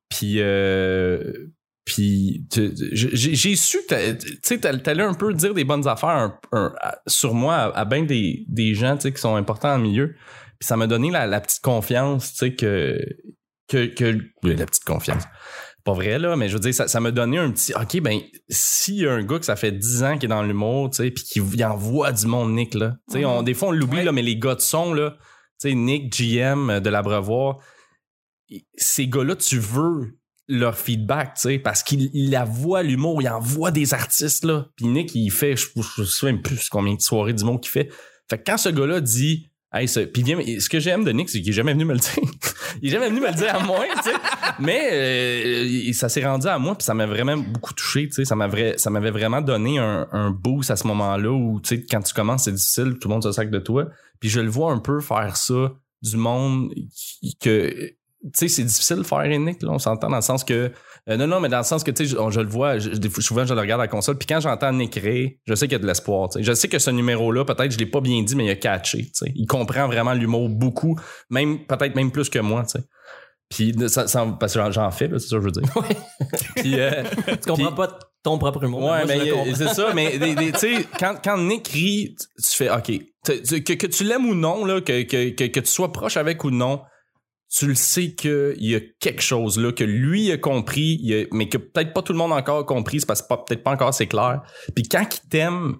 Puis, 0.08 0.36
euh, 0.38 1.32
puis 1.84 2.46
j'ai 2.92 3.56
su 3.56 3.78
tu 3.88 3.94
sais, 4.42 4.58
t'all- 4.58 4.82
t'allais 4.82 5.02
un 5.02 5.14
peu 5.14 5.32
dire 5.34 5.52
des 5.54 5.64
bonnes 5.64 5.86
affaires 5.86 6.08
un- 6.10 6.38
un- 6.52 6.72
à- 6.80 6.98
sur 7.06 7.34
moi 7.34 7.54
à, 7.56 7.80
à 7.80 7.84
bien 7.84 8.02
des, 8.04 8.44
des 8.48 8.74
gens, 8.74 8.96
tu 8.96 9.02
sais, 9.02 9.12
qui 9.12 9.20
sont 9.20 9.36
importants 9.36 9.68
dans 9.68 9.76
le 9.76 9.82
milieu. 9.82 10.14
Puis 10.58 10.66
ça 10.66 10.76
m'a 10.76 10.86
donné 10.86 11.10
la, 11.10 11.26
la 11.26 11.40
petite 11.40 11.62
confiance, 11.62 12.32
tu 12.32 12.38
sais, 12.38 12.54
que, 12.54 12.98
que, 13.68 14.18
la 14.44 14.66
petite 14.66 14.84
confiance. 14.84 15.24
Pas 15.84 15.92
vrai, 15.92 16.18
là, 16.18 16.36
mais 16.36 16.48
je 16.48 16.54
veux 16.54 16.60
dire, 16.60 16.72
ça, 16.72 16.88
ça 16.88 17.00
m'a 17.00 17.10
donné 17.10 17.36
un 17.36 17.50
petit, 17.50 17.74
OK, 17.74 18.00
ben, 18.00 18.18
s'il 18.48 18.94
y 18.96 19.06
a 19.06 19.12
un 19.12 19.22
gars 19.22 19.38
que 19.38 19.44
ça 19.44 19.56
fait 19.56 19.72
10 19.72 20.02
ans 20.02 20.16
qui 20.16 20.24
est 20.24 20.28
dans 20.30 20.42
l'humour, 20.42 20.88
tu 20.90 20.96
sais, 20.98 21.10
puis 21.10 21.24
qui 21.24 21.40
envoie 21.64 22.12
du 22.12 22.26
monde, 22.26 22.54
Nick, 22.54 22.72
là. 22.74 22.94
Tu 23.10 23.18
sais, 23.18 23.24
on, 23.26 23.42
des 23.42 23.52
fois, 23.52 23.68
on 23.68 23.72
l'oublie, 23.72 23.98
Ouais. 23.98 24.04
là, 24.04 24.12
mais 24.12 24.22
les 24.22 24.36
gars 24.38 24.54
de 24.54 24.62
son, 24.62 24.94
là, 24.94 25.16
tu 25.60 25.68
sais, 25.68 25.74
Nick, 25.74 26.10
GM 26.16 26.70
euh, 26.70 26.80
de 26.80 26.88
l'Abreuvoir, 26.88 27.58
ces 28.76 29.08
gars-là, 29.08 29.36
tu 29.36 29.58
veux 29.58 30.18
leur 30.48 30.76
feedback, 30.76 31.34
tu 31.34 31.40
sais, 31.40 31.58
parce 31.58 31.82
qu'il 31.82 32.10
voit 32.46 32.82
l'humour, 32.82 33.22
il 33.22 33.28
envoie 33.28 33.70
des 33.70 33.94
artistes, 33.94 34.44
là. 34.44 34.66
Puis 34.76 34.86
Nick, 34.86 35.14
il 35.14 35.30
fait, 35.30 35.56
je, 35.56 35.68
me 35.76 36.04
souviens 36.04 36.32
même 36.32 36.42
plus 36.42 36.68
combien 36.68 36.94
de 36.94 37.00
soirées 37.00 37.32
d'humour 37.32 37.60
qu'il 37.60 37.70
fait. 37.70 37.90
Fait 38.28 38.38
que 38.38 38.44
quand 38.44 38.58
ce 38.58 38.68
gars-là 38.68 39.00
dit, 39.00 39.50
hey, 39.72 39.88
ce, 39.88 40.00
puis 40.00 40.22
ce 40.60 40.68
que 40.68 40.80
j'aime 40.80 41.04
de 41.04 41.12
Nick, 41.12 41.30
c'est 41.30 41.40
qu'il 41.40 41.48
est 41.48 41.54
jamais 41.54 41.72
venu 41.72 41.86
me 41.86 41.94
le 41.94 41.98
dire. 41.98 42.12
il 42.82 42.88
est 42.88 42.92
jamais 42.92 43.08
venu 43.08 43.20
me 43.20 43.28
le 43.28 43.34
dire 43.34 43.54
à 43.54 43.60
moi, 43.60 43.86
tu 43.96 44.10
sais. 44.10 44.16
Mais 44.58 44.90
euh, 44.92 45.92
ça 45.94 46.10
s'est 46.10 46.24
rendu 46.24 46.46
à 46.46 46.58
moi, 46.58 46.76
puis 46.76 46.84
ça 46.84 46.92
m'a 46.92 47.06
vraiment 47.06 47.38
beaucoup 47.38 47.72
touché, 47.72 48.06
tu 48.08 48.12
sais. 48.12 48.24
Ça 48.26 48.36
m'avait, 48.36 49.10
vraiment 49.10 49.40
donné 49.40 49.78
un, 49.78 50.30
boost 50.30 50.70
à 50.70 50.76
ce 50.76 50.86
moment-là 50.88 51.30
où, 51.30 51.60
tu 51.60 51.76
sais, 51.76 51.86
quand 51.86 52.02
tu 52.02 52.12
commences, 52.12 52.44
c'est 52.44 52.52
difficile, 52.52 52.98
tout 53.00 53.08
le 53.08 53.14
monde 53.14 53.22
se 53.22 53.32
sac 53.32 53.50
de 53.50 53.58
toi. 53.58 53.88
Puis 54.20 54.28
je 54.28 54.40
le 54.40 54.50
vois 54.50 54.72
un 54.72 54.78
peu 54.78 55.00
faire 55.00 55.38
ça 55.38 55.72
du 56.02 56.18
monde 56.18 56.70
que 57.40 57.94
sais, 58.32 58.48
c'est 58.48 58.64
difficile 58.64 58.96
de 58.98 59.02
faire 59.02 59.22
Nick, 59.38 59.62
là, 59.62 59.70
on 59.72 59.78
s'entend 59.78 60.08
dans 60.08 60.16
le 60.16 60.22
sens 60.22 60.44
que. 60.44 60.70
euh, 61.10 61.16
non, 61.16 61.26
non, 61.26 61.40
mais 61.40 61.48
dans 61.48 61.58
le 61.58 61.64
sens 61.64 61.84
que, 61.84 61.90
tu 61.90 62.06
sais, 62.06 62.16
je, 62.16 62.30
je 62.30 62.40
le 62.40 62.48
vois, 62.48 62.78
je- 62.78 62.90
souvent, 63.20 63.44
je 63.44 63.52
le 63.54 63.60
regarde 63.60 63.80
à 63.80 63.84
la 63.84 63.88
console, 63.88 64.16
puis 64.18 64.26
quand 64.26 64.40
j'entends 64.40 64.72
Nick 64.72 64.94
Ray, 64.96 65.38
je 65.46 65.54
sais 65.54 65.66
qu'il 65.66 65.72
y 65.72 65.76
a 65.76 65.78
de 65.80 65.86
l'espoir, 65.86 66.28
tu 66.30 66.38
sais. 66.38 66.44
Je 66.44 66.52
sais 66.54 66.68
que 66.68 66.78
ce 66.78 66.90
numéro-là, 66.90 67.44
peut-être, 67.44 67.70
je 67.72 67.78
l'ai 67.78 67.86
pas 67.86 68.00
bien 68.00 68.22
dit, 68.22 68.34
mais 68.36 68.46
il 68.46 68.50
a 68.50 68.56
catché, 68.56 69.02
tu 69.04 69.10
sais. 69.12 69.32
Il 69.34 69.46
comprend 69.46 69.86
vraiment 69.86 70.14
l'humour 70.14 70.48
beaucoup, 70.48 70.98
même, 71.30 71.64
peut-être 71.66 71.94
même 71.96 72.10
plus 72.10 72.28
que 72.30 72.38
moi, 72.38 72.62
tu 72.64 72.78
sais. 72.78 72.84
Puis, 73.50 73.74
ça, 73.88 74.06
ça- 74.08 74.26
parce 74.40 74.54
que 74.54 74.72
j'en- 74.72 74.90
fais, 74.90 75.08
c'est 75.12 75.18
ça 75.28 75.36
que 75.36 75.42
je 75.42 75.46
veux 75.46 75.50
dire. 75.52 75.62
Puis, 76.56 76.80
euh, 76.80 77.02
Tu 77.26 77.48
comprends 77.50 77.66
Puis- 77.66 77.76
pas 77.76 77.98
ton 78.22 78.38
propre 78.38 78.64
humour. 78.64 78.84
Ouais, 78.84 79.04
mais 79.06 79.30
c'est 79.54 79.68
ça, 79.68 79.92
mais 79.94 80.18
tu 80.18 80.58
sais, 80.58 80.86
quand, 80.98 81.16
quand 81.22 81.36
Nick 81.38 81.68
rit, 81.68 82.16
tu 82.18 82.42
tu 82.42 82.56
fais 82.56 82.70
OK. 82.70 82.90
Tu- 83.24 83.42
tu- 83.42 83.62
Que, 83.62 83.74
que 83.74 83.86
tu 83.86 84.04
l'aimes 84.04 84.24
ou 84.26 84.34
non, 84.34 84.64
là, 84.64 84.80
que, 84.80 85.02
que, 85.02 85.28
que, 85.30 85.44
que 85.44 85.60
tu 85.60 85.66
sois 85.70 85.92
proche 85.92 86.16
avec 86.16 86.42
ou 86.44 86.50
non, 86.50 86.80
tu 87.56 87.66
le 87.68 87.74
sais 87.74 88.14
qu'il 88.14 88.54
y 88.58 88.74
a 88.74 88.80
quelque 89.00 89.22
chose 89.22 89.58
là, 89.58 89.70
que 89.72 89.84
lui 89.84 90.32
a 90.32 90.38
compris, 90.38 90.98
il 91.02 91.14
a- 91.14 91.26
mais 91.32 91.48
que 91.48 91.58
peut-être 91.58 91.92
pas 91.92 92.02
tout 92.02 92.12
le 92.12 92.18
monde 92.18 92.32
a 92.32 92.36
encore 92.36 92.64
compris, 92.66 93.00
c'est 93.00 93.06
parce 93.06 93.22
que 93.22 93.28
peut-être 93.28 93.62
pas 93.62 93.70
encore 93.72 93.94
c'est 93.94 94.06
clair. 94.08 94.42
Puis 94.74 94.84
quand 94.88 95.04
il 95.22 95.28
t'aime, 95.28 95.76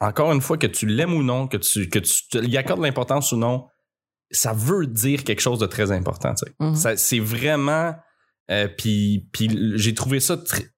encore 0.00 0.32
une 0.32 0.40
fois, 0.40 0.58
que 0.58 0.66
tu 0.66 0.86
l'aimes 0.86 1.14
ou 1.14 1.22
non, 1.22 1.46
que 1.48 1.56
tu, 1.58 1.88
que 1.88 1.98
tu 2.00 2.28
te- 2.30 2.38
lui 2.38 2.56
accordes 2.56 2.80
l'importance 2.82 3.30
ou 3.32 3.36
non, 3.36 3.66
ça 4.30 4.52
veut 4.52 4.86
dire 4.86 5.22
quelque 5.22 5.40
chose 5.40 5.58
de 5.60 5.66
très 5.66 5.92
important. 5.92 6.34
Mhm. 6.58 6.74
Ça- 6.74 6.96
C'est 6.96 7.20
vraiment 7.20 7.94
Euh, 8.48 8.68
puis 8.68 9.24
j'ai 9.74 9.92
trouvé 9.92 10.20
ça 10.20 10.36
très- 10.36 10.68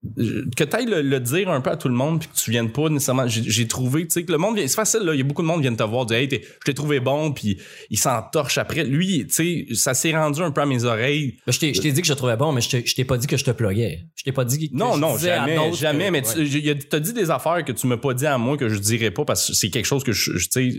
que 0.56 0.64
t'ailles 0.64 0.86
le, 0.86 1.02
le 1.02 1.20
dire 1.20 1.50
un 1.50 1.60
peu 1.60 1.68
à 1.68 1.76
tout 1.76 1.88
le 1.88 1.94
monde 1.94 2.18
puis 2.20 2.26
que 2.30 2.34
tu 2.34 2.50
viennes 2.50 2.72
pas 2.72 2.88
nécessairement 2.88 3.26
j'ai 3.28 3.68
trouvé 3.68 4.04
tu 4.06 4.14
sais 4.14 4.24
que 4.24 4.32
le 4.32 4.38
monde 4.38 4.56
c'est 4.58 4.74
facile 4.74 5.00
là 5.02 5.12
il 5.12 5.18
y 5.18 5.20
a 5.20 5.24
beaucoup 5.24 5.42
de 5.42 5.46
monde 5.48 5.56
qui 5.58 5.62
viennent 5.64 5.76
te 5.76 5.82
voir 5.82 6.06
dire 6.06 6.16
hey 6.16 6.30
je 6.32 6.64
t'ai 6.64 6.72
trouvé 6.72 6.98
bon 6.98 7.30
puis 7.32 7.58
il 7.90 7.98
s'entorche 7.98 8.56
après 8.56 8.84
lui 8.84 9.26
tu 9.26 9.34
sais 9.34 9.66
ça 9.74 9.92
s'est 9.92 10.12
rendu 10.16 10.40
un 10.40 10.50
peu 10.50 10.62
à 10.62 10.66
mes 10.66 10.84
oreilles 10.84 11.36
Ben, 11.46 11.52
je 11.52 11.58
t'ai 11.58 11.74
je 11.74 11.82
t'ai 11.82 11.92
dit 11.92 12.00
que 12.00 12.06
je 12.06 12.14
te 12.14 12.16
trouvais 12.16 12.38
bon, 12.38 12.52
mais 12.52 12.62
je 12.62 12.70
t'ai 12.70 12.86
je 12.86 12.94
t'ai 12.94 13.04
pas 13.04 13.18
dit 13.18 13.26
que 13.26 13.36
je 13.36 13.44
te 13.44 13.50
pluguais. 13.50 14.06
Je 14.16 14.22
t'ai 14.24 14.32
pas 14.32 14.46
dit 14.46 14.70
que 14.70 14.74
non 14.74 14.94
je 14.94 15.00
non 15.00 15.18
jamais 15.18 15.74
jamais 15.74 16.06
que- 16.06 16.10
mais 16.12 16.26
ouais. 16.26 16.48
tu 16.48 16.70
a- 16.70 16.74
t'as 16.74 17.00
dit 17.00 17.12
des 17.12 17.30
affaires 17.30 17.62
que 17.66 17.72
tu 17.72 17.86
m'as 17.86 17.98
pas 17.98 18.14
dit 18.14 18.24
à 18.26 18.38
moi 18.38 18.56
que 18.56 18.70
je 18.70 18.78
dirais 18.78 19.10
pas 19.10 19.26
parce 19.26 19.46
que 19.46 19.52
c'est 19.52 19.68
quelque 19.68 19.84
chose 19.84 20.04
que 20.04 20.12
je, 20.12 20.38
je- 20.38 20.48
tu 20.48 20.72
sais 20.72 20.78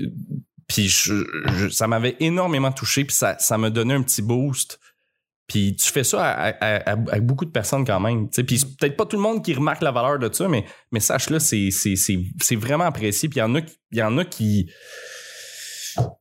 puis 0.68 0.92
ça 1.72 1.88
m'avait 1.88 2.16
énormément 2.20 2.72
touché 2.72 3.04
puis 3.06 3.16
ça 3.16 3.36
ça 3.40 3.58
me 3.60 3.70
donnait 3.70 3.94
un 3.96 4.02
petit 4.02 4.24
boost 4.24 4.80
puis 5.50 5.76
tu 5.76 5.92
fais 5.92 6.06
ça 6.06 6.24
à, 6.26 6.48
à- 6.50 6.92
à- 6.92 6.96
à 7.12 7.20
beaucoup 7.20 7.44
de 7.44 7.52
personnes 7.52 7.84
quand 7.84 8.00
même. 8.00 8.30
Puis 8.30 8.60
c'est 8.60 8.78
peut-être 8.78 8.96
pas 8.96 9.06
tout 9.06 9.18
le 9.18 9.22
monde 9.22 9.44
qui 9.44 9.54
remarque 9.54 9.82
la 9.82 9.92
valeur 9.92 10.18
de 10.20 10.34
ça, 10.34 10.48
mais, 10.48 10.64
mais 10.94 11.02
sache-le, 11.02 11.40
c'est, 11.40 11.70
c'est, 11.72 11.98
c'est, 11.98 12.20
c'est 12.42 12.56
vraiment 12.56 12.86
apprécié. 12.86 13.28
Puis 13.28 13.40
il 13.40 13.42
y 13.42 13.44
en 13.44 13.54
a, 13.56 13.60
y 13.92 14.02
en 14.02 14.18
a 14.18 14.24
qui. 14.24 14.72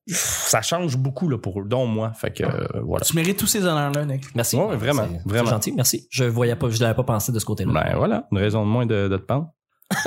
Ça 0.09 0.61
change 0.63 0.97
beaucoup 0.97 1.29
là, 1.29 1.39
pour 1.39 1.61
eux, 1.61 1.65
dont 1.67 1.87
moi. 1.87 2.13
Fait 2.15 2.33
que 2.33 2.43
euh, 2.43 2.67
voilà. 2.83 3.05
Tu 3.05 3.15
mérites 3.15 3.39
tous 3.39 3.47
ces 3.47 3.65
honneurs-là, 3.65 4.05
Nick. 4.07 4.25
Merci. 4.35 4.57
Ouais, 4.57 4.75
vraiment, 4.77 5.05
C'est- 5.07 5.21
c'est 5.23 5.29
vraiment. 5.29 5.51
gentil, 5.51 5.73
merci. 5.73 6.09
Je 6.11 6.25
voyais 6.25 6.57
pas, 6.57 6.69
je 6.71 6.81
l'avais 6.83 6.95
pas 6.97 7.05
pensé 7.05 7.31
de 7.31 7.39
ce 7.39 7.45
côté-là. 7.45 7.73
Ben 7.73 7.97
voilà, 7.97 8.27
une 8.33 8.39
raison 8.39 8.65
de 8.65 8.69
moins 8.71 8.87
de, 8.87 9.07
de 9.09 9.17
te 9.17 9.23
pendre. 9.23 9.53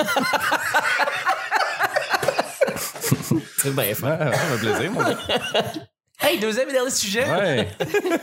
Très 3.57 3.71
bien 3.71 3.83
fait. 3.93 4.03
Ouais, 4.03 4.17
ouais, 4.17 4.57
plaisir, 4.59 4.91
mon 4.91 5.01
gars. 5.01 5.17
Hey, 6.23 6.39
deuxième 6.39 6.69
et 6.69 6.73
dernier 6.73 6.91
sujet. 6.91 7.25
Ouais. 7.25 7.67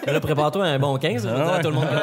Là, 0.07 0.21
prépare-toi 0.21 0.65
un 0.65 0.79
bon 0.79 0.97
15, 0.99 1.25
je 1.25 1.29
veux 1.29 1.35
Ah 1.37 1.57
ouais. 1.57 1.63
tout 1.63 1.69
le 1.71 1.75
monde. 1.75 1.87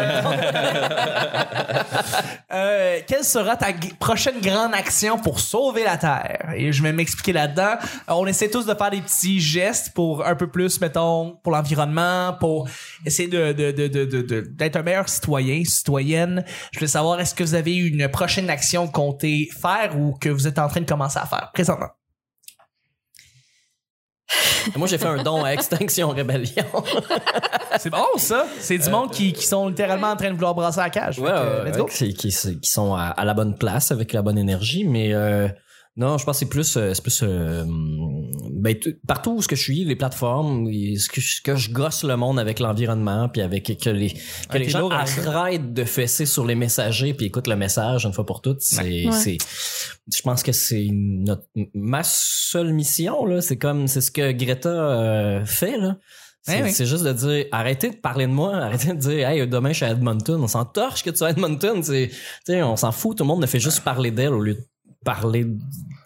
Euh, 2.52 3.00
quelle 3.08 3.24
sera 3.24 3.58
ta 3.58 3.70
g- 3.72 3.92
prochaine 4.00 4.40
grande 4.40 4.74
action 4.74 5.18
pour 5.18 5.40
sauver 5.42 5.84
la 5.84 5.98
Terre? 5.98 6.54
Et 6.56 6.72
je 6.72 6.82
vais 6.84 6.94
m'expliquer 6.94 7.34
là-dedans. 7.34 7.74
Euh, 7.82 8.14
On 8.14 8.26
essaie 8.28 8.50
tous 8.50 8.66
de 8.66 8.74
faire 8.74 8.92
des 8.92 9.02
petits 9.02 9.42
gestes 9.42 9.94
pour 9.94 10.26
un 10.26 10.36
peu 10.36 10.48
plus, 10.48 10.80
mettons, 10.80 11.38
pour 11.44 11.52
l'environnement, 11.52 12.34
pour 12.40 12.68
essayer 13.06 13.28
de, 13.28 13.52
de, 13.52 13.72
de, 13.72 13.88
de, 13.88 14.06
de- 14.06 14.22
de- 14.22 14.42
d'être 14.42 14.76
un 14.78 14.84
meilleur 14.84 15.10
citoyen, 15.10 15.64
citoyenne. 15.66 16.46
Je 16.72 16.80
voulais 16.80 16.88
savoir, 16.88 17.20
est-ce 17.20 17.36
que 17.36 17.44
vous 17.44 17.56
avez 17.56 17.76
une 17.76 18.08
prochaine 18.08 18.50
action 18.50 18.84
que 18.84 18.88
vous 18.88 18.92
comptez 18.94 19.50
faire 19.62 19.98
ou 19.98 20.14
que 20.20 20.30
vous 20.30 20.48
êtes 20.48 20.60
en 20.60 20.68
train 20.70 20.82
de 20.82 20.86
commencer 20.86 21.20
à 21.20 21.26
faire 21.26 21.52
présentement? 21.54 21.90
Moi, 24.76 24.88
j'ai 24.88 24.98
fait 24.98 25.06
un 25.06 25.22
don 25.22 25.44
à 25.44 25.54
Extinction 25.54 26.10
Rébellion. 26.10 26.66
C'est 27.78 27.90
bon, 27.92 28.06
ça? 28.18 28.48
C'est 28.60 28.78
du 28.80 28.90
monde 28.90 29.12
qui, 29.12 29.32
qui 29.34 29.46
sont 29.46 29.68
littéralement 29.68 30.08
en 30.10 30.16
train 30.16 30.30
de 30.30 30.34
vouloir 30.34 30.56
brasser 30.56 30.80
la 30.80 30.90
cage. 30.90 31.20
Ouais, 31.20 31.30
Fait 31.30 31.36
que, 31.36 31.68
let's 31.70 31.78
go. 31.78 31.86
qui, 31.86 32.14
qui, 32.14 32.30
qui 32.60 32.70
sont 32.70 32.96
à, 32.96 33.04
à 33.08 33.26
la 33.26 33.34
bonne 33.34 33.56
place 33.58 33.92
avec 33.92 34.12
la 34.14 34.22
bonne 34.24 34.38
énergie, 34.38 34.84
mais 34.86 35.14
euh, 35.14 35.48
non, 35.98 36.18
je 36.18 36.26
pense 36.26 36.36
que 36.36 36.40
c'est 36.40 36.50
plus, 36.50 36.76
euh, 36.78 36.94
c'est 36.94 37.02
plus 37.02 37.22
euh, 37.24 37.64
ben, 38.52 38.76
partout 39.08 39.32
où 39.38 39.42
ce 39.42 39.48
que 39.48 39.56
je 39.56 39.62
suis, 39.64 39.86
les 39.86 39.96
plateformes, 39.96 40.68
ce 40.98 41.08
que, 41.10 41.22
je- 41.22 41.42
que 41.42 41.56
je 41.56 41.72
gosse 41.72 42.04
le 42.04 42.18
monde 42.18 42.38
avec 42.40 42.60
l'environnement, 42.60 43.30
puis 43.30 43.42
avec 43.42 43.78
que 43.82 43.90
les 43.90 44.10
que 44.10 44.18
Ah, 44.50 44.58
les 44.58 44.70
gens 44.70 44.90
arrêtent 44.90 45.74
de 45.74 45.84
fesser 45.86 46.26
sur 46.26 46.46
les 46.46 46.56
messagers 46.56 47.14
puis 47.14 47.28
écoutent 47.28 47.48
le 47.48 47.56
message 47.56 48.06
une 48.06 48.14
fois 48.14 48.26
pour 48.26 48.42
toutes. 48.42 48.62
C'est, 48.62 49.06
Ouais. 49.08 49.12
c'est, 49.12 49.38
je 50.14 50.22
pense 50.22 50.44
que 50.44 50.52
c'est 50.52 50.88
notre 50.92 51.44
ma 51.74 52.02
seule 52.04 52.74
mission 52.74 53.26
là. 53.26 53.42
C'est 53.42 53.58
comme 53.58 53.88
c'est 53.88 54.02
ce 54.02 54.12
que 54.12 54.32
Greta 54.32 54.70
euh, 54.70 55.46
fait 55.46 55.78
là. 55.78 55.98
C'est 56.48 56.62
ouais. 56.62 56.72
c'est 56.72 56.86
juste 56.86 57.04
de 57.04 57.12
dire 57.14 57.46
arrêtez 57.52 57.90
de 57.90 57.96
parler 57.96 58.28
de 58.28 58.32
moi, 58.32 58.56
arrêtez 58.58 58.90
de 58.90 59.00
dire 59.00 59.28
hey 59.28 59.48
demain 59.48 59.70
je 59.70 59.78
suis 59.78 59.86
à 59.86 59.92
Edmonton, 59.92 60.40
on 60.44 60.48
s'en 60.48 60.64
torche 60.66 61.04
que 61.04 61.10
tu 61.10 61.18
sois 61.18 61.30
à 61.30 61.32
Edmonton, 61.32 61.82
c'est 61.82 62.10
tu 62.10 62.18
sais 62.46 62.62
on 62.62 62.76
s'en 62.76 62.92
fout, 62.92 63.18
tout 63.18 63.24
le 63.24 63.28
monde 63.30 63.42
ne 63.42 63.48
fait 63.48 63.60
juste 63.60 63.80
parler 63.84 64.12
d'elle 64.12 64.34
au 64.34 64.42
lieu 64.42 64.54
de 64.54 64.62
parler 65.06 65.46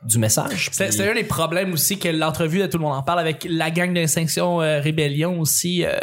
du 0.04 0.20
message. 0.20 0.70
C'est 0.72 0.90
Puis- 0.90 0.98
c'est 0.98 1.10
un 1.10 1.16
des 1.16 1.24
problèmes 1.24 1.74
aussi 1.74 1.98
que 1.98 2.08
l'entrevue 2.10 2.60
de 2.60 2.68
tout 2.68 2.78
le 2.78 2.84
monde 2.84 2.96
en 2.96 3.02
parle 3.04 3.20
avec 3.20 3.46
la 3.50 3.72
gang 3.72 3.92
d'Extinction 3.94 4.62
euh, 4.62 4.80
Rébellion 4.80 5.40
aussi. 5.40 5.84
euh, 5.84 5.98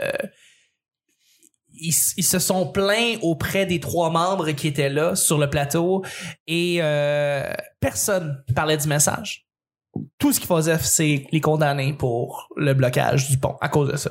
ils, 1.79 1.95
ils 2.17 2.25
se 2.25 2.39
sont 2.39 2.67
plaints 2.73 3.17
auprès 3.23 3.67
des 3.67 3.81
trois 3.81 4.11
membres 4.11 4.51
qui 4.53 4.67
étaient 4.69 4.89
là 4.89 5.15
sur 5.15 5.39
le 5.39 5.49
plateau 5.51 6.03
et 6.47 6.79
euh, 6.81 7.53
personne 7.81 8.43
parlait 8.55 8.79
du 8.79 8.89
message. 8.89 9.47
Tout 10.19 10.33
ce 10.33 10.41
qu'ils 10.41 10.49
faisaient, 10.49 10.79
c'est 10.79 11.27
les 11.33 11.41
condamner 11.41 11.93
pour 11.95 12.49
le 12.57 12.75
blocage 12.75 13.29
du 13.31 13.39
pont 13.39 13.57
à 13.61 13.69
cause 13.69 13.93
de 13.93 13.97
ça. 13.97 14.11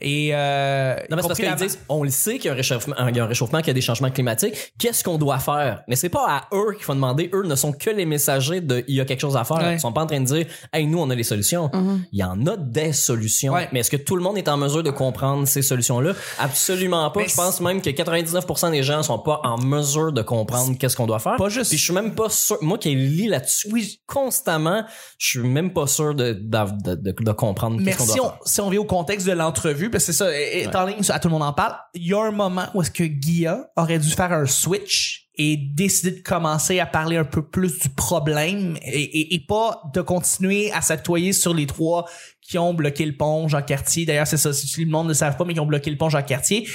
Et 0.00 0.30
euh, 0.32 0.94
Non, 1.10 1.16
mais 1.16 1.22
parce 1.22 1.38
qu'ils 1.38 1.54
disent, 1.56 1.78
on 1.88 2.02
le 2.02 2.10
sait 2.10 2.34
qu'il 2.38 2.46
y 2.46 2.48
a 2.48 2.52
un 2.52 2.56
réchauffement, 2.56 2.94
il 3.08 3.16
y 3.16 3.20
a 3.20 3.24
un 3.24 3.26
réchauffement, 3.26 3.58
qu'il 3.58 3.68
y 3.68 3.70
a 3.70 3.74
des 3.74 3.80
changements 3.80 4.10
climatiques. 4.10 4.54
Qu'est-ce 4.78 5.04
qu'on 5.04 5.18
doit 5.18 5.38
faire? 5.38 5.82
Mais 5.88 5.96
c'est 5.96 6.08
pas 6.08 6.26
à 6.28 6.54
eux 6.54 6.74
qu'il 6.74 6.84
faut 6.84 6.94
demander. 6.94 7.30
Eux 7.34 7.44
ne 7.44 7.54
sont 7.54 7.72
que 7.72 7.90
les 7.90 8.04
messagers 8.06 8.60
de, 8.60 8.84
il 8.88 8.94
y 8.96 9.00
a 9.00 9.04
quelque 9.04 9.20
chose 9.20 9.36
à 9.36 9.44
faire. 9.44 9.58
Ouais. 9.58 9.74
Ils 9.74 9.80
sont 9.80 9.92
pas 9.92 10.02
en 10.02 10.06
train 10.06 10.20
de 10.20 10.26
dire, 10.26 10.46
hey, 10.72 10.86
nous, 10.86 10.98
on 10.98 11.10
a 11.10 11.14
les 11.14 11.22
solutions. 11.22 11.70
Mhm. 11.72 12.04
Il 12.12 12.18
y 12.18 12.24
en 12.24 12.46
a 12.46 12.56
des 12.56 12.92
solutions. 12.92 13.52
Ouais. 13.52 13.68
Mais 13.72 13.80
est-ce 13.80 13.90
que 13.90 13.96
tout 13.96 14.16
le 14.16 14.22
monde 14.22 14.38
est 14.38 14.48
en 14.48 14.56
mesure 14.56 14.82
de 14.82 14.90
comprendre 14.90 15.46
ces 15.46 15.62
solutions-là? 15.62 16.12
Absolument 16.38 17.10
pas. 17.10 17.20
Mais 17.20 17.28
je 17.28 17.34
pense 17.34 17.60
même 17.60 17.80
que 17.80 17.90
99% 17.90 18.70
des 18.70 18.82
gens 18.82 19.02
sont 19.02 19.18
pas 19.18 19.40
en 19.44 19.58
mesure 19.58 20.12
de 20.12 20.22
comprendre 20.22 20.76
qu'est-ce 20.78 20.96
qu'on 20.96 21.06
doit 21.06 21.18
faire. 21.18 21.36
Pas 21.36 21.48
juste- 21.48 21.70
Puis 21.70 21.78
je 21.78 21.84
suis 21.84 21.92
même 21.94 22.14
pas 22.14 22.28
sûr, 22.30 22.58
moi 22.62 22.78
qui 22.78 22.94
lis 22.94 23.28
là-dessus 23.28 23.68
Oui. 23.72 24.00
constamment, 24.06 24.84
je 25.18 25.26
suis 25.28 25.38
même 25.40 25.72
pas 25.72 25.86
sûr 25.86 26.14
de, 26.14 26.32
de, 26.32 26.58
de, 26.84 26.94
de, 26.94 27.14
de 27.24 27.32
comprendre 27.32 27.76
Mais 27.78 27.84
qu'est-ce 27.92 27.98
qu'on 27.98 28.04
doit 28.06 28.14
si 28.14 28.20
on, 28.20 28.24
faire. 28.28 28.38
si 28.46 28.60
on 28.60 28.70
vient 28.70 28.80
au 28.80 28.84
contexte 28.84 29.26
de 29.26 29.32
l'entrevue, 29.32 29.89
parce 29.90 30.06
que 30.06 30.12
c'est 30.12 30.18
ça, 30.18 30.38
étant 30.38 30.84
donné 30.84 30.96
que 30.96 31.12
à 31.12 31.18
tout 31.18 31.28
le 31.28 31.32
monde 31.32 31.42
en 31.42 31.52
parle, 31.52 31.76
il 31.94 32.06
y 32.06 32.14
a 32.14 32.22
un 32.22 32.30
moment 32.30 32.66
où 32.74 32.82
est-ce 32.82 32.90
que 32.90 33.04
Guilla 33.04 33.70
aurait 33.76 33.98
dû 33.98 34.10
faire 34.10 34.32
un 34.32 34.46
switch 34.46 35.29
et 35.42 35.56
décider 35.56 36.10
de 36.18 36.20
commencer 36.22 36.80
à 36.80 36.86
parler 36.86 37.16
un 37.16 37.24
peu 37.24 37.40
plus 37.42 37.78
du 37.78 37.88
problème 37.88 38.76
et, 38.84 39.00
et, 39.02 39.34
et 39.34 39.40
pas 39.40 39.80
de 39.94 40.02
continuer 40.02 40.70
à 40.72 40.82
s'apitoyer 40.82 41.32
sur 41.32 41.54
les 41.54 41.66
trois 41.66 42.04
qui 42.42 42.58
ont 42.58 42.74
bloqué 42.74 43.06
le 43.06 43.16
pont 43.16 43.46
Jacques 43.48 43.66
Cartier. 43.66 44.04
D'ailleurs, 44.04 44.26
c'est 44.26 44.36
ça, 44.36 44.52
si 44.52 44.84
le 44.84 44.90
monde 44.90 45.04
ne 45.06 45.10
le 45.10 45.14
savent 45.14 45.36
pas, 45.36 45.44
mais 45.44 45.54
qui 45.54 45.60
ont 45.60 45.66
bloqué 45.66 45.88
le 45.90 45.96
pont 45.96 46.08
Jacques 46.10 46.26
Cartier. 46.26 46.68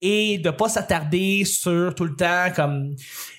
Et 0.00 0.38
de 0.38 0.50
pas 0.50 0.68
s'attarder 0.68 1.44
sur 1.44 1.94
tout 1.94 2.04
le 2.06 2.16
temps 2.16 2.46
comme 2.56 2.94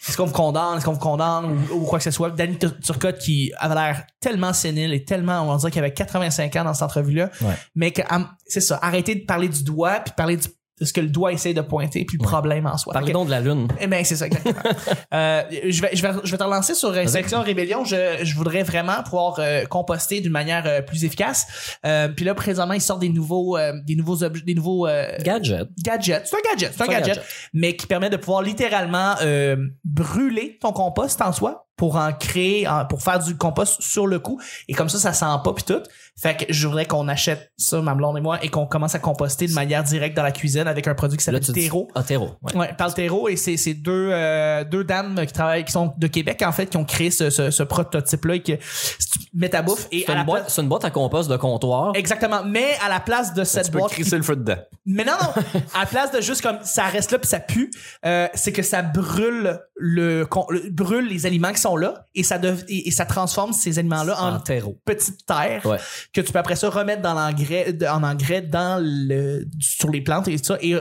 est-ce 0.07 0.15
qu'on 0.15 0.25
vous 0.27 0.33
condamne, 0.33 0.77
est-ce 0.77 0.85
qu'on 0.85 0.93
vous 0.93 0.99
condamne 0.99 1.45
ou, 1.71 1.81
ou 1.81 1.85
quoi 1.85 1.97
que 1.97 2.03
ce 2.03 2.11
soit. 2.11 2.29
Danny 2.29 2.57
Tur- 2.57 2.79
Turcotte 2.79 3.17
qui 3.17 3.51
avait 3.57 3.75
l'air 3.75 4.03
tellement 4.21 4.53
sénile 4.53 4.93
et 4.93 5.03
tellement, 5.03 5.41
on 5.41 5.51
va 5.51 5.57
dire 5.57 5.71
qu'il 5.71 5.79
avait 5.79 5.93
85 5.93 6.55
ans 6.57 6.63
dans 6.65 6.73
cette 6.73 6.83
entrevue-là. 6.83 7.31
Ouais. 7.41 7.55
Mais 7.75 7.91
que, 7.91 8.03
c'est 8.45 8.61
ça, 8.61 8.77
arrêter 8.81 9.15
de 9.15 9.25
parler 9.25 9.49
du 9.49 9.63
doigt 9.63 9.99
puis 10.01 10.11
de 10.11 10.15
parler 10.15 10.37
du- 10.37 10.47
ce 10.81 10.93
que 10.93 11.01
le 11.01 11.07
doigt 11.07 11.31
essaie 11.33 11.53
de 11.53 11.61
pointer 11.61 12.05
puis 12.05 12.17
le 12.17 12.23
Ouais. 12.23 12.29
problème 12.31 12.65
en 12.67 12.77
soi. 12.77 12.93
Que- 12.93 13.11
donc 13.11 13.25
de 13.27 13.31
la 13.31 13.41
lune. 13.41 13.67
eh 13.79 13.87
ben 13.87 14.03
c'est 14.03 14.15
ça 14.15 14.27
exactement. 14.27 14.55
euh, 15.13 15.41
je 15.67 15.81
vais 15.81 15.89
je 15.95 16.01
vais 16.01 16.11
je 16.23 16.31
vais 16.31 16.37
te 16.37 16.43
relancer 16.43 16.73
sur 16.75 16.89
euh, 16.89 17.05
Section 17.05 17.41
Rébellion. 17.41 17.83
Je, 17.85 18.19
je 18.23 18.35
voudrais 18.35 18.63
vraiment 18.63 19.01
pouvoir 19.03 19.35
euh, 19.39 19.65
composter 19.65 20.21
d'une 20.21 20.31
manière 20.31 20.63
euh, 20.65 20.81
plus 20.81 21.03
efficace. 21.05 21.77
Euh, 21.85 22.07
puis 22.09 22.25
là 22.25 22.33
présentement 22.35 22.73
ils 22.73 22.81
sortent 22.81 23.01
des 23.01 23.09
nouveaux 23.09 23.57
euh, 23.57 23.73
des 23.85 23.95
nouveaux 23.95 24.23
objets 24.23 24.43
des 24.45 24.55
nouveaux 24.55 24.87
euh, 24.87 25.07
Gadget. 25.23 25.67
gadgets. 25.83 26.27
C'est 26.27 26.35
un 26.35 26.51
gadget, 26.53 26.73
c'est 26.75 26.83
un 26.83 26.87
gadget, 26.87 27.07
gadget. 27.15 27.23
mais 27.53 27.75
qui 27.75 27.87
permet 27.87 28.09
de 28.09 28.17
pouvoir 28.17 28.41
littéralement 28.41 29.15
euh, 29.21 29.55
brûler 29.83 30.57
ton 30.61 30.71
compost 30.71 31.21
en 31.21 31.31
soi 31.33 31.65
pour 31.79 31.95
en 31.95 32.11
créer, 32.11 32.67
pour 32.89 33.01
faire 33.01 33.19
du 33.19 33.37
compost 33.37 33.81
sur 33.81 34.05
le 34.05 34.19
coup. 34.19 34.39
Et 34.67 34.73
comme 34.73 34.89
ça, 34.89 34.99
ça 34.99 35.13
sent 35.13 35.25
pas 35.43 35.53
puis 35.53 35.63
tout. 35.63 35.81
Fait 36.21 36.35
que 36.35 36.43
je 36.49 36.67
voudrais 36.67 36.85
qu'on 36.85 37.07
achète 37.07 37.53
ça, 37.55 37.81
ma 37.81 37.95
blonde 37.95 38.17
et 38.17 38.21
moi, 38.21 38.43
et 38.43 38.49
qu'on 38.49 38.65
commence 38.65 38.93
à 38.93 38.99
composter 38.99 39.47
de 39.47 39.53
manière 39.53 39.81
directe 39.85 40.17
dans 40.17 40.23
la 40.23 40.33
cuisine 40.33 40.67
avec 40.67 40.85
un 40.89 40.93
produit 40.93 41.17
qui 41.17 41.23
s'appelle 41.23 41.39
Terreau. 41.39 41.87
Ah, 41.95 42.03
terreau. 42.03 42.31
ouais. 42.41 42.53
Ouais, 42.57 42.73
par 42.77 42.89
le 42.89 42.93
terreau 42.93 43.29
et 43.29 43.37
c'est 43.37 43.55
c'est 43.55 43.73
deux 43.73 44.09
euh, 44.11 44.65
deux 44.65 44.83
dames 44.83 45.25
qui 45.25 45.31
travaillent 45.31 45.63
qui 45.63 45.71
sont 45.71 45.93
de 45.97 46.07
Québec 46.07 46.43
en 46.45 46.51
fait 46.51 46.65
qui 46.65 46.75
ont 46.75 46.83
créé 46.83 47.09
ce, 47.09 47.29
ce, 47.29 47.49
ce 47.49 47.63
prototype 47.63 48.25
là 48.25 48.35
et 48.35 48.43
que 48.43 48.51
si 48.61 49.09
tu 49.11 49.19
mets 49.33 49.47
ta 49.47 49.61
bouffe 49.61 49.87
et 49.93 50.03
C'est 50.05 50.11
une, 50.13 50.23
boîte, 50.25 50.41
place 50.41 50.53
c'est 50.55 50.61
une 50.61 50.67
boîte 50.67 50.83
à 50.83 50.91
compost 50.91 51.29
de 51.31 51.37
comptoir. 51.37 51.93
exactement 51.95 52.43
mais 52.43 52.67
à 52.85 52.89
la 52.89 52.99
place 52.99 53.33
de 53.33 53.45
cette 53.45 53.65
Tu 53.67 53.71
peux 53.71 53.77
boîte 53.79 53.91
crisser 53.93 54.17
le 54.17 54.23
feu 54.23 54.35
dedans. 54.35 54.57
mais 54.85 55.05
non 55.05 55.13
non 55.21 55.41
à 55.73 55.79
la 55.79 55.85
place 55.85 56.11
de 56.11 56.19
juste 56.19 56.41
comme 56.41 56.57
ça 56.63 56.83
reste 56.87 57.11
là 57.11 57.19
puis 57.19 57.29
ça 57.29 57.39
pue 57.39 57.71
euh, 58.05 58.27
c'est 58.33 58.51
que 58.51 58.61
ça 58.63 58.81
brûle 58.81 59.61
le, 59.77 60.25
con- 60.25 60.47
le- 60.49 60.69
brûle 60.69 61.07
les 61.07 61.25
aliments 61.25 61.53
qui 61.53 61.61
sont 61.61 61.68
là 61.77 62.07
et 62.15 62.23
ça 62.23 62.37
dev- 62.37 62.63
et, 62.67 62.87
et 62.87 62.91
ça 62.91 63.05
transforme 63.05 63.53
ces 63.53 63.79
aliments 63.79 64.03
là 64.03 64.21
en 64.21 64.35
en 64.35 64.39
terreau. 64.39 64.77
petite 64.85 65.25
terre 65.25 65.65
Ouais. 65.65 65.77
que 66.13 66.21
tu 66.21 66.31
peux 66.31 66.39
après 66.39 66.55
ça 66.55 66.69
remettre 66.69 67.01
dans 67.01 67.13
l'engrais 67.13 67.75
en 67.89 68.03
engrais 68.03 68.41
dans 68.41 68.81
le 68.83 69.45
sur 69.59 69.89
les 69.89 70.01
plantes 70.01 70.27
et 70.27 70.37
tout 70.37 70.45
ça 70.45 70.57
et 70.61 70.75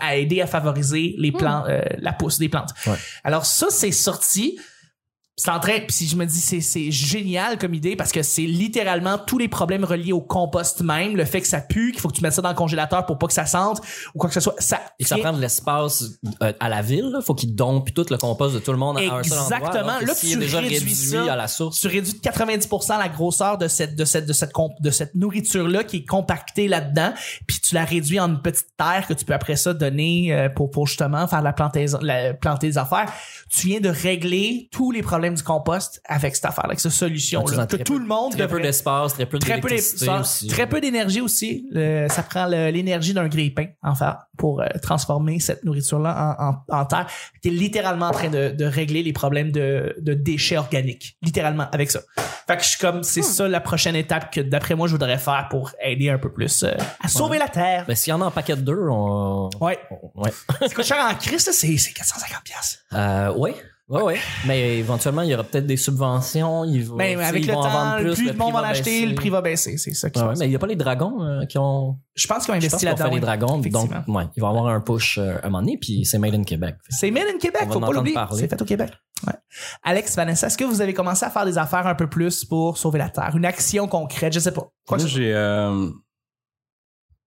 à 0.00 0.16
aider 0.16 0.40
à 0.40 0.46
favoriser 0.46 1.14
les 1.18 1.32
plantes 1.32 1.66
euh, 1.68 1.80
la 1.98 2.12
pousse 2.12 2.38
des 2.38 2.48
plantes. 2.48 2.70
Ouais. 2.86 2.94
Alors 3.24 3.44
ça 3.46 3.66
c'est 3.70 3.92
sorti 3.92 4.58
c'est 5.40 5.50
en 5.50 5.58
train, 5.58 5.78
puis 5.80 5.96
si 5.96 6.06
je 6.06 6.16
me 6.16 6.26
dis 6.26 6.38
c'est 6.38 6.60
c'est 6.60 6.90
génial 6.90 7.56
comme 7.56 7.72
idée 7.72 7.96
parce 7.96 8.12
que 8.12 8.22
c'est 8.22 8.42
littéralement 8.42 9.16
tous 9.16 9.38
les 9.38 9.48
problèmes 9.48 9.84
reliés 9.84 10.12
au 10.12 10.20
compost 10.20 10.82
même, 10.82 11.16
le 11.16 11.24
fait 11.24 11.40
que 11.40 11.46
ça 11.46 11.62
pue, 11.62 11.92
qu'il 11.92 12.00
faut 12.00 12.08
que 12.08 12.16
tu 12.16 12.22
mettes 12.22 12.34
ça 12.34 12.42
dans 12.42 12.50
le 12.50 12.54
congélateur 12.54 13.06
pour 13.06 13.16
pas 13.16 13.26
que 13.26 13.32
ça 13.32 13.46
sente 13.46 13.80
ou 14.14 14.18
quoi 14.18 14.28
que 14.28 14.34
ce 14.34 14.40
soit, 14.40 14.54
ça 14.58 14.80
Et 14.98 15.04
ça 15.04 15.16
prend 15.16 15.32
de 15.32 15.40
l'espace 15.40 16.04
euh, 16.42 16.52
à 16.60 16.68
la 16.68 16.82
ville, 16.82 17.10
là. 17.10 17.22
faut 17.22 17.34
qu'ils 17.34 17.54
dompent 17.54 17.94
tout 17.94 18.04
le 18.10 18.18
compost 18.18 18.54
de 18.54 18.58
tout 18.60 18.72
le 18.72 18.76
monde 18.76 18.98
à 18.98 19.00
un 19.00 19.22
seul 19.22 19.38
endroit. 19.38 19.58
Exactement. 19.58 19.98
Là, 20.00 20.14
tu 20.14 20.36
déjà 20.36 20.60
réduis 20.60 20.76
réduit 20.76 20.94
ça. 20.94 21.32
à 21.32 21.36
la 21.36 21.48
source. 21.48 21.80
tu 21.80 21.88
réduis 21.88 22.12
de 22.12 22.18
90% 22.18 22.98
la 22.98 23.08
grosseur 23.08 23.56
de 23.56 23.66
cette 23.66 23.96
de 23.96 24.04
cette 24.04 24.26
de 24.26 24.34
cette 24.34 24.52
de 24.80 24.90
cette 24.90 25.14
nourriture 25.14 25.66
là 25.66 25.84
qui 25.84 25.98
est 25.98 26.04
compactée 26.04 26.68
là-dedans, 26.68 27.14
puis 27.46 27.60
tu 27.60 27.74
la 27.74 27.86
réduis 27.86 28.20
en 28.20 28.28
une 28.28 28.42
petite 28.42 28.76
terre 28.76 29.06
que 29.08 29.14
tu 29.14 29.24
peux 29.24 29.32
après 29.32 29.56
ça 29.56 29.72
donner 29.72 30.34
euh, 30.34 30.50
pour 30.50 30.70
pour 30.70 30.86
justement 30.86 31.26
faire 31.26 31.40
la 31.40 31.54
plantaison 31.54 31.98
la 32.02 32.34
planter 32.34 32.66
des 32.66 32.78
affaires. 32.78 33.10
Tu 33.48 33.68
viens 33.68 33.80
de 33.80 33.88
régler 33.88 34.68
tous 34.70 34.90
les 34.90 35.00
problèmes 35.00 35.29
du 35.34 35.42
compost 35.42 36.00
avec 36.06 36.34
cette 36.36 36.44
affaire 36.44 36.64
avec 36.64 36.80
cette 36.80 36.92
solution 36.92 37.40
là 37.40 37.44
Utilisant 37.44 37.66
que 37.66 37.76
très 37.76 37.84
tout 37.84 37.94
peu- 37.94 37.98
le 38.00 38.06
monde 38.06 38.32
Très 38.36 38.48
peu 38.48 38.60
d'espace, 38.60 39.14
très 39.14 39.26
peu 39.26 39.38
très 39.38 39.60
peu 39.60 39.68
d'électricité 39.68 40.06
d'é- 40.06 40.12
aussi. 40.20 40.46
très 40.48 40.66
peu 40.68 40.80
d'énergie 40.80 41.20
aussi. 41.20 41.66
Le- 41.72 42.08
ça 42.08 42.22
prend 42.22 42.46
le- 42.46 42.70
l'énergie 42.70 43.14
d'un 43.14 43.28
grille-pain 43.28 43.66
en 43.82 43.94
fait 43.94 44.06
pour 44.36 44.60
euh, 44.62 44.66
transformer 44.82 45.40
cette 45.40 45.64
nourriture-là 45.64 46.36
en, 46.38 46.74
en, 46.74 46.80
en 46.80 46.84
terre. 46.86 47.06
T'es 47.42 47.50
littéralement 47.50 48.06
en 48.06 48.12
train 48.12 48.28
de, 48.30 48.50
de 48.50 48.64
régler 48.64 49.02
les 49.02 49.12
problèmes 49.12 49.52
de, 49.52 49.94
de 50.00 50.14
déchets 50.14 50.56
organiques, 50.56 51.16
littéralement 51.22 51.66
avec 51.72 51.90
ça. 51.90 52.00
Fait 52.46 52.56
que 52.56 52.62
je 52.62 52.68
suis 52.68 52.78
comme 52.78 53.02
c'est 53.02 53.22
ça 53.22 53.46
la 53.48 53.60
prochaine 53.60 53.94
étape 53.96 54.32
que 54.32 54.40
d'après 54.40 54.74
moi 54.74 54.86
je 54.88 54.92
voudrais 54.92 55.18
faire 55.18 55.46
pour 55.50 55.72
aider 55.82 56.08
un 56.10 56.18
peu 56.18 56.32
plus 56.32 56.62
euh, 56.64 56.72
à 57.02 57.08
sauver 57.08 57.38
la 57.38 57.48
terre. 57.48 57.84
Ben, 57.86 57.94
s'il 57.94 58.10
y 58.10 58.14
en 58.14 58.20
a 58.22 58.24
en 58.26 58.30
paquet 58.30 58.56
de 58.56 58.62
deux, 58.62 58.88
on... 58.90 59.50
Ouais, 59.60 59.78
Ouais. 60.14 60.30
c'est 60.60 60.74
coûte 60.74 60.84
cher 60.84 60.98
en 61.10 61.14
Christ, 61.14 61.46
ça, 61.46 61.52
c'est 61.52 61.76
c'est 61.76 61.92
450 61.92 62.42
pièces. 62.42 62.80
Euh, 62.92 63.32
ouais. 63.34 63.54
Ouais, 63.90 64.02
ouais. 64.02 64.18
Mais 64.46 64.78
éventuellement, 64.78 65.22
il 65.22 65.30
y 65.30 65.34
aura 65.34 65.42
peut-être 65.42 65.66
des 65.66 65.76
subventions. 65.76 66.64
Ils 66.64 66.84
vont, 66.84 66.94
Mais 66.96 67.16
sais, 67.16 67.24
avec 67.24 67.42
ils 67.44 67.48
le 67.48 67.52
vont 67.54 67.58
en 67.58 67.62
temps, 67.64 67.70
vendre 67.70 67.96
plus, 67.96 68.14
plus 68.14 68.26
de 68.26 68.32
le 68.32 68.38
monde 68.38 68.52
prix 68.52 68.52
va 68.52 68.60
en 68.60 68.70
acheter, 68.70 68.84
baisser. 68.84 69.06
le 69.06 69.14
prix 69.16 69.30
va 69.30 69.40
baisser, 69.42 69.76
c'est 69.78 69.94
ça 69.94 70.10
qui 70.10 70.20
Ouais, 70.20 70.26
ouais, 70.28 70.34
mais 70.38 70.46
il 70.46 70.50
n'y 70.50 70.54
a 70.54 70.58
pas 70.60 70.66
les 70.68 70.76
dragons 70.76 71.22
euh, 71.24 71.44
qui 71.46 71.58
ont. 71.58 71.98
Je 72.14 72.26
pense 72.28 72.44
qu'ils 72.44 72.52
ont 72.54 72.56
investi 72.56 72.78
qu'ils 72.78 72.88
ont 72.88 72.96
fait 72.96 73.02
là-dedans. 73.02 73.14
les 73.16 73.20
dragons, 73.20 73.58
donc 73.58 73.90
ouais, 74.08 74.24
ils 74.36 74.40
vont 74.40 74.48
avoir 74.48 74.66
un 74.68 74.80
push 74.80 75.18
euh, 75.18 75.38
un 75.42 75.48
moment 75.48 75.58
donné, 75.62 75.76
puis 75.76 76.04
c'est 76.04 76.18
made 76.18 76.34
in 76.36 76.44
Québec. 76.44 76.76
C'est 76.88 77.10
made 77.10 77.26
in 77.34 77.38
Québec, 77.38 77.62
va 77.66 77.72
faut 77.72 77.80
pas 77.80 77.90
l'oublier. 77.92 78.14
parler. 78.14 78.40
C'est 78.40 78.48
fait 78.48 78.62
au 78.62 78.64
Québec. 78.64 78.92
Ouais. 79.26 79.34
Alex, 79.82 80.14
Vanessa, 80.14 80.46
est-ce 80.46 80.56
que 80.56 80.64
vous 80.64 80.80
avez 80.80 80.94
commencé 80.94 81.24
à 81.26 81.30
faire 81.30 81.44
des 81.44 81.58
affaires 81.58 81.86
un 81.88 81.96
peu 81.96 82.08
plus 82.08 82.44
pour 82.44 82.78
sauver 82.78 82.98
la 83.00 83.08
Terre? 83.10 83.32
Une 83.36 83.44
action 83.44 83.88
concrète, 83.88 84.32
je 84.32 84.38
sais 84.38 84.52
pas. 84.52 84.68
Quoi 84.86 84.98
Moi, 84.98 85.06
j'ai. 85.08 85.34
euh, 85.34 85.88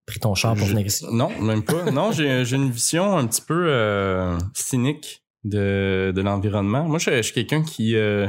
Pris 0.06 0.20
ton 0.20 0.34
char 0.36 0.56
pour 0.56 0.68
venir 0.68 0.86
ici. 0.86 1.06
Non, 1.12 1.30
même 1.42 1.64
pas. 1.64 1.90
Non, 1.92 2.12
j'ai 2.12 2.52
une 2.54 2.72
vision 2.72 3.18
un 3.18 3.26
petit 3.28 3.42
peu 3.42 3.68
euh, 3.70 4.38
cynique 4.54 5.23
de, 5.44 6.12
de 6.16 6.22
l'environnement. 6.22 6.84
Moi, 6.86 7.00
je, 7.00 7.12
je 7.18 7.22
suis 7.22 7.34
quelqu'un 7.34 7.64
qui. 7.64 7.96
euh, 7.96 8.28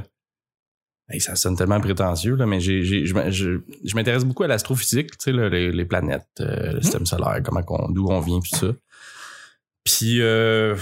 hey, 1.10 1.20
ça 1.20 1.36
sonne 1.36 1.56
tellement 1.56 1.80
prétentieux, 1.80 2.34
là, 2.36 2.46
mais 2.46 2.60
j'ai, 2.60 2.82
j'ai- 2.82 3.06
je, 3.06 3.14
je- 3.30 3.58
je 3.84 3.94
m'intéresse 3.94 4.24
beaucoup 4.24 4.42
à 4.42 4.46
l'astrophysique, 4.48 5.10
tu 5.12 5.16
sais, 5.20 5.32
là, 5.32 5.48
les, 5.48 5.70
les 5.72 5.84
planètes, 5.84 6.26
euh, 6.40 6.72
le 6.72 6.80
système 6.82 7.06
solaire, 7.06 7.40
comment 7.44 7.62
qu'on, 7.62 7.88
d'où 7.90 8.06
on 8.08 8.20
vient, 8.20 8.40
tout 8.40 8.56
ça. 8.56 8.68
Puis, 9.84 10.22
euh, 10.22 10.74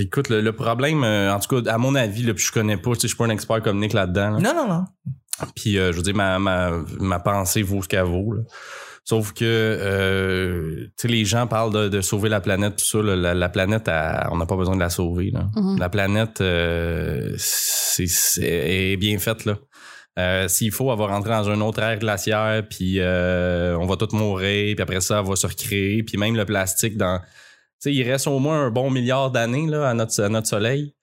écoute, 0.00 0.28
le, 0.30 0.40
le 0.40 0.52
problème, 0.52 1.04
euh, 1.04 1.32
en 1.32 1.38
tout 1.38 1.62
cas, 1.62 1.70
à 1.72 1.78
mon 1.78 1.94
avis, 1.94 2.24
là, 2.24 2.34
puis 2.34 2.44
je 2.44 2.50
connais 2.52 2.76
pas, 2.76 2.90
tu 2.90 2.96
sais, 2.96 3.02
je 3.02 3.06
suis 3.08 3.16
pas 3.16 3.26
un 3.26 3.30
expert 3.30 3.62
comme 3.62 3.78
Nick 3.78 3.92
là-dedans. 3.92 4.30
là. 4.32 4.38
Non, 4.40 4.54
non, 4.54 4.68
non. 4.68 4.84
Puis 5.54 5.78
euh, 5.78 5.92
je 5.92 5.96
veux 5.96 6.02
dire, 6.02 6.14
ma, 6.16 6.38
ma, 6.38 6.82
ma 6.98 7.18
pensée 7.20 7.62
vaut 7.62 7.82
ce 7.82 7.88
qu'elle 7.88 8.02
vaut. 8.04 8.32
là. 8.32 8.42
Sauf 9.04 9.32
que 9.32 9.44
euh, 9.44 10.86
les 11.04 11.24
gens 11.24 11.46
parlent 11.46 11.72
de, 11.72 11.88
de 11.88 12.00
sauver 12.00 12.28
la 12.28 12.40
planète, 12.40 12.76
tout 12.76 12.84
ça. 12.84 13.02
là. 13.02 13.16
La, 13.16 13.34
la 13.34 13.48
planète, 13.48 13.88
elle- 13.88 14.28
on 14.30 14.36
n'a 14.36 14.46
pas 14.46 14.56
besoin 14.56 14.76
de 14.76 14.80
la 14.80 14.90
sauver. 14.90 15.30
Là. 15.32 15.48
Mhm. 15.56 15.78
La 15.78 15.88
planète, 15.88 16.40
euh, 16.40 17.36
est 17.98 18.96
bien 18.96 19.18
faite. 19.18 19.44
là. 19.46 19.58
Euh, 20.18 20.48
S'il 20.48 20.70
faut, 20.72 20.92
elle 20.92 20.98
va 20.98 21.06
rentrer 21.06 21.30
dans 21.30 21.48
un 21.50 21.60
autre 21.60 21.80
ère 21.80 21.98
glaciaire, 21.98 22.62
puis 22.68 22.96
euh, 23.00 23.76
on 23.78 23.86
va 23.86 23.96
tous 23.96 24.14
mourir, 24.14 24.74
puis 24.76 24.82
après 24.82 25.00
ça, 25.00 25.20
elle 25.20 25.26
va 25.28 25.36
se 25.36 25.46
recréer. 25.46 26.02
Puis 26.02 26.18
même 26.18 26.36
le 26.36 26.44
plastique, 26.44 26.96
dans, 26.96 27.18
tu 27.20 27.24
sais, 27.78 27.92
il 27.94 28.02
reste 28.08 28.26
au 28.26 28.38
moins 28.38 28.66
un 28.66 28.70
bon 28.70 28.90
milliard 28.90 29.30
d'années 29.30 29.72
à, 29.74 29.94
notre, 29.94 30.22
à 30.22 30.28
notre 30.28 30.46
Soleil. 30.48 30.94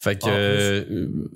Fait 0.00 0.16
que 0.16 0.26
Ah, 0.26 0.30
euh, 0.30 0.84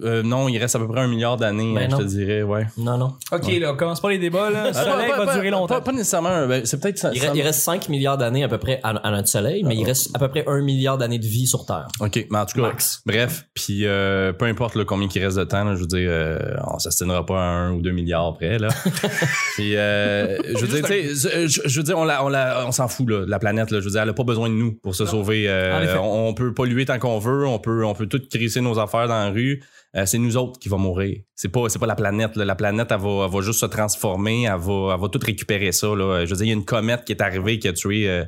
euh, 0.02 0.22
non, 0.22 0.46
il 0.48 0.58
reste 0.58 0.76
à 0.76 0.78
peu 0.78 0.86
près 0.88 1.00
un 1.00 1.08
milliard 1.08 1.38
d'années, 1.38 1.72
Ben 1.74 1.82
hein, 1.82 1.86
je 1.88 1.90
non. 1.92 1.98
te 1.98 2.04
dirais, 2.04 2.42
ouais. 2.42 2.66
Non, 2.76 2.98
non. 2.98 3.14
OK, 3.32 3.46
là, 3.58 3.72
commence 3.72 4.00
pas 4.00 4.10
les 4.10 4.18
débats, 4.18 4.50
là. 4.50 4.64
Le 4.64 4.76
Ah, 4.76 4.84
soleil 4.84 5.08
pas- 5.10 5.16
va 5.18 5.24
pas- 5.26 5.34
durer 5.34 5.50
pas- 5.50 5.56
longtemps. 5.56 5.74
Pas, 5.76 5.80
pas 5.80 5.92
nécessairement. 5.92 6.46
ben, 6.46 6.66
c'est 6.66 6.78
peut-être 6.78 6.98
ça. 6.98 7.10
Il, 7.14 7.20
ça- 7.20 7.32
re- 7.32 7.36
il 7.36 7.40
reste 7.42 7.60
5 7.60 7.88
milliards 7.88 8.18
d'années 8.18 8.44
à 8.44 8.48
peu 8.48 8.58
près 8.58 8.80
à, 8.82 8.90
à 8.90 9.10
notre 9.10 9.28
soleil, 9.28 9.62
mais 9.64 9.74
il 9.74 9.84
reste 9.84 10.14
à 10.14 10.18
peu 10.18 10.28
près 10.28 10.44
1 10.46 10.60
milliard 10.60 10.98
d'années 10.98 11.18
de 11.18 11.26
vie 11.26 11.46
sur 11.46 11.64
Terre. 11.64 11.88
OK, 12.00 12.26
mais 12.30 12.38
en 12.38 12.44
tout 12.44 12.60
cas, 12.60 12.68
Max. 12.68 13.00
bref, 13.06 13.46
puis 13.54 13.86
euh, 13.86 14.32
peu 14.34 14.44
importe 14.44 14.74
là, 14.74 14.84
combien 14.84 15.08
il 15.14 15.24
reste 15.24 15.38
de 15.38 15.44
temps, 15.44 15.64
là, 15.64 15.74
je 15.74 15.80
veux 15.80 15.86
dire, 15.86 16.08
euh, 16.10 16.38
on 16.66 16.78
s'astinera 16.78 17.24
pas 17.24 17.40
à 17.40 17.44
un 17.46 17.72
ou 17.72 17.80
deux 17.80 17.92
milliards 17.92 18.34
près, 18.34 18.58
là. 18.58 18.68
puis, 19.54 19.76
euh, 19.76 20.36
je 20.54 20.64
veux 20.64 20.68
dire, 20.80 20.84
tu 20.86 21.14
sais, 21.16 21.48
je, 21.48 21.60
je 21.64 21.76
veux 21.78 21.84
dire, 21.84 21.96
on, 21.98 22.04
la, 22.04 22.24
on, 22.24 22.28
la, 22.28 22.64
on 22.66 22.72
s'en 22.72 22.88
fout, 22.88 23.08
là, 23.08 23.24
de 23.24 23.30
la 23.30 23.38
planète, 23.38 23.70
là. 23.70 23.80
Je 23.80 23.84
veux 23.86 23.90
dire, 23.92 24.02
elle 24.02 24.08
a 24.10 24.14
pas 24.14 24.24
besoin 24.24 24.48
de 24.50 24.54
nous 24.54 24.74
pour 24.74 24.94
se 24.94 25.06
sauver. 25.06 25.48
euh, 25.48 25.78
En 25.78 25.82
effet. 25.82 25.98
on, 25.98 26.28
on 26.28 26.34
peut 26.34 26.52
polluer 26.52 26.84
tant 26.84 26.98
qu'on 26.98 27.18
veut, 27.18 27.46
on 27.46 27.58
peut, 27.58 27.84
on 27.84 27.94
peut 27.94 28.06
tout 28.06 28.20
crisser 28.48 28.60
nos 28.60 28.78
affaires 28.78 29.08
dans 29.08 29.14
la 29.24 29.30
rue. 29.30 29.62
Euh, 29.96 30.04
c'est 30.06 30.18
nous 30.18 30.36
autres 30.36 30.58
qui 30.58 30.68
va 30.68 30.76
mourir. 30.76 31.18
C'est 31.34 31.48
pas, 31.48 31.68
c'est 31.68 31.78
pas 31.78 31.86
la 31.86 31.94
planète. 31.96 32.36
là. 32.36 32.44
La 32.44 32.54
planète, 32.54 32.88
elle 32.90 33.00
va, 33.00 33.24
elle 33.26 33.32
va 33.32 33.40
juste 33.40 33.60
se 33.60 33.66
transformer. 33.66 34.42
Elle 34.44 34.52
va, 34.58 34.92
elle 34.94 35.00
va 35.00 35.08
tout 35.08 35.20
récupérer 35.24 35.72
ça. 35.72 35.86
Là. 35.88 36.24
Je 36.24 36.30
veux 36.30 36.36
dire, 36.36 36.44
il 36.46 36.48
y 36.48 36.52
a 36.52 36.54
une 36.54 36.64
comète 36.64 37.04
qui 37.04 37.12
est 37.12 37.22
arrivée 37.22 37.58
qui 37.58 37.68
a 37.68 37.72
tué. 37.72 38.08
euh, 38.08 38.24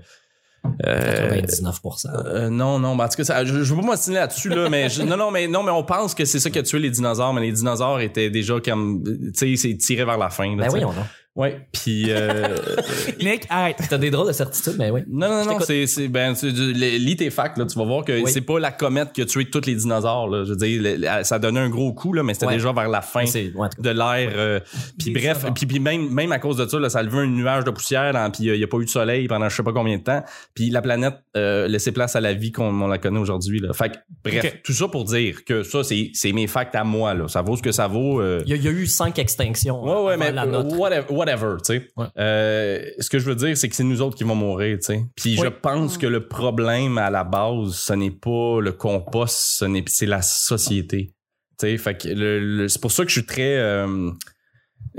euh, 0.87 1.41
99%. 1.41 2.07
euh, 2.27 2.51
non, 2.51 2.79
non, 2.79 2.95
ben, 2.97 3.05
en 3.05 3.09
tout 3.09 3.17
cas, 3.17 3.25
ça- 3.25 3.45
je, 3.47 3.63
je 3.65 3.75
veux 3.75 3.81
pas 3.81 3.87
m'ostiner 3.87 4.17
là-dessus, 4.17 4.51
là, 4.51 4.69
mais 4.69 4.91
je- 4.91 5.03
non, 5.03 5.17
non, 5.17 5.31
mais 5.31 5.49
non, 5.49 5.63
mais 5.63 5.71
on 5.71 5.83
pense 5.85 6.15
que 6.15 6.27
c'est 6.27 6.39
ça 6.39 6.51
qui 6.51 6.59
a 6.59 6.63
tué 6.63 6.79
les 6.79 6.91
dinosaures, 6.91 7.33
mais 7.33 7.41
les 7.41 7.53
dinosaures 7.53 7.99
étaient 8.01 8.29
déjà 8.29 8.61
comme, 8.61 9.03
tu 9.03 9.31
sais, 9.35 9.57
c'est 9.57 9.77
tiré 9.79 10.05
vers 10.05 10.19
la 10.19 10.29
fin. 10.29 10.55
Là, 10.57 10.67
Ben 10.69 10.73
oui, 10.75 10.85
on 10.85 10.91
a. 10.91 11.07
Ouais, 11.37 11.61
puis 11.73 12.07
euh, 12.09 12.57
Nick, 13.23 13.47
arrête. 13.49 13.77
T'as 13.89 13.99
des 13.99 14.11
drôles 14.11 14.27
de 14.27 14.33
certitude, 14.33 14.75
mais 14.79 14.91
oui. 14.91 15.03
non, 15.09 15.29
non, 15.29 15.45
non, 15.45 15.61
c'est, 15.61 15.87
c'est, 15.87 16.09
ben, 16.09 16.35
tu- 16.35 16.49
lis 16.51 17.17
tes 17.17 17.31
facts, 17.31 17.57
là, 17.57 17.67
tu 17.67 17.79
vas 17.79 17.85
voir 17.85 18.05
que 18.05 18.21
Oui. 18.21 18.31
c'est 18.31 18.41
pas 18.41 18.59
la 18.59 18.73
comète 18.73 19.13
qui 19.13 19.23
a 19.23 19.27
tué 19.27 19.45
tous 19.49 19.65
les 19.65 19.77
dinosaures, 19.77 20.29
là. 20.29 20.43
Je 20.45 20.51
veux 20.51 20.57
dire, 20.57 20.83
le- 20.83 20.97
le- 20.97 21.25
ça 21.25 21.39
donnait 21.39 21.61
un 21.61 21.69
gros 21.71 21.93
coup, 21.93 22.13
là, 22.13 22.25
mais 22.25 22.35
c'était 22.35 22.47
Ouais. 22.47 22.55
déjà 22.55 22.73
vers 22.73 22.89
la 22.89 23.01
fin 23.01 23.27
C'est, 23.27 23.53
ouais, 23.55 23.67
en 23.67 23.69
tout 23.69 23.81
cas. 23.81 23.93
de 23.93 23.97
l'air. 23.97 24.33
euh, 24.35 24.61
puis 24.99 25.13
Des 25.13 25.21
bref, 25.21 25.47
puis, 25.55 25.67
puis 25.67 25.79
même, 25.79 26.11
même 26.13 26.33
à 26.33 26.41
cause 26.41 26.57
de 26.57 26.67
ça, 26.67 26.79
là, 26.81 26.91
ça 26.91 26.99
a 26.99 27.03
levé 27.05 27.19
un 27.19 27.27
nuage 27.27 27.63
de 27.65 27.71
poussière, 27.71 28.13
dans- 28.13 28.31
puis 28.31 28.45
il 28.47 28.53
n'y 28.59 28.65
a 28.65 28.67
pas 28.67 28.79
eu 28.79 28.85
de 28.85 28.91
soleil 28.91 29.29
pendant 29.29 29.49
je 29.49 29.55
sais 29.55 29.63
pas 29.63 29.73
combien 29.73 29.99
de 29.99 30.03
temps. 30.03 30.23
Puis 30.55 30.69
la 30.71 30.83
planète 30.83 31.15
euh, 31.37 31.69
laissait 31.69 31.93
place 31.93 32.17
à 32.17 32.21
la 32.21 32.33
vie 32.35 32.51
qu'on 32.51 32.83
on 32.83 32.89
la 32.89 32.99
connaît 32.99 33.21
aujourd'hui. 33.21 33.61
Là. 33.61 33.73
Fait 33.73 33.91
que, 33.91 33.97
bref, 34.25 34.45
Ok. 34.45 34.61
tout 34.65 34.73
ça 34.73 34.89
pour 34.89 35.05
dire 35.05 35.45
que 35.45 35.63
ça, 35.63 35.85
c'est, 35.85 36.11
c'est 36.13 36.33
mes 36.33 36.49
facts 36.49 36.75
à 36.75 36.83
moi. 36.83 37.15
Là. 37.15 37.29
Ça 37.29 37.41
vaut 37.41 37.57
ce 37.57 37.63
que 37.63 37.71
ça 37.73 37.87
vaut. 37.87 38.21
euh. 38.21 38.43
Il 38.47 38.51
y, 38.51 38.55
a, 38.55 38.57
il 38.57 38.65
y 38.65 38.69
a 38.69 38.73
eu 38.73 38.87
5 38.87 39.17
extinctions. 39.21 39.81
Ouais, 39.85 39.91
ouais, 40.07 40.13
avant 40.15 40.25
mais 40.25 40.33
la 40.33 40.45
nôtre. 40.47 40.77
whatever, 40.77 41.05
whatever, 41.21 41.57
tu 41.65 41.75
sais. 41.75 41.89
Ouais. 41.97 42.07
Euh, 42.19 42.83
ce 42.99 43.09
que 43.11 43.19
je 43.19 43.25
veux 43.27 43.35
dire, 43.37 43.57
c'est 43.57 43.69
que 43.69 43.77
c'est 43.77 43.85
nous 43.85 44.01
autres 44.03 44.17
qui 44.17 44.25
vont 44.25 44.35
mourir, 44.35 44.79
tu 44.79 44.87
sais. 44.87 45.05
Puis 45.17 45.37
Oui. 45.39 45.43
je 45.45 45.49
pense 45.49 45.99
que 45.99 46.07
le 46.07 46.27
problème 46.27 46.99
à 46.99 47.11
la 47.11 47.25
base, 47.25 47.75
ce 47.75 47.93
n'est 47.93 48.11
pas 48.11 48.61
le 48.61 48.73
compost, 48.73 49.37
ce 49.37 49.65
n'est, 49.67 49.85
c'est 49.87 50.07
la 50.07 50.23
société. 50.23 51.15
Tu 51.59 51.67
sais, 51.67 51.79
fait 51.79 51.97
que 51.97 52.09
le- 52.09 52.41
le- 52.41 52.69
c'est 52.69 52.81
pour 52.81 52.91
ça 52.93 53.03
que 53.05 53.11
je 53.11 53.19
suis 53.21 53.27
très. 53.27 53.57
euh, 53.59 54.11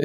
euh, 0.00 0.04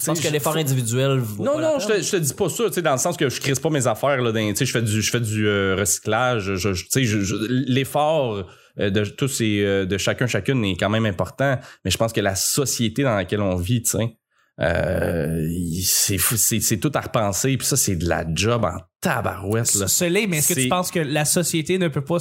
Je 0.00 0.06
pense 0.06 0.20
que 0.20 0.28
l'effort 0.28 0.56
individuel 0.56 1.18
vaut 1.18 1.44
non, 1.44 1.54
pas 1.54 1.60
non, 1.74 1.78
je 1.78 1.86
te, 1.86 2.02
je 2.02 2.10
te 2.10 2.16
dis 2.16 2.34
pas 2.34 2.48
ça, 2.48 2.64
tu 2.66 2.72
sais, 2.74 2.82
dans 2.82 2.92
le 2.92 2.98
sens 2.98 3.16
que 3.16 3.28
je 3.28 3.40
crisse 3.40 3.60
pas 3.60 3.70
mes 3.70 3.86
affaires, 3.86 4.20
là, 4.20 4.32
dans- 4.32 4.48
tu 4.50 4.56
sais, 4.56 4.66
je 4.66 4.72
fais 4.72 4.82
du, 4.82 5.00
je 5.00 5.10
fais 5.10 5.20
du 5.20 5.46
euh, 5.46 5.76
recyclage, 5.78 6.54
je, 6.56 6.72
je- 6.74 7.36
l'effort 7.68 8.46
de 8.76 9.04
tous 9.04 9.38
euh, 9.42 9.84
de 9.86 9.98
chacun, 9.98 10.26
chacune 10.26 10.64
est 10.64 10.76
quand 10.76 10.90
même 10.90 11.06
important, 11.06 11.58
mais 11.84 11.90
je 11.90 11.96
pense 11.96 12.12
que 12.12 12.20
la 12.20 12.34
société 12.34 13.02
dans 13.02 13.14
laquelle 13.14 13.40
on 13.42 13.54
vit, 13.56 13.82
tu 13.82 13.90
sais, 13.90 14.16
euh, 14.60 15.48
c'est, 15.82 16.76
tout 16.78 16.92
à 16.94 17.00
repenser, 17.00 17.56
puis 17.56 17.66
ça, 17.66 17.76
c'est 17.76 17.96
de 17.96 18.08
la 18.08 18.24
job 18.32 18.64
en 18.64 18.78
tabarouette, 19.00 19.74
là. 19.74 19.88
Soleil, 19.88 20.26
mais 20.26 20.38
est-ce 20.38 20.54
que 20.54 20.60
tu 20.60 20.68
penses 20.68 20.90
que 20.90 21.00
la 21.00 21.24
société 21.24 21.78
ne 21.78 21.88
peut 21.88 22.04
pas. 22.04 22.18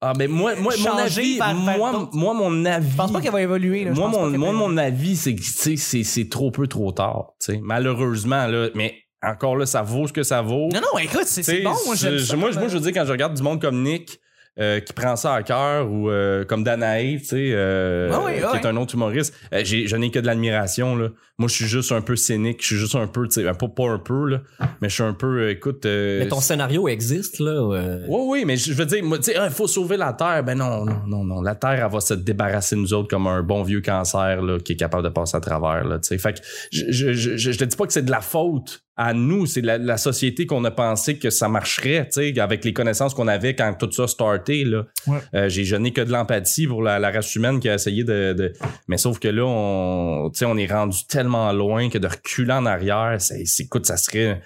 Ah, 0.00 0.12
mais 0.18 0.28
moi, 0.28 0.54
moi, 0.56 0.74
mon 0.78 0.98
avis, 0.98 1.38
moi, 1.54 2.08
moi, 2.12 2.34
mon 2.34 2.64
avis. 2.66 2.90
Je 2.90 2.96
pense 2.96 3.12
pas 3.12 3.20
qu'elle 3.22 3.32
va 3.32 3.40
évoluer. 3.40 3.84
Là. 3.84 3.92
Moi, 3.92 4.08
mon, 4.08 4.30
moi, 4.38 4.52
mon 4.52 4.76
avis, 4.76 5.16
c'est 5.16 5.34
que 5.34 5.42
c'est, 5.42 6.28
trop 6.28 6.50
peu, 6.50 6.66
trop 6.66 6.92
tard. 6.92 7.32
tu 7.40 7.54
sais. 7.54 7.60
Malheureusement, 7.62 8.46
là, 8.46 8.68
mais 8.74 8.94
encore 9.22 9.56
là, 9.56 9.64
ça 9.64 9.80
vaut 9.80 10.06
ce 10.06 10.12
que 10.12 10.22
ça 10.22 10.42
vaut. 10.42 10.68
Non, 10.72 10.80
non, 10.92 10.98
écoute, 10.98 11.24
c'est 11.24 11.62
bon. 11.62 11.74
Moi, 11.86 11.94
je- 11.94 12.36
moi, 12.36 12.50
moi, 12.52 12.68
je 12.68 12.74
veux 12.74 12.80
dire, 12.80 12.92
quand 12.92 13.06
je 13.06 13.12
regarde 13.12 13.34
du 13.34 13.42
monde 13.42 13.60
comme 13.62 13.82
Nick, 13.82 14.20
euh, 14.60 14.80
qui 14.80 14.92
prend 14.92 15.16
ça 15.16 15.34
à 15.34 15.42
cœur, 15.42 15.90
ou 15.90 16.10
euh, 16.10 16.44
comme 16.44 16.62
Danae, 16.64 17.18
tu 17.18 17.24
sais, 17.24 17.50
euh, 17.52 18.10
Ah 18.12 18.22
oui, 18.24 18.32
ah 18.42 18.48
qui 18.50 18.56
oui. 18.56 18.60
est 18.62 18.66
un 18.66 18.76
autre 18.76 18.94
humoriste, 18.94 19.34
euh, 19.52 19.62
je 19.64 19.96
n'ai 19.96 20.10
que 20.10 20.18
de 20.18 20.26
l'admiration. 20.26 20.94
Là. 20.96 21.08
Moi, 21.38 21.48
je 21.48 21.54
suis 21.54 21.66
juste 21.66 21.90
un 21.90 22.00
peu 22.00 22.14
cynique, 22.14 22.58
je 22.60 22.66
suis 22.68 22.76
juste 22.76 22.94
un 22.94 23.08
peu, 23.08 23.26
tu 23.26 23.42
sais, 23.42 23.44
pas, 23.44 23.68
pas 23.68 23.88
un 23.88 23.98
peu, 23.98 24.28
là, 24.28 24.40
mais 24.80 24.88
je 24.88 24.94
suis 24.94 25.02
un 25.02 25.14
peu, 25.14 25.42
euh, 25.42 25.50
écoute... 25.50 25.84
Mais 25.84 26.28
ton 26.28 26.40
scénario 26.40 26.86
existe, 26.86 27.40
là. 27.40 27.60
oui, 28.08 28.20
oui, 28.28 28.44
mais 28.46 28.56
je 28.56 28.72
veux 28.72 28.86
dire, 28.86 29.02
tu 29.02 29.22
sais, 29.22 29.34
il 29.42 29.50
faut 29.50 29.66
sauver 29.66 29.96
la 29.96 30.12
Terre. 30.12 30.44
Ben 30.44 30.56
non, 30.56 30.84
non, 30.84 31.02
non, 31.06 31.24
non. 31.24 31.42
La 31.42 31.56
Terre, 31.56 31.84
elle 31.84 31.92
va 31.92 32.00
se 32.00 32.14
débarrasser 32.14 32.76
de 32.76 32.80
nous 32.80 32.94
autres 32.94 33.08
comme 33.08 33.26
un 33.26 33.42
bon 33.42 33.62
vieux 33.64 33.80
cancer 33.80 34.40
là, 34.40 34.58
qui 34.60 34.74
est 34.74 34.76
capable 34.76 35.02
de 35.02 35.08
passer 35.08 35.36
à 35.36 35.40
travers. 35.40 35.84
Là, 35.84 35.98
tu 35.98 36.08
sais. 36.08 36.18
fait 36.18 36.34
que 36.34 36.40
je, 36.70 36.84
je, 36.90 37.12
je, 37.12 37.36
je 37.36 37.58
te 37.58 37.64
dis 37.64 37.76
pas 37.76 37.86
que 37.86 37.92
c'est 37.92 38.04
de 38.04 38.10
la 38.10 38.20
faute 38.20 38.83
à 38.96 39.12
nous, 39.12 39.46
c'est 39.46 39.60
la, 39.60 39.76
la 39.76 39.96
société 39.96 40.46
qu'on 40.46 40.64
a 40.64 40.70
pensé 40.70 41.18
que 41.18 41.28
ça 41.30 41.48
marcherait, 41.48 42.06
tu 42.06 42.32
sais, 42.32 42.38
avec 42.40 42.64
les 42.64 42.72
connaissances 42.72 43.12
qu'on 43.12 43.26
avait 43.26 43.56
quand 43.56 43.74
tout 43.74 43.90
ça 43.90 44.06
starté. 44.06 44.64
Là. 44.64 44.84
Ouais. 45.08 45.18
Euh, 45.34 45.48
j'ai 45.48 45.64
jeûné 45.64 45.92
que 45.92 46.00
de 46.00 46.12
l'empathie 46.12 46.66
pour 46.68 46.80
la, 46.82 46.98
la 47.00 47.10
race 47.10 47.34
humaine 47.34 47.58
qui 47.58 47.68
a 47.68 47.74
essayé 47.74 48.04
de, 48.04 48.34
de- 48.34 48.52
Mais 48.86 48.96
sauf 48.96 49.18
que 49.18 49.26
là, 49.28 49.44
on, 49.44 50.30
tu 50.32 50.38
sais, 50.38 50.44
on 50.44 50.56
est 50.56 50.70
rendu 50.72 50.98
tellement 51.08 51.52
loin 51.52 51.88
que 51.90 51.98
de 51.98 52.06
reculer 52.06 52.52
en 52.52 52.66
arrière, 52.66 53.16
c'est, 53.18 53.42
écoute, 53.60 53.86
ça 53.86 53.96
serait... 53.96 54.40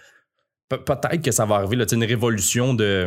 Pe- 0.70 0.76
peut-être 0.84 1.22
que 1.22 1.30
ça 1.30 1.44
va 1.44 1.56
arriver, 1.56 1.76
là, 1.76 1.84
tu 1.84 1.90
sais, 1.90 1.96
une 1.96 2.04
révolution 2.08 2.72
de... 2.74 3.06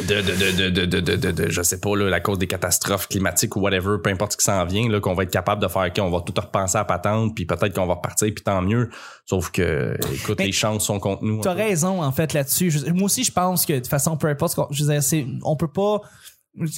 De, 0.00 0.20
de, 0.20 0.70
de, 0.70 0.70
de, 0.70 0.84
de, 1.00 1.16
de, 1.16 1.30
de, 1.32 1.50
je 1.50 1.62
sais 1.62 1.80
pas, 1.80 1.96
là, 1.96 2.08
la 2.10 2.20
cause 2.20 2.38
des 2.38 2.46
catastrophes 2.46 3.08
climatiques 3.08 3.56
ou 3.56 3.60
whatever, 3.60 3.96
peu 4.02 4.10
importe 4.10 4.32
ce 4.32 4.36
qui 4.36 4.44
s'en 4.44 4.64
vient, 4.66 4.88
là, 4.90 5.00
qu'on 5.00 5.14
va 5.14 5.22
être 5.22 5.30
capable 5.30 5.62
de 5.62 5.68
faire, 5.68 5.90
qu'on 5.92 6.10
va 6.10 6.20
tout 6.20 6.34
repenser 6.36 6.76
à 6.76 6.84
patente, 6.84 7.34
puis 7.34 7.46
peut-être 7.46 7.74
qu'on 7.74 7.86
va 7.86 7.94
repartir, 7.94 8.30
puis 8.34 8.44
tant 8.44 8.60
mieux. 8.60 8.90
Sauf 9.24 9.50
que, 9.50 9.96
écoute, 10.14 10.38
Mais 10.38 10.46
les 10.46 10.52
chances 10.52 10.84
sont 10.84 11.00
contre 11.00 11.24
nous. 11.24 11.40
T'as 11.40 11.54
raison, 11.54 12.02
en 12.02 12.12
fait, 12.12 12.34
là-dessus. 12.34 12.72
Moi 12.92 13.04
aussi, 13.04 13.24
je 13.24 13.32
pense 13.32 13.64
que, 13.64 13.72
de 13.72 13.78
toute 13.78 13.88
façon, 13.88 14.16
peu 14.16 14.26
importe, 14.28 14.52
ce 14.52 14.56
qu'on- 14.56 14.68
je 14.70 14.84
veux 14.84 14.92
dire, 14.92 15.02
c'est, 15.02 15.26
on 15.42 15.56
peut 15.56 15.68
pas, 15.72 16.02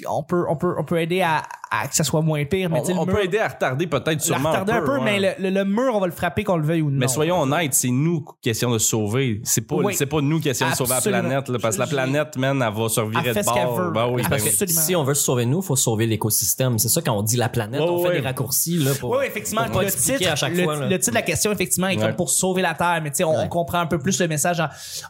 on 0.09 0.23
peut, 0.23 0.45
on 0.49 0.57
peut, 0.57 0.75
on 0.79 0.85
peut 0.85 1.01
aider 1.01 1.21
à, 1.21 1.43
à 1.71 1.87
que 1.89 1.95
ça 1.95 2.03
soit 2.05 2.23
moins 2.23 2.45
pire, 2.47 2.71
mais 2.71 2.81
tu 2.81 2.87
sais, 2.87 2.93
On, 2.93 2.97
le 2.97 3.01
on 3.03 3.07
mur- 3.07 3.15
peut 3.17 3.25
aider 3.25 3.39
à 3.39 3.49
retarder 3.49 3.87
peut-être 3.87 4.21
sûrement 4.23 4.51
retarder 4.51 4.73
un 4.73 4.81
peu, 4.81 4.99
ouais. 4.99 5.05
mais 5.05 5.21
le, 5.21 5.51
le, 5.51 5.51
le 5.51 5.65
mur, 5.65 5.95
on 5.95 6.01
va 6.01 6.07
le 6.07 6.13
frapper 6.13 6.45
qu'on 6.45 6.57
le 6.57 6.63
veuille 6.65 6.81
ou 6.83 6.91
non. 6.91 6.99
Mais 6.99 7.09
soyons 7.09 7.41
honnêtes, 7.43 7.75
c'est 7.75 7.91
nous 7.91 8.25
qui 8.41 8.49
essayons 8.51 8.73
de 8.73 8.79
sauver. 8.79 9.41
C'est 9.45 9.61
pas, 9.67 9.77
Oui. 9.77 9.95
c'est 9.95 10.07
pas 10.07 10.21
nous 10.23 10.41
qui 10.41 10.49
essayons 10.49 10.71
de 10.71 10.77
sauver 10.77 10.91
la 10.91 10.97
Absolument. 10.97 11.21
planète, 11.23 11.49
là, 11.51 11.59
parce 11.61 11.77
que 11.77 11.81
la 11.83 11.87
planète, 11.87 12.37
man, 12.39 12.63
elle 12.63 12.73
va 12.73 12.89
fait 12.89 13.03
de 13.41 13.45
bord. 13.45 13.75
veut. 13.77 13.91
Ben 13.91 14.07
oui, 14.09 14.23
ben 14.31 14.37
oui. 14.41 14.49
Absolument. 14.49 14.81
Si 14.81 14.97
on 14.97 15.05
veut 15.05 15.15
se 15.15 15.23
sauver 15.23 15.45
nous, 15.45 15.61
faut 15.61 15.77
sauver 15.77 16.07
l'écosystème. 16.07 16.79
C'est 16.79 16.89
ça 16.89 17.03
quand 17.03 17.13
on 17.13 17.23
dit 17.23 17.37
la 17.37 17.49
planète, 17.51 17.81
Ouais, 17.81 17.87
on 17.89 18.03
fait 18.07 18.13
des 18.21 18.27
raccourcis 18.27 18.79
là 18.79 18.93
pour. 18.99 19.11
Oui, 19.11 19.25
effectivement. 19.27 19.65
pour 19.71 19.83
le, 19.83 19.91
titre, 19.91 20.31
à 20.31 20.37
chaque 20.37 20.55
le, 20.55 20.63
fois, 20.65 20.77
là. 20.77 20.87
le 20.89 20.99
titre 20.99 21.11
de 21.11 21.17
la 21.17 21.23
question, 21.23 21.53
effectivement, 21.53 21.89
est 21.89 21.97
Ouais. 21.99 22.03
comme 22.07 22.17
pour 22.17 22.31
sauver 22.31 22.63
la 22.63 22.75
Terre. 22.75 23.01
Mais 23.03 23.11
tu 23.11 23.17
sais, 23.17 23.25
on, 23.25 23.47
comprend 23.49 23.79
un 23.81 23.87
peu 23.87 23.99
plus 23.99 24.19
le 24.21 24.29
message. 24.29 24.63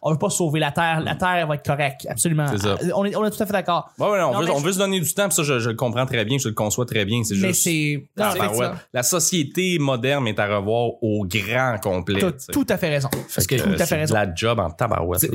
on 0.02 0.10
veut 0.10 0.18
pas 0.18 0.30
sauver 0.30 0.58
la 0.58 0.72
Terre. 0.72 1.00
La 1.00 1.14
Terre 1.14 1.46
va 1.46 1.54
être 1.54 1.64
correcte. 1.64 2.06
Absolument. 2.08 2.46
C'est 2.50 2.58
ça. 2.62 2.76
On 2.96 3.04
est, 3.04 3.14
on 3.14 3.24
est 3.24 3.30
tout 3.30 3.42
à 3.42 3.46
fait 3.46 3.52
d'accord. 3.52 3.90
On, 4.56 4.60
veut, 4.60 4.66
mais 4.66 4.72
se 4.72 4.78
donner 4.78 5.00
du 5.00 5.12
temps, 5.14 5.28
puis 5.28 5.36
ça, 5.36 5.42
je, 5.42 5.58
je 5.58 5.70
le 5.70 5.76
comprends 5.76 6.06
très 6.06 6.24
bien, 6.24 6.38
je 6.38 6.48
le 6.48 6.54
conçois 6.54 6.86
très 6.86 7.04
bien. 7.04 7.22
C'est 7.24 7.34
Mais 7.36 7.48
juste. 7.48 7.62
c'est. 7.64 8.08
Non, 8.16 8.24
Tabarouette. 8.32 8.46
effectivement. 8.52 8.74
La 8.92 9.02
société 9.02 9.78
moderne 9.78 10.26
est 10.28 10.38
à 10.38 10.56
revoir 10.58 10.90
au 11.02 11.24
grand 11.26 11.76
complet. 11.82 12.20
T'as 12.20 12.32
tu 12.32 12.38
sais. 12.40 12.52
tout 12.52 12.66
à 12.68 12.76
fait 12.76 12.88
raison. 12.88 13.08
Fait 13.28 13.44
que- 13.46 13.54
que, 13.56 13.62
tout 13.62 13.68
à 13.70 13.76
fait 13.78 13.86
c'est 13.86 13.96
raison. 13.96 14.14
de 14.14 14.18
la 14.18 14.34
job 14.34 14.58
en 14.58 14.70
tabarouette. 14.70 15.26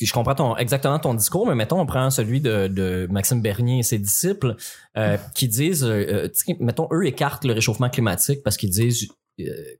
Je 0.00 0.12
comprends 0.12 0.34
ton, 0.34 0.56
exactement 0.56 0.98
ton 0.98 1.14
discours, 1.14 1.46
mais 1.46 1.54
mettons, 1.54 1.80
on 1.80 1.86
prend 1.86 2.10
celui 2.10 2.40
de, 2.40 2.68
de 2.68 3.06
Maxime 3.10 3.40
Bernier 3.42 3.80
et 3.80 3.82
ses 3.82 3.98
disciples 3.98 4.56
euh, 4.96 5.16
qui 5.34 5.48
disent, 5.48 5.84
euh, 5.84 6.28
euh, 6.28 6.54
mettons, 6.60 6.88
eux 6.92 7.06
écartent 7.06 7.44
le 7.44 7.52
réchauffement 7.52 7.88
climatique 7.90 8.42
parce 8.42 8.56
qu'ils 8.56 8.70
disent, 8.70 9.04
euh, 9.04 9.14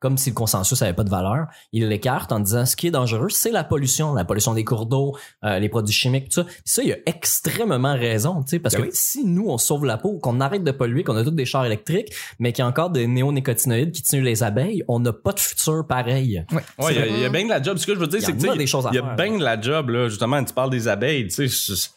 comme 0.01 0.19
si 0.19 0.31
le 0.31 0.35
consensus 0.35 0.83
avait 0.83 0.93
pas 0.95 1.05
de 1.05 1.11
valeur, 1.11 1.47
ils 1.73 1.87
l'écartent 1.89 2.33
en 2.33 2.41
disant 2.41 2.67
ce 2.67 2.75
qui 2.77 2.89
est 2.89 2.91
dangereux, 2.91 3.29
c'est 3.29 3.51
la 3.53 3.63
pollution, 3.65 4.13
la 4.15 4.25
pollution 4.25 4.53
des 4.55 4.65
cours 4.65 4.87
d'eau, 4.87 5.17
euh, 5.45 5.59
les 5.61 5.69
produits 5.69 5.95
chimiques, 5.95 6.29
tout 6.29 6.43
ça. 6.43 6.45
Puis 6.45 6.55
ça, 6.65 6.83
il 6.83 6.93
a 6.93 6.97
extrêmement 7.07 7.95
raison, 7.95 8.43
tu 8.43 8.51
sais, 8.51 8.59
parce 8.59 8.75
Ben 8.75 8.83
que 8.83 8.87
oui. 8.87 8.93
si 8.95 9.25
nous, 9.25 9.47
on 9.49 9.59
sauve 9.59 9.85
la 9.85 9.97
peau, 9.97 10.19
qu'on 10.19 10.41
arrête 10.41 10.65
de 10.65 10.71
polluer, 10.73 11.05
qu'on 11.05 11.17
a 11.17 11.23
tous 11.25 11.31
des 11.31 11.45
chars 11.45 11.65
électriques, 11.67 12.13
mais 12.39 12.53
qu'il 12.53 12.63
y 12.63 12.67
a 12.67 12.69
encore 12.69 12.91
des 12.91 13.07
néonicotinoïdes 13.07 13.93
qui 13.93 14.03
tuent 14.03 14.23
les 14.23 14.43
abeilles, 14.43 14.83
on 14.89 14.99
n'a 15.01 15.13
pas 15.13 15.33
de 15.33 15.41
futur 15.41 15.87
pareil. 15.87 16.45
Ouais. 16.51 16.57
Ouais, 16.85 16.95
il 16.95 16.99
y 16.99 17.03
a- 17.03 17.07
il 17.07 17.19
y, 17.21 17.25
a 17.25 17.29
bien 17.29 17.45
de 17.45 17.51
la 17.51 17.63
job. 17.63 17.77
Ce 17.79 17.87
que 17.87 17.95
je 17.95 18.01
veux 18.01 18.07
dire, 18.07 18.19
Il 18.19 18.23
y 18.23 18.27
c'est 18.27 18.33
que 18.33 18.39
en 18.39 18.41
a 18.41 18.47
tu 18.47 18.53
sais, 18.53 18.59
des 18.59 18.67
choses 18.67 18.87
à 18.87 18.91
il 18.91 18.97
y 18.97 18.99
a 18.99 19.03
faire, 19.03 19.15
bien 19.17 19.39
de 19.39 19.43
la 19.45 19.61
job 19.61 19.91
là. 19.91 20.09
Justement, 20.09 20.43
tu 20.45 20.53
parles 20.53 20.71
des 20.71 20.89
abeilles, 20.89 21.29
tu 21.29 21.49
sais. 21.49 21.91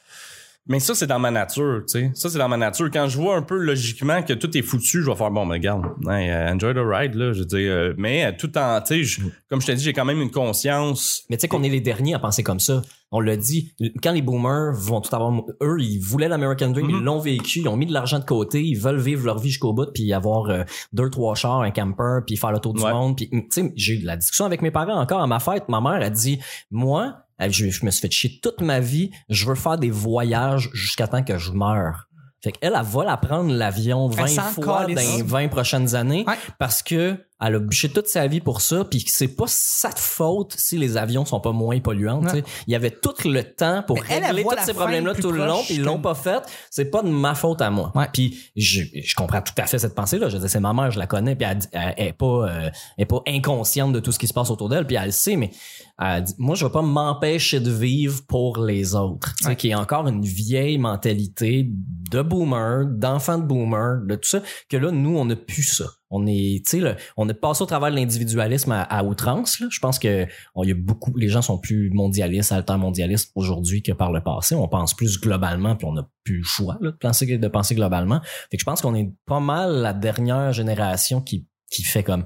Mais 0.69 0.80
ça, 0.80 0.93
c'est 0.95 1.08
dans 1.08 1.19
ma 1.19 1.32
nature, 1.32 1.84
tu 1.88 1.99
sais. 1.99 2.12
Ça, 2.13 2.30
c'est 2.30 2.38
dans 2.38 2.49
ma 2.49 2.58
nature. 2.58 2.89
Quand 2.91 3.08
je 3.08 3.17
vois 3.17 3.36
un 3.38 3.41
peu 3.41 3.58
logiquement 3.58 4.21
que 4.21 4.34
tout 4.34 4.56
est 4.58 4.62
foutu, 4.62 5.01
je 5.03 5.10
vais 5.10 5.15
faire 5.15 5.32
bon, 5.32 5.45
mais 5.45 5.56
regarde, 5.56 5.86
hey, 6.10 6.30
euh, 6.30 6.53
enjoy 6.53 6.73
the 6.73 6.80
ride 6.84 7.15
là. 7.15 7.32
Je 7.34 7.39
veux 7.39 7.45
dire, 7.45 7.71
euh, 7.71 7.93
mais 7.97 8.25
euh, 8.25 8.32
tout 8.38 8.58
en, 8.58 8.82
tu 8.82 9.06
sais, 9.06 9.21
comme 9.49 9.62
je 9.62 9.67
t'ai 9.67 9.75
dit, 9.75 9.84
j'ai 9.84 9.93
quand 9.93 10.06
même 10.06 10.21
une 10.21 10.32
conscience. 10.32 11.23
Mais 11.30 11.38
tu 11.38 11.41
sais 11.41 11.47
qu'on 11.47 11.63
est 11.63 11.69
les 11.69 11.80
derniers 11.82 12.15
à 12.15 12.19
penser 12.19 12.43
comme 12.43 12.60
ça. 12.60 12.82
On 13.12 13.21
l'a 13.21 13.38
dit, 13.38 13.73
quand 14.03 14.12
les 14.12 14.21
boomers 14.21 14.73
vont 14.73 14.99
tout 14.99 15.15
avoir, 15.15 15.32
eux, 15.63 15.77
ils 15.80 15.99
voulaient 15.99 16.27
l'American 16.27 16.71
Dream, 16.71 16.88
Mhm. 16.88 16.95
ils 16.99 17.03
l'ont 17.03 17.19
vécu, 17.19 17.60
ils 17.60 17.67
ont 17.69 17.77
mis 17.77 17.86
de 17.86 17.93
l'argent 17.93 18.19
de 18.19 18.25
côté, 18.25 18.62
ils 18.62 18.77
veulent 18.77 18.99
vivre 18.99 19.25
leur 19.25 19.39
vie 19.39 19.49
jusqu'au 19.49 19.71
bout, 19.71 19.88
puis 19.93 20.12
avoir 20.12 20.49
euh, 20.49 20.63
deux, 20.91 21.10
trois 21.10 21.34
chars, 21.36 21.62
un 21.62 21.71
camper, 21.71 22.19
puis 22.27 22.36
faire 22.36 22.51
le 22.51 22.60
tour 22.60 22.73
du 22.73 22.84
Ouais. 22.84 22.91
monde. 22.91 23.15
Puis, 23.15 23.30
tu 23.30 23.41
sais, 23.49 23.71
j'ai 23.77 23.93
eu 23.93 23.99
de 23.99 24.06
la 24.06 24.17
discussion 24.17 24.43
avec 24.45 24.62
mes 24.62 24.71
parents 24.71 24.99
encore 24.99 25.21
à 25.21 25.27
ma 25.27 25.39
fête. 25.39 25.69
Ma 25.69 25.80
mère 25.80 26.01
a 26.06 26.10
dit, 26.10 26.39
moi, 26.69 27.19
je, 27.39 27.69
je 27.69 27.86
me 27.86 27.91
suis 27.91 28.02
fait 28.02 28.12
chier 28.12 28.39
toute 28.41 28.62
ma 28.62 28.80
vie, 28.80 29.12
je 29.30 29.45
veux 29.45 29.56
faire 29.56 29.78
des 29.78 29.91
voyages 29.91 30.69
jusqu'à 30.73 31.08
temps 31.08 31.23
que 31.23 31.38
je 31.38 31.52
meure. 31.52 32.08
Fait 32.43 32.52
qu'elle, 32.52 32.73
elle 32.76 32.86
va 32.86 33.04
la 33.04 33.17
prendre 33.17 33.52
l'avion 33.54 34.08
20 34.08 34.28
s'en 34.28 34.41
fois 34.43 34.82
dans 34.82 34.88
les 34.88 35.23
20 35.23 35.47
prochaines 35.47 35.95
années 35.95 36.23
Ouais. 36.28 36.36
parce 36.60 36.84
que 36.84 37.17
elle 37.39 37.54
a 37.54 37.60
bûché 37.60 37.89
toute 37.89 38.08
sa 38.08 38.26
vie 38.26 38.39
pour 38.41 38.62
ça 38.62 38.84
puis 38.84 39.04
c'est 39.08 39.28
pas 39.28 39.45
sa 39.47 39.91
faute 39.91 40.56
si 40.58 40.76
les 40.76 40.97
avions 40.97 41.23
sont 41.23 41.39
pas 41.39 41.52
moins 41.52 41.80
polluants 41.80 42.21
tu 42.23 42.30
sais. 42.30 42.43
il 42.65 42.73
y 42.73 42.76
avait 42.76 42.89
tout 42.89 43.13
le 43.26 43.43
temps 43.43 43.84
pour 43.86 44.00
elle, 44.10 44.23
régler 44.26 44.43
tous 44.43 44.50
ces 44.65 44.73
fin 44.73 44.80
problèmes 44.80 45.06
là 45.06 45.13
plus 45.13 45.21
tout 45.21 45.32
le 45.32 45.45
long 45.45 45.62
puis 45.63 45.76
ils 45.76 45.84
l'ont 45.84 46.00
pas 46.00 46.15
fait 46.15 46.41
c'est 46.71 46.86
pas 46.89 47.04
de 47.04 47.10
ma 47.10 47.36
faute 47.36 47.62
à 47.62 47.69
moi 47.69 47.91
Ouais. 47.93 48.08
puis 48.12 48.39
je, 48.56 48.82
je 49.04 49.13
comprends 49.13 49.41
tout 49.43 49.54
à 49.60 49.67
fait 49.67 49.78
cette 49.78 49.93
pensée 49.93 50.17
là 50.17 50.30
je 50.30 50.34
veux 50.36 50.39
dire 50.41 50.50
c'est 50.50 50.60
ma 50.60 50.73
mère 50.73 50.89
je 50.89 50.97
la 50.97 51.06
connais 51.06 51.36
puis 51.36 51.47
elle, 51.47 51.60
elle, 51.73 51.93
elle 51.97 52.08
est 52.08 52.13
pas 52.13 52.26
euh, 52.26 52.69
elle 52.97 53.04
est 53.04 53.06
pas 53.06 53.21
inconsciente 53.28 53.93
de 53.93 54.00
tout 54.00 54.12
ce 54.12 54.17
qui 54.17 54.26
se 54.28 54.34
passe 54.34 54.50
autour 54.50 54.69
d'elle 54.69 54.88
puis 54.88 54.95
elle 54.95 55.06
le 55.06 55.12
sait 55.12 55.36
mais 55.36 55.52
elle 56.00 56.23
dit, 56.23 56.34
moi 56.39 56.56
je 56.56 56.65
vais 56.65 56.71
pas 56.71 56.82
m'empêcher 56.82 57.60
de 57.60 57.69
vivre 57.71 58.21
pour 58.28 58.63
les 58.63 58.95
autres 58.95 59.36
tu 59.36 59.43
sais 59.43 59.50
Ouais. 59.50 59.56
qui 59.56 59.69
est 59.69 59.76
encore 59.76 60.08
une 60.08 60.23
vieille 60.26 60.80
mentalité 60.80 61.69
de 62.10 62.22
boomer 62.22 62.86
d'enfants 62.86 63.38
de 63.38 63.43
boomer 63.43 64.02
de 64.06 64.15
tout 64.15 64.30
ça 64.30 64.41
que 64.70 64.78
là 64.78 64.91
nous 64.91 65.17
on 65.17 65.30
a 65.30 65.36
plus 65.36 65.63
ça. 65.63 65.86
On 66.10 66.26
est 66.26 66.65
tu 66.65 66.82
sais 66.82 66.96
on 67.17 67.28
est 67.28 67.34
passé 67.34 67.63
au 67.63 67.65
travers 67.65 67.91
de 67.91 67.96
l'individualisme 67.96 68.72
à, 68.72 69.04
outrance 69.04 69.60
là. 69.60 69.67
je 69.70 69.80
pense 69.80 70.00
que 70.00 70.26
on, 70.56 70.63
y 70.63 70.72
a 70.72 70.76
beaucoup 70.76 71.15
les 71.17 71.30
gens 71.30 71.41
sont 71.41 71.58
plus 71.58 71.89
mondialistes 71.89 72.52
altermondialistes 72.52 73.32
aujourd'hui 73.36 73.82
que 73.82 73.91
par 73.91 74.12
le 74.12 74.22
passé. 74.22 74.56
On 74.56 74.67
pense 74.67 74.93
plus 74.93 75.20
globalement 75.20 75.76
puis 75.76 75.86
on 75.86 75.93
n'a 75.93 76.08
plus 76.24 76.38
le 76.38 76.43
choix 76.43 76.78
là, 76.82 76.91
de 76.91 76.98
penser 76.98 77.38
de 77.38 77.48
penser 77.48 77.76
globalement. 77.76 78.22
Fait 78.52 78.58
que 78.58 78.62
je 78.62 78.65
pense 78.65 78.82
qu'on 78.82 78.96
est 78.96 79.12
pas 79.26 79.39
mal 79.39 79.82
la 79.82 79.93
dernière 79.93 80.54
génération 80.54 81.22
qui 81.22 81.48
qui 81.69 81.84
fait 81.84 82.03
comme 82.03 82.23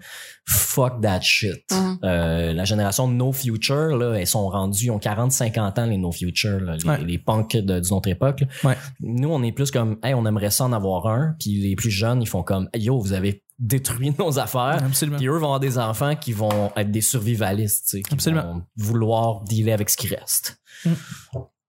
fuck 0.47 1.01
that 1.01 1.21
shit. 1.21 1.63
Mhm. 1.71 1.99
Euh, 2.03 2.53
la 2.53 2.65
génération 2.65 3.07
de 3.07 3.13
No 3.13 3.31
Future, 3.31 3.95
là, 3.97 4.13
elles 4.15 4.27
sont 4.27 4.47
rendues, 4.49 4.85
ils 4.85 4.91
ont 4.91 4.99
40-50 4.99 5.79
ans, 5.79 5.85
les 5.85 5.97
No 5.97 6.11
Future, 6.11 6.59
là, 6.59 6.75
les, 6.77 6.85
Ouais. 6.87 7.03
les 7.03 7.17
punks 7.17 7.55
de- 7.57 7.79
d'une 7.79 7.93
autre 7.93 8.09
époque. 8.09 8.43
Ouais. 8.63 8.77
Nous, 8.99 9.29
on 9.29 9.41
est 9.43 9.51
plus 9.51 9.71
comme, 9.71 9.97
hey, 10.03 10.13
on 10.13 10.25
aimerait 10.25 10.51
ça 10.51 10.65
en 10.65 10.73
avoir 10.73 11.07
un, 11.07 11.35
puis 11.39 11.55
les 11.61 11.75
plus 11.75 11.91
jeunes, 11.91 12.21
ils 12.21 12.27
font 12.27 12.43
comme, 12.43 12.69
yo, 12.75 12.99
vous 12.99 13.13
avez 13.13 13.43
détruit 13.59 14.13
nos 14.19 14.39
affaires. 14.39 14.79
Absolument. 14.83 15.17
Puis 15.17 15.27
eux 15.27 15.31
vont 15.37 15.45
avoir 15.45 15.59
des 15.59 15.77
enfants 15.77 16.15
qui 16.15 16.33
vont 16.33 16.71
être 16.75 16.91
des 16.91 17.01
survivalistes, 17.01 17.85
tu 17.89 17.97
sais, 17.97 18.03
qui 18.03 18.13
Absolument. 18.13 18.43
vont 18.53 18.61
vouloir 18.77 19.41
dealer 19.43 19.71
avec 19.73 19.89
ce 19.89 19.97
qui 19.97 20.07
reste. 20.07 20.57
Mm. 20.85 20.91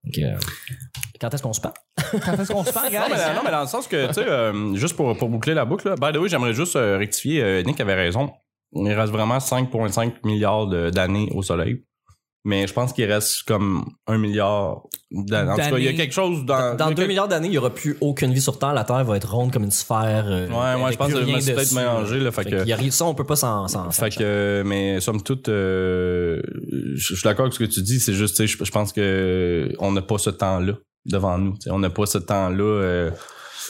Donc, 0.04 0.18
euh, 0.18 0.36
quand 1.20 1.32
est-ce 1.32 1.42
qu'on 1.42 1.52
se 1.52 1.60
parle? 1.60 1.74
Quand 2.24 2.32
est-ce 2.38 2.52
qu'on 2.52 2.64
se 2.64 2.72
parle, 2.72 2.86
Non 2.92 3.00
mais, 3.08 3.34
non, 3.34 3.40
mais 3.44 3.50
dans 3.50 3.60
le 3.60 3.66
sens 3.68 3.86
que, 3.86 4.08
tu 4.08 4.14
sais, 4.14 4.26
euh, 4.26 4.74
juste 4.74 4.96
pour, 4.96 5.16
pour 5.16 5.28
boucler 5.28 5.54
la 5.54 5.64
boucle, 5.64 5.88
là, 5.88 5.94
by 5.94 6.12
the 6.16 6.20
way, 6.20 6.28
j'aimerais 6.28 6.52
juste 6.54 6.74
euh, 6.76 6.98
rectifier, 6.98 7.42
euh, 7.42 7.62
Nick 7.62 7.80
avait 7.80 7.94
raison. 7.94 8.32
Il 8.74 8.92
reste 8.92 9.12
vraiment 9.12 9.38
5,5 9.38 10.14
milliards 10.24 10.66
de- 10.66 10.90
d'années 10.90 11.28
au 11.34 11.42
Soleil. 11.42 11.84
Mais 12.44 12.66
je 12.66 12.72
pense 12.72 12.92
qu'il 12.92 13.04
reste 13.04 13.44
comme 13.44 13.84
un 14.08 14.18
milliard 14.18 14.82
d'années. 15.12 15.50
En 15.50 15.54
tout 15.54 15.60
cas, 15.60 15.78
il 15.78 15.84
y 15.84 15.88
a 15.88 15.92
quelque 15.92 16.12
chose 16.12 16.44
dans... 16.44 16.74
Dans 16.76 16.86
il 16.86 16.88
y 16.88 16.92
a 16.92 16.94
2 16.94 16.94
quelque- 16.96 17.08
milliards 17.08 17.28
d'années, 17.28 17.46
il 17.46 17.54
y 17.54 17.58
aura 17.58 17.70
plus 17.70 17.96
aucune 18.00 18.32
vie 18.32 18.40
sur 18.40 18.58
Terre. 18.58 18.74
La 18.74 18.82
Terre 18.82 19.04
va 19.04 19.16
être 19.16 19.32
ronde 19.32 19.52
comme 19.52 19.62
une 19.62 19.70
sphère. 19.70 20.24
euh, 20.26 20.48
Ouais, 20.48 20.82
ouais, 20.82 20.90
je 20.92 20.96
pense 20.98 21.12
que 21.12 21.20
je 21.24 21.30
me 21.30 21.38
suis 21.40 21.52
peut-être 21.52 21.72
mélangé, 21.72 22.18
là, 22.18 22.32
fait 22.32 22.42
Fait 22.42 22.50
que- 22.50 22.56
rien- 22.72 22.90
ça, 22.90 23.04
on 23.04 23.14
peut 23.14 23.24
pas 23.24 23.36
s'en, 23.36 23.68
Fait 23.92 24.10
que, 24.10 24.62
mais 24.66 25.00
somme 25.00 25.22
toute, 25.22 25.48
euh, 25.48 26.42
je 26.96 27.14
suis 27.14 27.22
d'accord 27.22 27.44
avec 27.44 27.52
ce 27.54 27.60
que 27.60 27.64
tu 27.64 27.80
dis. 27.82 28.00
C'est 28.00 28.12
juste, 28.14 28.36
tu 28.36 28.48
sais, 28.48 28.64
je 28.64 28.70
pense 28.72 28.92
que 28.92 29.70
on 29.78 29.92
n'a 29.92 30.02
pas 30.02 30.18
ce 30.18 30.30
temps-là 30.30 30.74
devant 31.06 31.38
nous. 31.38 31.54
On 31.68 31.78
n'a 31.78 31.90
pas 31.90 32.06
ce 32.06 32.18
temps-là. 32.18 32.64
euh, 32.64 33.10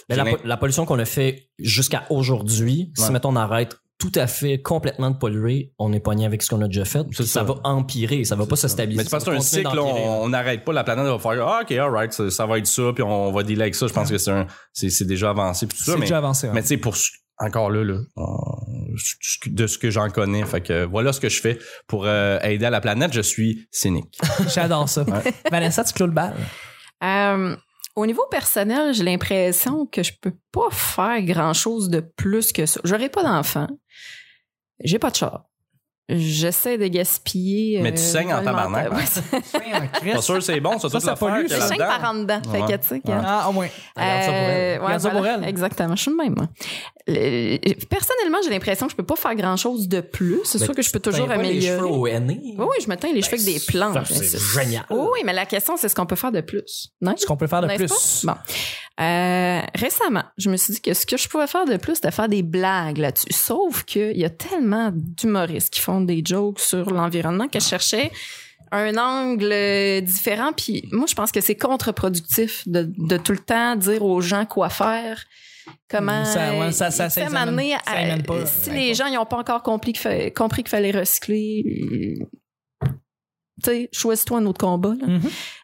la, 0.08 0.24
la 0.44 0.56
pollution 0.56 0.84
qu'on 0.86 0.98
a 0.98 1.04
fait 1.04 1.48
jusqu'à 1.58 2.04
aujourd'hui, 2.10 2.90
Ouais. 2.98 3.04
si 3.04 3.12
mettons 3.12 3.30
on 3.30 3.36
arrête 3.36 3.76
tout 4.02 4.18
à 4.18 4.26
fait 4.26 4.60
complètement 4.60 5.12
de 5.12 5.16
polluer, 5.16 5.72
on 5.78 5.92
est 5.92 6.00
poigné 6.00 6.26
avec 6.26 6.42
ce 6.42 6.50
qu'on 6.50 6.60
a 6.60 6.66
déjà 6.66 6.84
fait. 6.84 7.06
Ça. 7.12 7.24
ça. 7.24 7.42
va 7.44 7.54
empirer, 7.62 8.24
ça 8.24 8.34
va 8.34 8.46
pas 8.46 8.56
se 8.56 8.66
stabiliser. 8.66 8.98
Mais 8.98 9.04
c'est 9.04 9.10
parce 9.10 9.28
un 9.28 9.38
cycle, 9.38 9.78
on 9.78 10.28
n'arrête 10.28 10.64
pas, 10.64 10.72
la 10.72 10.82
planète 10.82 11.06
va 11.06 11.18
faire 11.20 11.46
Ah, 11.46 11.60
ok, 11.62 11.70
alright, 11.70 12.12
ça, 12.12 12.28
ça 12.28 12.44
va 12.44 12.58
être 12.58 12.66
ça, 12.66 12.90
puis 12.92 13.04
on 13.04 13.30
va 13.30 13.44
dealer 13.44 13.62
avec 13.62 13.76
ça. 13.76 13.86
Je 13.86 13.92
pense 13.92 14.10
que 14.10 14.18
c'est 14.18 14.32
un, 14.32 14.48
c'est, 14.72 14.90
c'est 14.90 15.04
déjà 15.04 15.30
avancé, 15.30 15.68
puis 15.68 15.78
tout 15.78 15.84
ça. 15.84 15.92
C'est 15.92 15.98
Mais, 15.98 16.06
déjà 16.06 16.18
avancé. 16.18 16.48
ouais. 16.48 16.52
mais 16.52 16.62
tu 16.62 16.68
sais, 16.68 16.76
pour 16.78 16.96
encore 17.38 17.70
là, 17.70 17.84
là, 17.84 18.00
de 19.46 19.66
ce 19.68 19.78
que 19.78 19.90
j'en 19.90 20.08
connais, 20.10 20.44
fait 20.44 20.62
que 20.62 20.84
voilà 20.84 21.12
ce 21.12 21.20
que 21.20 21.28
je 21.28 21.40
fais 21.40 21.60
pour 21.86 22.04
euh, 22.06 22.40
aider 22.40 22.64
à 22.64 22.70
la 22.70 22.80
planète. 22.80 23.12
Je 23.12 23.20
suis 23.20 23.68
cynique. 23.70 24.18
J'adore 24.52 24.88
ça. 24.88 25.04
Vanessa, 25.48 25.84
tu 25.84 25.92
clôt 25.92 26.06
le 26.06 26.12
bal? 26.12 26.34
Euh, 27.04 27.56
au 27.94 28.06
niveau 28.06 28.24
personnel, 28.30 28.94
j'ai 28.94 29.04
l'impression 29.04 29.86
que 29.86 30.02
je 30.02 30.12
peux 30.20 30.34
pas 30.50 30.70
faire 30.70 31.22
grand 31.22 31.52
chose 31.52 31.88
de 31.90 32.00
plus 32.00 32.52
que 32.52 32.66
ça. 32.66 32.80
J'aurais 32.84 33.08
pas 33.10 33.22
d'enfant. 33.22 33.66
J'ai 34.82 34.98
pas 34.98 35.10
de 35.10 35.16
chat. 35.16 35.44
J'essaie 36.08 36.76
de 36.78 36.88
gaspiller. 36.88 37.80
Mais 37.80 37.92
tu 37.92 37.98
saignes 38.02 38.34
en 38.34 38.42
tabarnak, 38.42 38.92
Ouais, 38.92 39.04
c'est- 39.06 39.22
Pas 40.12 40.20
sûr, 40.20 40.42
c'est 40.42 40.60
bon, 40.60 40.78
ça, 40.78 40.88
Ça, 40.90 41.00
ça 41.00 41.14
pollue, 41.16 41.46
Je 41.48 41.54
saigne 41.54 41.78
par 41.78 42.04
en 42.10 42.14
dedans. 42.14 42.40
Fait 42.50 42.58
que, 42.58 42.64
Ouais. 42.64 42.78
tu 42.78 42.86
sais, 42.88 43.00
que- 43.00 43.08
Ouais. 43.08 43.14
Ah, 43.24 43.46
au 43.48 43.52
moins. 43.52 43.68
Regarde 43.96 44.22
ça 44.22 44.26
pour 44.26 44.34
elle. 44.34 44.50
Euh, 44.50 44.78
ouais, 44.78 44.84
Regarde 44.84 45.00
ça 45.00 45.10
pour 45.10 45.18
voilà. 45.20 45.38
elle. 45.42 45.48
Exactement. 45.48 45.96
Je 45.96 46.02
suis 46.02 46.10
de 46.10 46.16
même, 46.16 46.34
moi. 46.36 46.48
le- 47.01 47.01
personnellement, 47.06 48.38
j'ai 48.44 48.50
l'impression 48.50 48.86
que 48.86 48.92
je 48.92 48.96
peux 48.96 49.04
pas 49.04 49.16
faire 49.16 49.34
grand 49.34 49.56
chose 49.56 49.88
de 49.88 50.00
plus. 50.00 50.40
C'est 50.44 50.58
Ben, 50.58 50.64
sûr 50.66 50.74
que 50.74 50.82
je 50.82 50.90
peux 50.90 51.00
toujours 51.00 51.26
pas 51.26 51.36
les 51.36 51.60
cheveux 51.60 51.78
améliorer. 51.78 51.98
au 51.98 52.06
henné? 52.06 52.40
Oui, 52.44 52.54
oui, 52.58 52.76
je 52.82 52.88
me 52.88 52.96
teins 52.96 53.12
les 53.12 53.22
cheveux 53.22 53.34
avec 53.40 53.44
des. 53.46 53.60
Ben, 53.78 53.92
mais 53.94 54.04
C'est 54.04 54.38
génial. 54.38 54.84
Oui, 54.90 55.06
oui, 55.14 55.20
mais 55.24 55.32
la 55.32 55.46
question, 55.46 55.76
c'est 55.76 55.88
ce 55.88 55.94
qu'on 55.94 56.06
peut 56.06 56.16
faire 56.16 56.32
de 56.32 56.40
plus. 56.40 56.90
Non? 57.00 57.14
Ce 57.16 57.26
qu'on 57.26 57.36
peut 57.36 57.46
faire 57.46 57.62
de 57.62 57.74
plus. 57.74 58.24
Bon. 58.24 58.34
Euh, 59.00 59.60
récemment, 59.74 60.24
je 60.36 60.50
me 60.50 60.56
suis 60.56 60.74
dit 60.74 60.80
que 60.80 60.94
ce 60.94 61.06
que 61.06 61.16
je 61.16 61.28
pouvais 61.28 61.46
faire 61.46 61.64
de 61.64 61.76
plus, 61.76 61.96
c'était 61.96 62.10
faire 62.10 62.28
des 62.28 62.42
blagues 62.42 62.98
là-dessus. 62.98 63.26
Sauf 63.32 63.84
qu'il 63.84 64.16
y 64.18 64.24
a 64.24 64.30
tellement 64.30 64.90
d'humoristes 64.94 65.70
qui 65.72 65.80
font 65.80 66.00
des 66.02 66.22
jokes 66.24 66.60
sur 66.60 66.90
l'environnement 66.90 67.48
que 67.48 67.58
je 67.58 67.64
cherchais 67.66 68.10
un 68.70 68.96
angle 68.96 69.50
euh, 69.52 70.00
différent. 70.00 70.52
Puis 70.56 70.88
moi, 70.92 71.06
je 71.08 71.14
pense 71.14 71.32
que 71.32 71.40
c'est 71.40 71.56
contre-productif 71.56 72.62
de, 72.66 72.90
de 72.96 73.16
tout 73.16 73.32
le 73.32 73.38
temps 73.38 73.76
dire 73.76 74.02
aux 74.04 74.20
gens 74.20 74.46
quoi 74.46 74.68
faire. 74.70 75.24
Comment 75.88 76.24
Ça- 76.24 76.58
ouais, 76.58 76.72
ça- 76.72 76.90
ça- 76.90 77.08
ça 77.10 77.28
m'amener 77.30 77.74
à- 77.74 77.78
pas, 78.22 78.46
si 78.46 78.70
les 78.70 78.94
gens 78.94 79.10
n'ont 79.10 79.26
pas 79.26 79.38
encore 79.38 79.62
compris 79.62 79.92
qu'il 79.92 80.32
compris 80.32 80.64
fallait 80.66 80.90
recycler, 80.90 81.64
tu 83.62 83.70
sais, 83.70 83.88
choisis-toi 83.92 84.38
un 84.38 84.46
autre 84.46 84.58
combat. 84.58 84.94
là. 85.00 85.06
Mhm. 85.06 85.20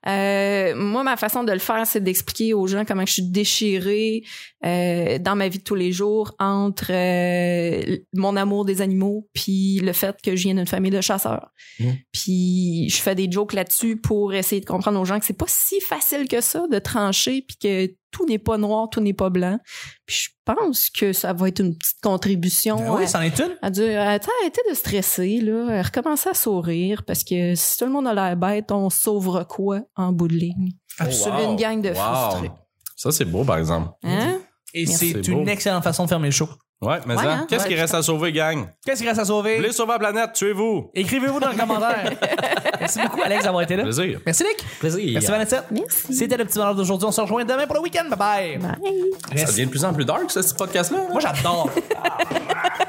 Euh, 0.07 0.75
moi, 0.77 1.03
ma 1.03 1.17
façon 1.17 1.43
de 1.43 1.51
le 1.53 1.59
faire, 1.59 1.85
c'est 1.87 2.01
d'expliquer 2.03 2.55
aux 2.55 2.67
gens 2.69 2.85
comment 2.85 3.05
je 3.05 3.15
suis 3.15 3.23
déchirée 3.29 4.23
euh, 4.65 5.19
dans 5.19 5.37
ma 5.37 5.49
vie 5.49 5.59
de 5.59 5.63
tous 5.63 5.75
les 5.77 5.93
jours 5.93 6.35
entre 6.41 6.91
euh, 6.91 7.97
mon 8.15 8.35
amour 8.37 8.65
des 8.65 8.83
animaux 8.83 9.29
puis 9.33 9.79
le 9.81 9.93
fait 9.93 10.17
que 10.23 10.35
je 10.35 10.43
viens 10.43 10.55
d'une 10.55 10.67
famille 10.67 10.91
de 10.91 11.01
chasseurs. 11.01 11.51
Mhm. 11.79 11.97
Puis 12.13 12.89
je 12.89 12.97
fais 13.01 13.15
des 13.15 13.31
jokes 13.31 13.53
là-dessus 13.53 13.97
pour 13.97 14.35
essayer 14.35 14.61
de 14.61 14.67
comprendre 14.67 14.99
aux 15.01 15.05
gens 15.05 15.19
que 15.21 15.25
c'est 15.27 15.33
pas 15.39 15.47
si 15.49 15.81
facile 15.81 16.27
que 16.29 16.41
ça 16.41 16.67
de 16.71 16.79
trancher 16.81 17.43
puis 17.47 17.57
que 17.57 17.95
tout 18.11 18.25
n'est 18.27 18.39
pas 18.39 18.57
noir, 18.59 18.89
tout 18.91 19.01
n'est 19.01 19.13
pas 19.13 19.29
blanc. 19.31 19.59
Puis 20.07 20.17
je 20.17 20.29
pense 20.45 20.89
que 20.91 21.13
ça 21.13 21.33
va 21.35 21.49
être 21.49 21.61
une 21.61 21.77
petite 21.77 22.01
contribution 22.03 22.79
Ben 22.79 22.95
oui, 22.97 23.07
c'en 23.07 23.21
est 23.21 23.39
une. 23.39 23.55
à 23.63 23.71
dire 23.71 24.01
Attends, 24.01 24.33
arrêtez 24.41 24.63
de 24.69 24.75
stresser, 24.75 25.41
là. 25.41 25.83
Recommencez 25.83 26.31
à 26.31 26.35
sourire 26.35 27.05
parce 27.07 27.23
que 27.23 27.55
si 27.55 27.77
tout 27.79 27.85
le 27.85 27.93
monde 27.93 28.09
a 28.09 28.15
l'air 28.15 28.37
bête, 28.37 28.73
on 28.73 28.89
sauvera 28.91 29.45
quoi 29.45 29.83
en 29.95 30.11
bout 30.13 30.27
de 30.29 30.35
ligne? 30.35 30.73
Absolument. 30.99 31.51
Une 31.53 31.57
gang 31.57 31.81
de 31.83 31.91
Wow. 31.91 31.95
frustrés. 32.31 32.51
Ça, 32.97 33.13
c'est 33.13 33.25
beau, 33.27 33.45
par 33.45 33.59
exemple. 33.59 33.91
Hein? 34.03 34.38
Et 34.75 34.87
c'est 34.87 35.27
une 35.29 35.45
beau. 35.45 35.51
excellente 35.51 35.83
façon 35.85 36.05
de 36.05 36.09
fermer 36.09 36.29
le 36.29 36.33
show. 36.33 36.49
Ouais, 36.81 36.99
mais 37.07 37.17
Ouais, 37.17 37.23
ça, 37.25 37.33
hein? 37.33 37.47
qu'est-ce 37.49 37.65
Ouais, 37.65 37.69
qui 37.71 37.75
reste 37.75 37.95
à 37.95 38.03
sauver, 38.03 38.31
gang? 38.31 38.69
Qu'est-ce 38.87 39.01
qu'il 39.01 39.09
reste 39.09 39.19
à 39.19 39.25
Vous 39.25 39.29
sauver? 39.31 39.57
voulez 39.57 39.73
sauver 39.73 39.93
la 39.95 39.99
planète, 39.99 40.33
tuez-vous! 40.35 40.91
Écrivez-vous 40.95 41.41
dans 41.41 41.49
les 41.51 41.57
commentaires. 41.57 42.13
Merci 42.81 43.01
beaucoup, 43.03 43.21
Alex, 43.25 43.43
d'avoir 43.43 43.63
été 43.65 43.75
là. 43.75 43.83
Plaisir. 43.83 44.21
Merci, 44.25 44.45
Nick. 44.45 44.65
Plaisir. 44.79 45.11
Merci, 45.15 45.29
Vanessa. 45.29 45.65
Merci. 45.73 46.15
C'était 46.15 46.37
le 46.37 46.45
petit 46.45 46.57
bonheur 46.57 46.77
d'aujourd'hui. 46.77 47.09
On 47.09 47.13
se 47.13 47.21
rejoint 47.21 47.45
demain 47.45 47.67
pour 47.67 47.75
le 47.75 47.81
week-end. 47.83 48.09
Bye 48.09 48.59
bye. 48.59 48.59
Bye. 48.59 49.39
Ça 49.39 49.47
devient 49.47 49.65
de 49.67 49.71
plus 49.71 49.85
en 49.85 49.93
plus 49.93 50.05
dark, 50.05 50.31
ce, 50.31 50.41
ce 50.41 50.55
podcast-là. 50.55 50.99
là. 50.99 51.05
Moi, 51.11 51.21
j'adore. 51.21 51.69